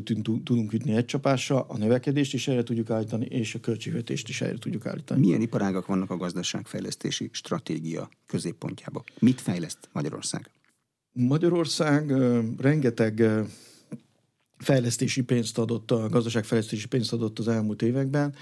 tudunk 0.45 0.72
ütni 0.72 0.95
egy 0.95 1.05
csapásra, 1.05 1.61
a 1.61 1.76
növekedést 1.76 2.34
is 2.34 2.49
erre 2.49 2.62
tudjuk 2.62 2.91
állítani, 2.91 3.26
és 3.26 3.55
a 3.55 3.61
költségvetést 3.61 4.28
is 4.28 4.41
erre 4.41 4.59
tudjuk 4.59 4.86
állítani. 4.86 5.20
Milyen 5.20 5.41
iparágak 5.41 5.86
vannak 5.86 6.11
a 6.11 6.16
gazdaságfejlesztési 6.16 7.28
stratégia 7.32 8.09
középpontjában? 8.26 9.03
Mit 9.18 9.41
fejleszt 9.41 9.88
Magyarország? 9.93 10.51
Magyarország 11.28 12.12
rengeteg 12.58 13.22
fejlesztési 14.58 15.22
pénzt 15.22 15.58
adott, 15.58 15.90
a 15.90 16.08
gazdaságfejlesztési 16.08 16.86
pénzt 16.86 17.12
adott 17.12 17.38
az 17.38 17.48
elmúlt 17.48 17.82
években 17.82 18.34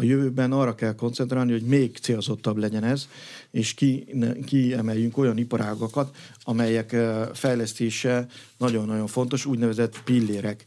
a 0.00 0.04
jövőben 0.04 0.52
arra 0.52 0.74
kell 0.74 0.94
koncentrálni, 0.94 1.52
hogy 1.52 1.62
még 1.62 1.96
célzottabb 1.96 2.56
legyen 2.56 2.84
ez, 2.84 3.08
és 3.50 3.74
ki, 3.74 4.06
kiemeljünk 4.44 5.16
olyan 5.16 5.38
iparágakat, 5.38 6.16
amelyek 6.42 6.96
fejlesztése 7.32 8.26
nagyon-nagyon 8.58 9.06
fontos, 9.06 9.46
úgynevezett 9.46 10.02
pillérek. 10.02 10.64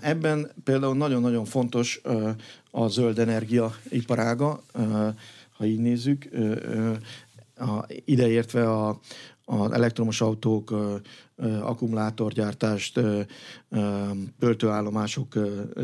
Ebben 0.00 0.50
például 0.64 0.96
nagyon-nagyon 0.96 1.44
fontos 1.44 2.00
a 2.70 2.88
zöld 2.88 3.18
energia 3.18 3.74
iparága, 3.88 4.62
ha 5.56 5.64
így 5.64 5.80
nézzük, 5.80 6.28
ideértve 8.04 8.70
a, 8.70 9.00
az 9.48 9.70
elektromos 9.72 10.20
autók, 10.20 10.74
akkumulátorgyártást, 11.60 13.00
töltőállomások 14.38 15.34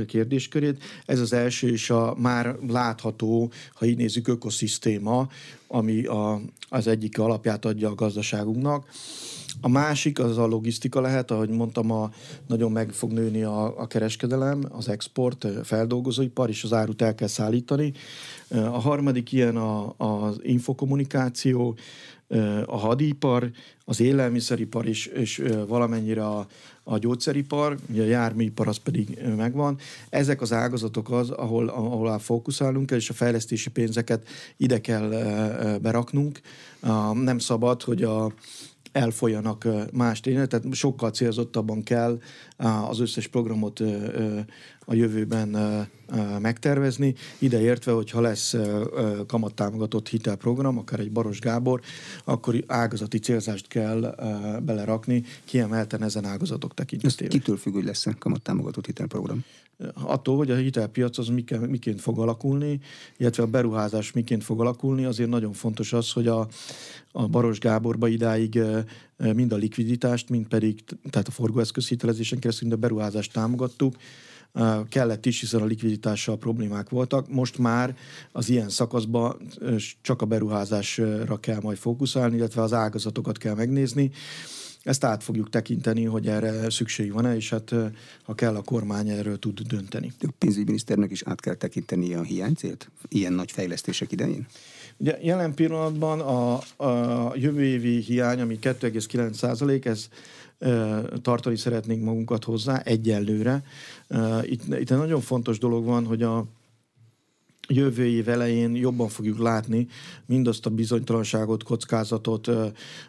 kérdéskörét. 0.07 0.83
Ez 1.07 1.21
az 1.21 1.33
első 1.33 1.69
és 1.71 1.91
a 1.91 2.15
már 2.19 2.57
látható, 2.69 3.53
ha 3.75 3.87
így 3.87 3.97
nézzük, 3.97 4.29
ökoszisztéma, 4.29 5.29
ami 5.67 6.05
a, 6.05 6.41
az 6.69 6.87
egyik 6.87 7.19
alapját 7.19 7.65
adja 7.65 7.89
a 7.91 7.95
gazdaságunknak. 7.95 8.89
A 9.61 9.69
másik 9.69 10.19
az 10.19 10.39
a 10.39 10.47
logisztika 10.47 11.01
lehet, 11.01 11.31
ahogy 11.31 11.49
mondtam, 11.49 11.91
a, 11.91 12.11
nagyon 12.47 12.73
meg 12.73 12.93
fog 12.93 13.13
nőni 13.13 13.43
a, 13.43 13.81
a 13.81 13.87
kereskedelem, 13.87 14.65
az 14.71 14.89
export, 14.89 15.47
feldolgozóipar, 15.63 16.49
és 16.49 16.65
az 16.65 16.73
árut 16.73 17.03
el 17.03 17.15
kell 17.15 17.29
szállítani. 17.29 17.93
A 18.49 18.81
harmadik 18.81 19.33
ilyen 19.33 19.57
a, 19.57 19.95
az 19.97 20.39
infokommunikáció, 20.43 21.77
a 22.67 22.77
hadipar, 22.77 23.51
az 23.85 24.01
élelmiszeripar 24.01 24.87
és, 24.87 25.07
és 25.07 25.43
valamennyire 25.67 26.27
a, 26.27 26.47
a 26.85 26.99
gyógyszeripar, 26.99 27.79
a 27.99 28.01
járműipar 28.03 28.69
az 28.69 28.77
pedig 28.77 29.19
megvan. 29.37 29.79
Ezek 30.09 30.41
az 30.41 30.53
ágazatok 30.53 31.11
az, 31.11 31.31
ahol, 31.31 31.69
ahol 31.69 32.19
fókuszálnunk 32.19 32.87
kell, 32.87 32.99
és 32.99 33.11
a 33.11 33.15
fejlesztési 33.15 33.71
pénzeket 33.71 34.29
ide 34.57 34.81
kell 34.81 35.09
beraknunk. 35.83 36.41
Nem 37.13 37.39
szabad, 37.39 37.83
hogy 37.83 38.03
a, 38.03 38.33
elfolyjanak 38.93 39.67
más 39.93 40.21
tényleg, 40.21 40.47
tehát 40.47 40.75
sokkal 40.75 41.11
célzottabban 41.11 41.83
kell 41.83 42.19
az 42.89 43.01
összes 43.01 43.27
programot 43.27 43.83
a 44.85 44.95
jövőben 44.95 45.57
megtervezni, 46.39 47.15
ideértve, 47.39 47.93
hogyha 47.93 48.21
lesz 48.21 48.55
kamattámogatott 49.27 50.09
hitelprogram, 50.09 50.79
akár 50.79 51.01
egy 51.01 51.13
Baros 51.13 51.39
Gábor, 51.39 51.81
akkor 52.25 52.65
ágazati 52.67 53.19
célzást 53.19 53.69
kell 53.69 54.15
belerakni, 54.63 55.25
kiemelten 55.45 56.03
ezen 56.03 56.25
ágazatok 56.25 56.75
tekintetében. 56.75 57.39
Kitől 57.39 57.57
függ, 57.57 57.73
hogy 57.73 57.85
lesz 57.85 58.07
kamattámogatott 58.19 58.87
hitelprogram? 58.87 59.45
attól, 59.95 60.37
hogy 60.37 60.51
a 60.51 60.57
hitelpiac 60.57 61.19
az 61.19 61.29
miként 61.69 62.01
fog 62.01 62.19
alakulni, 62.19 62.81
illetve 63.17 63.43
a 63.43 63.47
beruházás 63.47 64.13
miként 64.13 64.45
fog 64.45 64.61
alakulni, 64.61 65.05
azért 65.05 65.29
nagyon 65.29 65.53
fontos 65.53 65.93
az, 65.93 66.13
hogy 66.13 66.27
a, 66.27 66.49
a 67.13 67.27
Baros 67.29 67.59
Gáborba 67.59 68.09
idáig 68.09 68.61
mind 69.17 69.53
a 69.53 69.57
likviditást, 69.57 70.29
mind 70.29 70.47
pedig, 70.47 70.81
tehát 71.11 71.29
a 71.29 71.31
forgóeszköz 71.31 71.89
hitelezésen 71.89 72.39
keresztül 72.39 72.69
mind 72.69 72.83
a 72.83 72.87
beruházást 72.87 73.33
támogattuk, 73.33 73.97
kellett 74.89 75.27
is, 75.27 75.41
hiszen 75.41 75.61
a 75.61 75.65
likviditással 75.65 76.39
problémák 76.39 76.89
voltak. 76.89 77.29
Most 77.29 77.59
már 77.59 77.97
az 78.33 78.49
ilyen 78.49 78.69
szakaszban 78.69 79.37
csak 80.01 80.23
a 80.23 80.27
beruházásra 80.27 81.37
kell 81.41 81.61
majd 81.63 81.77
fókuszálni, 81.77 82.37
illetve 82.37 82.63
az 82.63 82.73
ágazatokat 82.73 83.39
kell 83.39 83.55
megnézni. 83.55 84.11
Ezt 84.83 85.05
át 85.05 85.23
fogjuk 85.23 85.51
tekinteni, 85.51 86.05
hogy 86.05 86.27
erre 86.27 86.71
szükség 86.71 87.13
van-e, 87.13 87.37
és 87.37 87.51
hát 87.51 87.75
ha 88.23 88.35
kell, 88.35 88.57
a 88.57 88.63
kormány 88.63 89.09
erről 89.09 89.39
tud 89.39 89.61
dönteni. 89.61 90.13
A 90.21 90.29
pénzügyminiszternek 90.39 91.11
is 91.11 91.23
át 91.23 91.41
kell 91.41 91.55
tekinteni 91.55 92.15
a 92.15 92.23
hiánycélt 92.23 92.91
ilyen 93.09 93.33
nagy 93.33 93.53
fejlesztések 93.53 94.13
idején? 94.13 94.47
Ugye 94.97 95.19
jelen 95.23 95.55
pillanatban 95.55 96.21
a, 96.21 96.55
a 96.85 97.33
jövő 97.37 97.65
évi 97.65 98.01
hiány, 98.01 98.41
ami 98.41 98.59
2,9 98.63 99.33
százalék, 99.33 99.85
ez 99.85 100.09
tartani 101.23 101.57
szeretnénk 101.57 102.05
magunkat 102.05 102.45
hozzá 102.45 102.79
egyelőre. 102.79 103.63
Itt, 104.43 104.67
itt 104.67 104.91
egy 104.91 104.99
nagyon 104.99 105.21
fontos 105.21 105.59
dolog 105.59 105.85
van, 105.85 106.05
hogy 106.07 106.23
a 106.23 106.45
jövő 107.69 108.07
év 108.07 108.29
elején 108.29 108.75
jobban 108.75 109.09
fogjuk 109.09 109.39
látni 109.39 109.87
mindazt 110.27 110.67
a 110.67 110.71
bizonytalanságot, 110.71 111.63
kockázatot, 111.63 112.51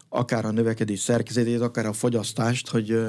akár 0.10 0.46
a 0.46 0.52
növekedés 0.52 1.00
szerkezetét, 1.00 1.62
akár 1.62 1.86
a 1.86 1.94
fogyasztást, 1.94 2.70
hogy 2.70 3.06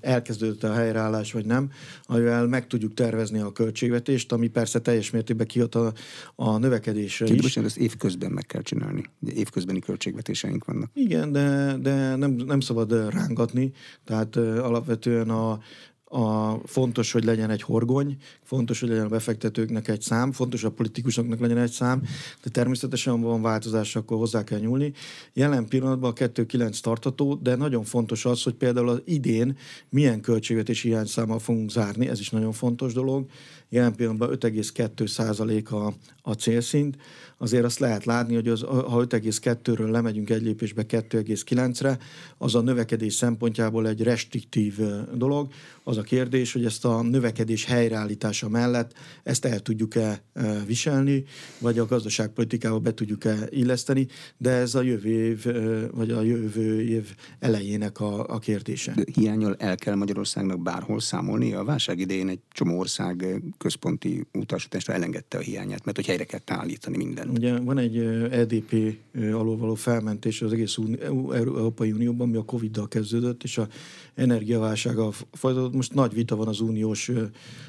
elkezdődött 0.00 0.64
a 0.64 0.72
helyreállás 0.72 1.32
vagy 1.32 1.46
nem, 1.46 1.70
amivel 2.04 2.46
meg 2.46 2.66
tudjuk 2.66 2.94
tervezni 2.94 3.38
a 3.40 3.52
költségvetést, 3.52 4.32
ami 4.32 4.48
persze 4.48 4.80
teljes 4.80 5.10
mértékben 5.10 5.46
kihat 5.46 5.74
a, 5.74 5.92
a 6.34 6.58
növekedésre 6.58 7.26
is. 7.26 7.40
Bocsánat, 7.40 7.70
ezt 7.70 7.78
évközben 7.78 8.30
meg 8.30 8.46
kell 8.46 8.62
csinálni. 8.62 9.04
Évközbeni 9.34 9.78
költségvetéseink 9.78 10.64
vannak. 10.64 10.90
Igen, 10.94 11.32
de, 11.32 11.76
de 11.80 12.16
nem, 12.16 12.30
nem 12.30 12.60
szabad 12.60 13.10
rángatni, 13.10 13.72
tehát 14.04 14.36
alapvetően 14.36 15.30
a 15.30 15.58
a, 16.08 16.58
fontos, 16.64 17.12
hogy 17.12 17.24
legyen 17.24 17.50
egy 17.50 17.62
horgony, 17.62 18.16
fontos, 18.46 18.80
hogy 18.80 18.88
legyen 18.88 19.04
a 19.04 19.08
befektetőknek 19.08 19.88
egy 19.88 20.00
szám, 20.00 20.32
fontos, 20.32 20.62
hogy 20.62 20.70
a 20.70 20.74
politikusoknak 20.74 21.40
legyen 21.40 21.58
egy 21.58 21.70
szám, 21.70 22.02
de 22.42 22.50
természetesen 22.50 23.20
van 23.20 23.42
változás, 23.42 23.96
akkor 23.96 24.16
hozzá 24.16 24.44
kell 24.44 24.58
nyúlni. 24.58 24.92
Jelen 25.32 25.68
pillanatban 25.68 26.10
a 26.10 26.14
2.9 26.14 26.80
tartató, 26.80 27.34
de 27.34 27.56
nagyon 27.56 27.84
fontos 27.84 28.24
az, 28.24 28.42
hogy 28.42 28.54
például 28.54 28.88
az 28.88 29.02
idén 29.04 29.56
milyen 29.88 30.20
költségvetési 30.20 30.88
hiányszámmal 30.88 31.38
fogunk 31.38 31.70
zárni, 31.70 32.08
ez 32.08 32.20
is 32.20 32.30
nagyon 32.30 32.52
fontos 32.52 32.92
dolog. 32.92 33.26
Jelen 33.68 33.94
pillanatban 33.94 34.38
5,2 34.40 35.06
százalék 35.06 35.72
a, 35.72 35.94
a 36.22 36.32
célszint 36.32 36.96
azért 37.38 37.64
azt 37.64 37.78
lehet 37.78 38.04
látni, 38.04 38.34
hogy 38.34 38.48
az, 38.48 38.60
ha 38.60 39.06
5,2-ről 39.06 39.90
lemegyünk 39.90 40.30
egy 40.30 40.42
lépésbe 40.42 40.84
2,9-re, 40.88 41.98
az 42.38 42.54
a 42.54 42.60
növekedés 42.60 43.14
szempontjából 43.14 43.88
egy 43.88 44.02
restriktív 44.02 44.78
dolog. 45.14 45.52
Az 45.84 45.96
a 45.96 46.02
kérdés, 46.02 46.52
hogy 46.52 46.64
ezt 46.64 46.84
a 46.84 47.02
növekedés 47.02 47.64
helyreállítása 48.40 48.48
mellett 48.48 48.92
ezt 49.22 49.44
el 49.44 49.60
tudjuk-e 49.60 50.22
viselni, 50.66 51.24
vagy 51.58 51.78
a 51.78 51.86
gazdaságpolitikába 51.86 52.78
be 52.78 52.94
tudjuk-e 52.94 53.36
illeszteni, 53.50 54.06
de 54.38 54.50
ez 54.50 54.74
a 54.74 54.82
jövő 54.82 55.10
év, 55.10 55.44
vagy 55.92 56.10
a 56.10 56.22
jövő 56.22 56.82
év 56.82 57.14
elejének 57.38 58.00
a, 58.00 58.26
a 58.28 58.38
kérdése. 58.38 58.92
De 58.92 59.04
hiányol 59.14 59.54
el 59.58 59.76
kell 59.76 59.94
Magyarországnak 59.94 60.62
bárhol 60.62 61.00
számolni. 61.00 61.52
A 61.52 61.64
válság 61.64 61.98
idején 61.98 62.28
egy 62.28 62.40
csomó 62.52 62.78
ország 62.78 63.42
központi 63.58 64.26
utasításra 64.32 64.92
elengedte 64.92 65.38
a 65.38 65.40
hiányát, 65.40 65.84
mert 65.84 65.96
hogy 65.96 66.06
helyre 66.06 66.24
kell 66.24 66.40
állítani 66.46 66.96
minden 66.96 67.26
mindent. 67.28 67.38
Ugye 67.38 67.64
van 67.64 67.78
egy 67.78 67.96
EDP 68.30 68.96
alól 69.14 69.56
való 69.56 69.74
felmentés 69.74 70.42
az 70.42 70.52
egész 70.52 70.76
Európai 71.32 71.92
Unióban, 71.92 72.28
ami 72.28 72.36
a 72.36 72.42
Covid-dal 72.42 72.88
kezdődött, 72.88 73.42
és 73.42 73.58
a 73.58 73.68
energiaválsága 74.14 75.10
folytatódott. 75.32 75.74
Most 75.74 75.86
most 75.86 75.98
nagy 75.98 76.14
vita 76.14 76.36
van 76.36 76.48
az 76.48 76.60
uniós 76.60 77.10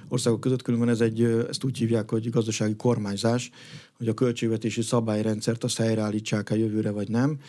országok 0.08 0.40
között, 0.40 0.57
különben 0.62 0.90
ez 0.90 1.02
egy, 1.02 1.24
ezt 1.24 1.64
úgy 1.64 1.78
hívják, 1.78 2.10
hogy 2.10 2.30
gazdasági 2.30 2.76
kormányzás, 2.76 3.50
hogy 3.98 4.08
a 4.08 4.14
költségvetési 4.14 4.82
szabályrendszert 4.82 5.64
azt 5.64 5.78
helyreállítsák 5.78 6.50
a 6.50 6.56
jövőre, 6.56 6.92
vagy 6.92 7.10
nem. 7.10 7.40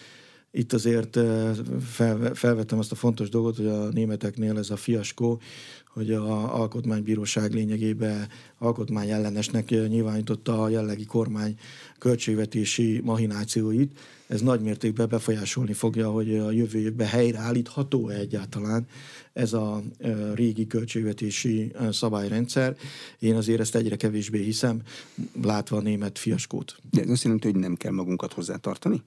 Itt 0.51 0.73
azért 0.73 1.19
fel, 1.81 2.35
felvettem 2.35 2.79
azt 2.79 2.93
a 2.93 2.95
fontos 2.95 3.29
dolgot, 3.29 3.57
hogy 3.57 3.67
a 3.67 3.89
németeknél 3.89 4.59
ez 4.59 4.71
a 4.71 4.77
fiaskó, 4.77 5.41
hogy 5.89 6.13
a 6.13 6.61
alkotmánybíróság 6.61 7.53
lényegében 7.53 8.29
alkotmány 8.59 9.11
ellenesnek 9.11 9.69
nyilvánította 9.69 10.63
a 10.63 10.69
jellegi 10.69 11.05
kormány 11.05 11.59
költségvetési 11.99 13.01
mahinációit. 13.05 13.99
Ez 14.29 14.41
nagy 14.41 14.61
mértékben 14.61 15.09
befolyásolni 15.09 15.73
fogja, 15.73 16.11
hogy 16.11 16.37
a 16.37 16.51
jövő 16.51 16.79
évben 16.79 17.07
helyreállítható-e 17.07 18.15
egyáltalán 18.15 18.87
ez 19.33 19.53
a 19.53 19.83
régi 20.35 20.67
költségvetési 20.67 21.73
szabályrendszer. 21.91 22.77
Én 23.19 23.35
azért 23.35 23.61
ezt 23.61 23.75
egyre 23.75 23.97
kevésbé 23.97 24.43
hiszem, 24.43 24.83
látva 25.43 25.77
a 25.77 25.81
német 25.81 26.19
fiaskót. 26.19 26.77
De 26.91 27.01
ez 27.01 27.11
azt 27.11 27.23
jelenti, 27.23 27.51
hogy 27.51 27.61
nem 27.61 27.75
kell 27.75 27.93
magunkat 27.93 28.33
hozzátartani? 28.33 29.03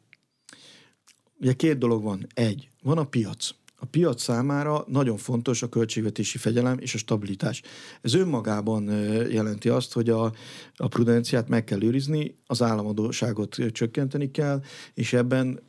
Ugye 1.39 1.53
két 1.53 1.78
dolog 1.78 2.03
van. 2.03 2.28
Egy, 2.34 2.69
van 2.82 2.97
a 2.97 3.03
piac. 3.03 3.49
A 3.84 3.86
piac 3.86 4.21
számára 4.21 4.86
nagyon 4.88 5.17
fontos 5.17 5.61
a 5.61 5.69
költségvetési 5.69 6.38
fegyelem 6.38 6.77
és 6.79 6.93
a 6.93 6.97
stabilitás. 6.97 7.61
Ez 8.01 8.13
önmagában 8.13 8.84
jelenti 9.29 9.69
azt, 9.69 9.93
hogy 9.93 10.09
a, 10.09 10.34
a 10.75 10.88
prudenciát 10.88 11.47
meg 11.47 11.63
kell 11.63 11.84
őrizni, 11.84 12.36
az 12.47 12.61
államadóságot 12.61 13.57
csökkenteni 13.71 14.32
kell, 14.32 14.61
és 14.93 15.13
ebben 15.13 15.59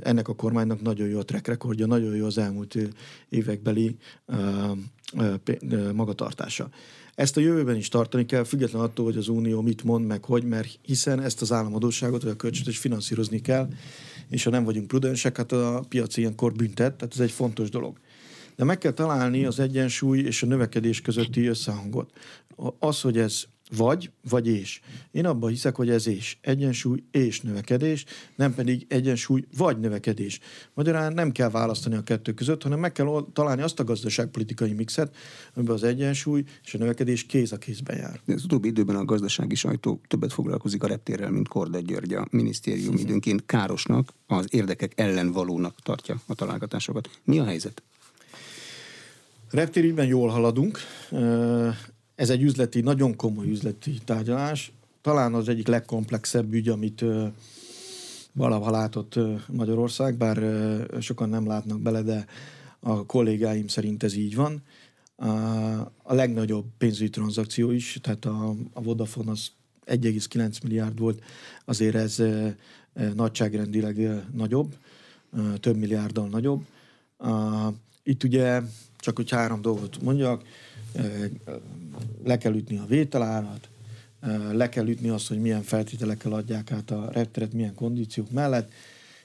ennek 0.00 0.28
a 0.28 0.34
kormánynak 0.34 0.82
nagyon 0.82 1.08
jó 1.08 1.18
a 1.18 1.24
track 1.24 1.46
recordja, 1.46 1.86
nagyon 1.86 2.16
jó 2.16 2.26
az 2.26 2.38
elmúlt 2.38 2.76
évekbeli 3.28 3.96
magatartása. 5.94 6.68
Ezt 7.14 7.36
a 7.36 7.40
jövőben 7.40 7.76
is 7.76 7.88
tartani 7.88 8.26
kell, 8.26 8.44
független 8.44 8.82
attól, 8.82 9.04
hogy 9.04 9.16
az 9.16 9.28
Unió 9.28 9.60
mit 9.60 9.84
mond, 9.84 10.06
meg 10.06 10.24
hogy, 10.24 10.44
mert 10.44 10.78
hiszen 10.82 11.20
ezt 11.20 11.42
az 11.42 11.52
államadóságot, 11.52 12.22
vagy 12.22 12.32
a 12.32 12.36
kölcsönt 12.36 12.68
is 12.68 12.78
finanszírozni 12.78 13.40
kell, 13.40 13.68
és 14.30 14.44
ha 14.44 14.50
nem 14.50 14.64
vagyunk 14.64 14.86
prudensek, 14.86 15.36
hát 15.36 15.52
a 15.52 15.84
piac 15.88 16.16
ilyenkor 16.16 16.52
büntet, 16.52 16.94
tehát 16.94 17.14
ez 17.14 17.20
egy 17.20 17.30
fontos 17.30 17.70
dolog. 17.70 17.98
De 18.56 18.64
meg 18.64 18.78
kell 18.78 18.92
találni 18.92 19.44
az 19.44 19.60
egyensúly 19.60 20.18
és 20.18 20.42
a 20.42 20.46
növekedés 20.46 21.00
közötti 21.00 21.46
összehangot. 21.46 22.10
Az, 22.78 23.00
hogy 23.00 23.18
ez 23.18 23.44
vagy, 23.76 24.10
vagy 24.28 24.46
és. 24.46 24.80
Én 25.10 25.26
abban 25.26 25.50
hiszek, 25.50 25.76
hogy 25.76 25.90
ez 25.90 26.06
és. 26.06 26.38
Egyensúly 26.40 27.02
és 27.10 27.40
növekedés, 27.40 28.04
nem 28.36 28.54
pedig 28.54 28.86
egyensúly 28.88 29.44
vagy 29.56 29.78
növekedés. 29.78 30.40
Magyarán 30.74 31.12
nem 31.12 31.32
kell 31.32 31.50
választani 31.50 31.94
a 31.94 32.02
kettő 32.02 32.32
között, 32.32 32.62
hanem 32.62 32.78
meg 32.78 32.92
kell 32.92 33.26
találni 33.32 33.62
azt 33.62 33.80
a 33.80 33.84
gazdaságpolitikai 33.84 34.72
mixet, 34.72 35.16
amiben 35.54 35.74
az 35.74 35.82
egyensúly 35.82 36.44
és 36.64 36.74
a 36.74 36.78
növekedés 36.78 37.26
kéz 37.26 37.52
a 37.52 37.58
kézben 37.58 37.96
jár. 37.96 38.20
De 38.24 38.34
az 38.34 38.44
utóbbi 38.44 38.68
időben 38.68 38.96
a 38.96 39.04
gazdasági 39.04 39.54
sajtó 39.54 40.00
többet 40.08 40.32
foglalkozik 40.32 40.82
a 40.82 40.86
reptérrel, 40.86 41.30
mint 41.30 41.48
Korda 41.48 41.80
György. 41.80 42.12
A 42.12 42.26
minisztérium 42.30 42.88
uh-huh. 42.88 43.00
időnként 43.00 43.46
károsnak, 43.46 44.12
az 44.26 44.46
érdekek 44.50 44.92
ellen 44.96 45.32
valónak 45.32 45.80
tartja 45.82 46.20
a 46.26 46.34
találgatásokat. 46.34 47.10
Mi 47.24 47.38
a 47.38 47.44
helyzet? 47.44 47.82
Reptérügyben 49.50 50.06
jól 50.06 50.28
haladunk. 50.28 50.78
Ez 52.18 52.30
egy 52.30 52.42
üzleti, 52.42 52.80
nagyon 52.80 53.16
komoly 53.16 53.48
üzleti 53.48 53.98
tárgyalás. 54.04 54.72
Talán 55.00 55.34
az 55.34 55.48
egyik 55.48 55.66
legkomplexebb 55.66 56.52
ügy, 56.52 56.68
amit 56.68 57.04
valaha 58.32 58.70
látott 58.70 59.18
Magyarország, 59.48 60.16
bár 60.16 60.38
sokan 61.00 61.28
nem 61.28 61.46
látnak 61.46 61.80
bele, 61.80 62.02
de 62.02 62.26
a 62.80 63.06
kollégáim 63.06 63.68
szerint 63.68 64.02
ez 64.02 64.14
így 64.14 64.34
van. 64.34 64.62
A 66.02 66.14
legnagyobb 66.14 66.64
pénzügyi 66.78 67.10
tranzakció 67.10 67.70
is, 67.70 67.98
tehát 68.02 68.24
a, 68.24 68.54
a 68.72 68.82
Vodafone 68.82 69.30
az 69.30 69.50
1,9 69.86 70.62
milliárd 70.62 70.98
volt, 70.98 71.22
azért 71.64 71.94
ez 71.94 72.22
nagyságrendileg 73.14 74.24
nagyobb, 74.32 74.76
több 75.60 75.76
milliárddal 75.76 76.28
nagyobb. 76.28 76.64
Itt 78.02 78.24
ugye, 78.24 78.60
csak 78.96 79.16
hogy 79.16 79.30
három 79.30 79.60
dolgot 79.62 80.02
mondjak, 80.02 80.42
le 82.24 82.38
kell 82.38 82.54
ütni 82.54 82.78
a 82.78 82.86
vételárat, 82.86 83.68
le 84.52 84.68
kell 84.68 84.88
ütni 84.88 85.08
azt, 85.08 85.28
hogy 85.28 85.40
milyen 85.40 85.62
feltételekkel 85.62 86.32
adják 86.32 86.72
át 86.72 86.90
a 86.90 87.10
repteret, 87.12 87.52
milyen 87.52 87.74
kondíciók 87.74 88.30
mellett, 88.30 88.72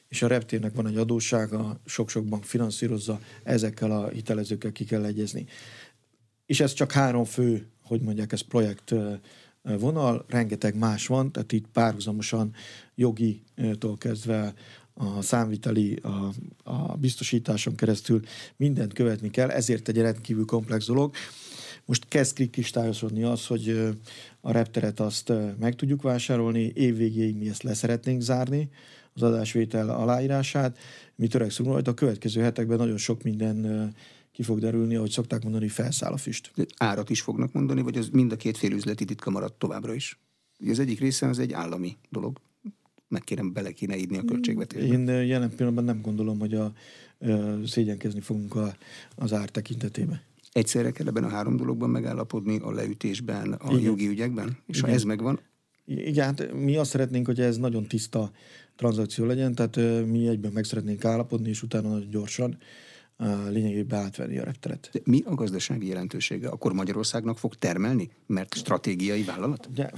és 0.07 0.21
a 0.21 0.27
reptérnek 0.27 0.75
van 0.75 0.87
egy 0.87 0.97
adóssága, 0.97 1.79
sok-sok 1.85 2.25
bank 2.25 2.43
finanszírozza, 2.43 3.19
ezekkel 3.43 3.91
a 3.91 4.07
hitelezőkkel 4.07 4.71
ki 4.71 4.85
kell 4.85 5.05
egyezni. 5.05 5.45
És 6.45 6.59
ez 6.59 6.73
csak 6.73 6.91
három 6.91 7.23
fő, 7.23 7.67
hogy 7.83 8.01
mondják, 8.01 8.31
ez 8.31 8.41
projekt 8.41 8.93
vonal, 9.61 10.25
rengeteg 10.27 10.75
más 10.75 11.07
van, 11.07 11.31
tehát 11.31 11.51
itt 11.51 11.67
párhuzamosan 11.73 12.53
jogitól 12.95 13.97
kezdve 13.97 14.53
a 14.93 15.21
számviteli, 15.21 15.99
a, 16.01 16.29
a 16.63 16.95
biztosításon 16.97 17.75
keresztül 17.75 18.21
mindent 18.55 18.93
követni 18.93 19.29
kell, 19.29 19.49
ezért 19.49 19.87
egy 19.87 19.97
rendkívül 19.97 20.45
komplex 20.45 20.85
dolog. 20.85 21.13
Most 21.85 22.07
kezd 22.07 22.49
kristályosodni 22.49 23.23
az, 23.23 23.47
hogy 23.47 23.95
a 24.41 24.51
repteret 24.51 24.99
azt 24.99 25.33
meg 25.59 25.75
tudjuk 25.75 26.01
vásárolni, 26.01 26.71
évvégéig 26.75 27.35
mi 27.35 27.49
ezt 27.49 27.63
leszeretnénk 27.63 28.21
zárni, 28.21 28.69
az 29.13 29.23
adásvétel 29.23 29.89
aláírását. 29.89 30.77
Mi 31.15 31.27
törekszünk 31.27 31.69
rajta, 31.69 31.91
a 31.91 31.93
következő 31.93 32.41
hetekben 32.41 32.77
nagyon 32.77 32.97
sok 32.97 33.23
minden 33.23 33.93
ki 34.31 34.43
fog 34.43 34.59
derülni, 34.59 34.95
ahogy 34.95 35.09
szokták 35.09 35.43
mondani, 35.43 35.67
felszáll 35.67 36.11
a 36.11 36.17
füst. 36.17 36.51
De 36.55 36.65
árat 36.77 37.09
is 37.09 37.21
fognak 37.21 37.53
mondani, 37.53 37.81
vagy 37.81 37.97
az 37.97 38.09
mind 38.09 38.31
a 38.31 38.35
két 38.35 38.57
fél 38.57 38.71
üzleti 38.71 39.05
titka 39.05 39.29
maradt 39.29 39.59
továbbra 39.59 39.93
is? 39.93 40.19
Ugye 40.59 40.71
az 40.71 40.79
egyik 40.79 40.99
része 40.99 41.27
az 41.27 41.39
egy 41.39 41.53
állami 41.53 41.97
dolog. 42.09 42.39
Meg 43.07 43.23
kérem, 43.23 43.53
bele 43.53 43.71
kéne 43.71 43.97
írni 43.97 44.17
a 44.17 44.23
költségvetésbe. 44.25 44.93
Én 44.93 45.07
jelen 45.07 45.49
pillanatban 45.49 45.83
nem 45.83 46.01
gondolom, 46.01 46.39
hogy 46.39 46.53
a, 46.53 46.63
a 46.63 46.73
szégyenkezni 47.65 48.19
fogunk 48.19 48.55
a, 48.55 48.75
az 49.15 49.33
ár 49.33 49.49
tekintetében. 49.49 50.21
Egyszerre 50.53 50.91
kell 50.91 51.07
ebben 51.07 51.23
a 51.23 51.29
három 51.29 51.55
dologban 51.55 51.89
megállapodni, 51.89 52.59
a 52.59 52.71
leütésben, 52.71 53.53
a 53.53 53.71
Igen. 53.71 53.83
jogi 53.83 54.07
ügyekben? 54.07 54.57
És 54.65 54.77
Igen. 54.77 54.89
ha 54.89 54.95
ez 54.95 55.03
megvan? 55.03 55.39
Igen, 55.85 56.25
hát 56.25 56.53
mi 56.53 56.77
azt 56.77 56.89
szeretnénk, 56.89 57.25
hogy 57.25 57.39
ez 57.39 57.57
nagyon 57.57 57.87
tiszta 57.87 58.31
tranzakció 58.75 59.25
legyen, 59.25 59.55
tehát 59.55 60.05
mi 60.05 60.27
egyben 60.27 60.51
meg 60.51 60.63
szeretnénk 60.63 61.05
állapodni, 61.05 61.49
és 61.49 61.63
utána 61.63 61.89
nagyon 61.89 62.09
gyorsan 62.09 62.57
lényegében 63.49 63.99
átvenni 63.99 64.37
a 64.37 64.43
repteret. 64.43 64.89
De 64.91 64.99
mi 65.03 65.21
a 65.25 65.35
gazdasági 65.35 65.87
jelentősége? 65.87 66.47
Akkor 66.47 66.73
Magyarországnak 66.73 67.37
fog 67.37 67.55
termelni? 67.55 68.09
Mert 68.27 68.53
stratégiai 68.53 69.23
vállalat? 69.23 69.67
Ugye, 69.71 69.89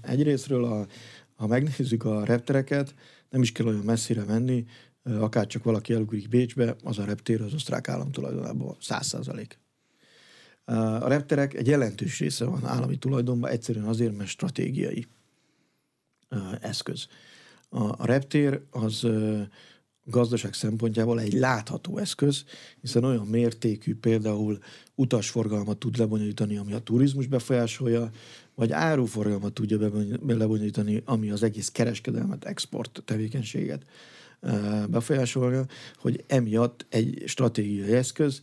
egyrésztről, 0.00 0.64
a, 0.64 0.86
ha 1.34 1.46
megnézzük 1.46 2.04
a 2.04 2.24
reptereket, 2.24 2.94
nem 3.30 3.42
is 3.42 3.52
kell 3.52 3.66
olyan 3.66 3.84
messzire 3.84 4.24
menni, 4.24 4.66
akár 5.02 5.46
csak 5.46 5.64
valaki 5.64 5.92
elugrik 5.92 6.28
Bécsbe, 6.28 6.76
az 6.82 6.98
a 6.98 7.04
reptér 7.04 7.40
az 7.40 7.54
osztrák 7.54 7.88
állam 7.88 8.10
tulajdonában 8.10 8.76
100 8.80 9.06
százalék. 9.06 9.58
A 10.64 11.08
repterek 11.08 11.54
egy 11.54 11.66
jelentős 11.66 12.18
része 12.18 12.44
van 12.44 12.64
állami 12.64 12.96
tulajdonban, 12.96 13.50
egyszerűen 13.50 13.84
azért, 13.84 14.16
mert 14.16 14.28
stratégiai 14.28 15.06
eszköz. 16.60 17.06
A 17.68 18.06
reptér 18.06 18.60
az 18.70 19.06
gazdaság 20.04 20.54
szempontjából 20.54 21.20
egy 21.20 21.32
látható 21.32 21.98
eszköz, 21.98 22.44
hiszen 22.80 23.04
olyan 23.04 23.26
mértékű 23.26 23.96
például 23.96 24.58
utasforgalmat 24.94 25.78
tud 25.78 25.98
lebonyolítani, 25.98 26.56
ami 26.56 26.72
a 26.72 26.78
turizmus 26.78 27.26
befolyásolja, 27.26 28.10
vagy 28.54 28.72
áruforgalmat 28.72 29.52
tudja 29.52 29.78
lebonyolítani, 30.26 31.02
ami 31.04 31.30
az 31.30 31.42
egész 31.42 31.70
kereskedelmet, 31.70 32.44
export 32.44 33.02
tevékenységet 33.04 33.84
befolyásolja, 34.88 35.64
hogy 35.96 36.24
emiatt 36.26 36.86
egy 36.88 37.22
stratégiai 37.26 37.92
eszköz, 37.92 38.40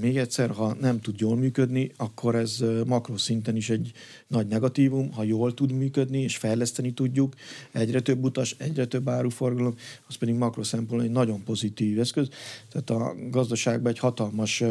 még 0.00 0.16
egyszer, 0.16 0.50
ha 0.50 0.74
nem 0.80 1.00
tud 1.00 1.20
jól 1.20 1.36
működni, 1.36 1.92
akkor 1.96 2.34
ez 2.34 2.64
makroszinten 2.86 3.56
is 3.56 3.70
egy 3.70 3.92
nagy 4.26 4.46
negatívum, 4.46 5.12
ha 5.12 5.22
jól 5.22 5.54
tud 5.54 5.72
működni 5.72 6.22
és 6.22 6.36
fejleszteni 6.36 6.92
tudjuk, 6.92 7.34
egyre 7.72 8.00
több 8.00 8.24
utas, 8.24 8.56
egyre 8.58 8.86
több 8.86 9.08
áruforgalom, 9.08 9.74
az 10.06 10.14
pedig 10.14 10.34
makro 10.34 10.62
szempontból 10.62 11.02
egy 11.02 11.10
nagyon 11.10 11.44
pozitív 11.44 12.00
eszköz. 12.00 12.28
Tehát 12.68 12.90
a 12.90 13.14
gazdaságban 13.30 13.92
egy 13.92 13.98
hatalmas 13.98 14.62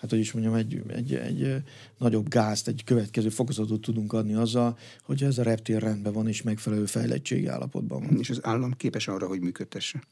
hát 0.00 0.10
hogy 0.10 0.18
is 0.18 0.32
mondjam, 0.32 0.54
egy, 0.54 0.82
egy, 0.88 1.14
egy 1.14 1.62
nagyobb 1.98 2.28
gázt, 2.28 2.68
egy 2.68 2.84
következő 2.84 3.28
fokozatot 3.28 3.80
tudunk 3.80 4.12
adni 4.12 4.34
azzal, 4.34 4.78
hogy 5.02 5.22
ez 5.22 5.38
a 5.38 5.42
reptér 5.42 5.82
rendben 5.82 6.12
van 6.12 6.28
és 6.28 6.42
megfelelő 6.42 6.84
fejlettségi 6.84 7.46
állapotban 7.46 8.02
van. 8.02 8.18
És 8.18 8.30
az 8.30 8.40
állam 8.42 8.72
képes 8.72 9.08
arra, 9.08 9.26
hogy 9.26 9.40
működtesse? 9.40 10.02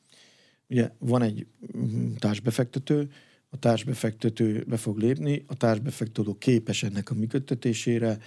Ugye 0.69 0.91
van 0.99 1.23
egy 1.23 1.47
mm, 1.77 2.15
társbefektető, 2.19 3.11
a 3.51 3.59
társbefektető 3.59 4.65
be 4.69 4.77
fog 4.77 4.99
lépni, 4.99 5.45
a 5.47 5.57
társbefektető 5.57 6.33
képes 6.39 6.83
ennek 6.83 7.11
a 7.11 7.15
működtetésére, 7.15 8.19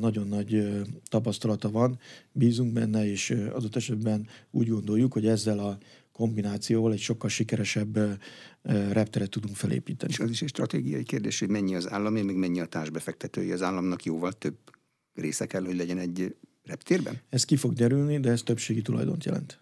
nagyon 0.00 0.28
nagy 0.28 0.68
tapasztalata 1.08 1.70
van, 1.70 1.98
bízunk 2.32 2.72
benne, 2.72 3.10
és 3.10 3.30
adott 3.30 3.76
esetben 3.76 4.26
úgy 4.50 4.68
gondoljuk, 4.68 5.12
hogy 5.12 5.26
ezzel 5.26 5.58
a 5.58 5.78
kombinációval 6.12 6.92
egy 6.92 7.00
sokkal 7.00 7.30
sikeresebb 7.30 7.98
repteret 8.62 9.30
tudunk 9.30 9.56
felépíteni. 9.56 10.12
És 10.12 10.18
az 10.18 10.30
is 10.30 10.42
egy 10.42 10.48
stratégiai 10.48 11.02
kérdés, 11.02 11.38
hogy 11.38 11.48
mennyi 11.48 11.74
az 11.74 11.90
állami, 11.90 12.22
még 12.22 12.36
mennyi 12.36 12.60
a 12.60 12.66
társbefektetői. 12.66 13.52
Az 13.52 13.62
államnak 13.62 14.04
jóval 14.04 14.32
több 14.32 14.56
része 15.14 15.46
kell, 15.46 15.64
hogy 15.64 15.76
legyen 15.76 15.98
egy 15.98 16.34
reptérben? 16.64 17.20
Ez 17.28 17.44
ki 17.44 17.56
fog 17.56 17.72
derülni, 17.72 18.20
de 18.20 18.30
ez 18.30 18.42
többségi 18.42 18.82
tulajdont 18.82 19.24
jelent. 19.24 19.58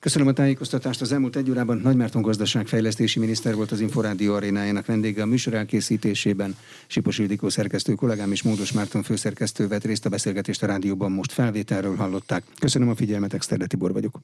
Köszönöm 0.00 0.28
a 0.28 0.32
tájékoztatást. 0.32 1.00
Az 1.00 1.12
elmúlt 1.12 1.36
egy 1.36 1.50
órában 1.50 1.76
Nagymárton 1.76 2.22
gazdaságfejlesztési 2.22 3.18
miniszter 3.18 3.54
volt 3.54 3.70
az 3.70 3.80
Inforádió 3.80 4.34
arénájának 4.34 4.86
vendége 4.86 5.22
a 5.22 5.26
műsor 5.26 5.54
elkészítésében. 5.54 6.56
Sipos 6.86 7.18
Ildikó 7.18 7.48
szerkesztő 7.48 7.94
kollégám 7.94 8.32
és 8.32 8.42
Módos 8.42 8.72
Márton 8.72 9.02
főszerkesztő 9.02 9.68
vett 9.68 9.84
részt 9.84 10.06
a 10.06 10.08
beszélgetést 10.08 10.62
a 10.62 10.66
rádióban 10.66 11.12
most 11.12 11.32
felvételről 11.32 11.96
hallották. 11.96 12.44
Köszönöm 12.58 12.88
a 12.88 12.94
figyelmet, 12.94 13.34
Exterde 13.34 13.66
Tibor 13.66 13.92
vagyok. 13.92 14.20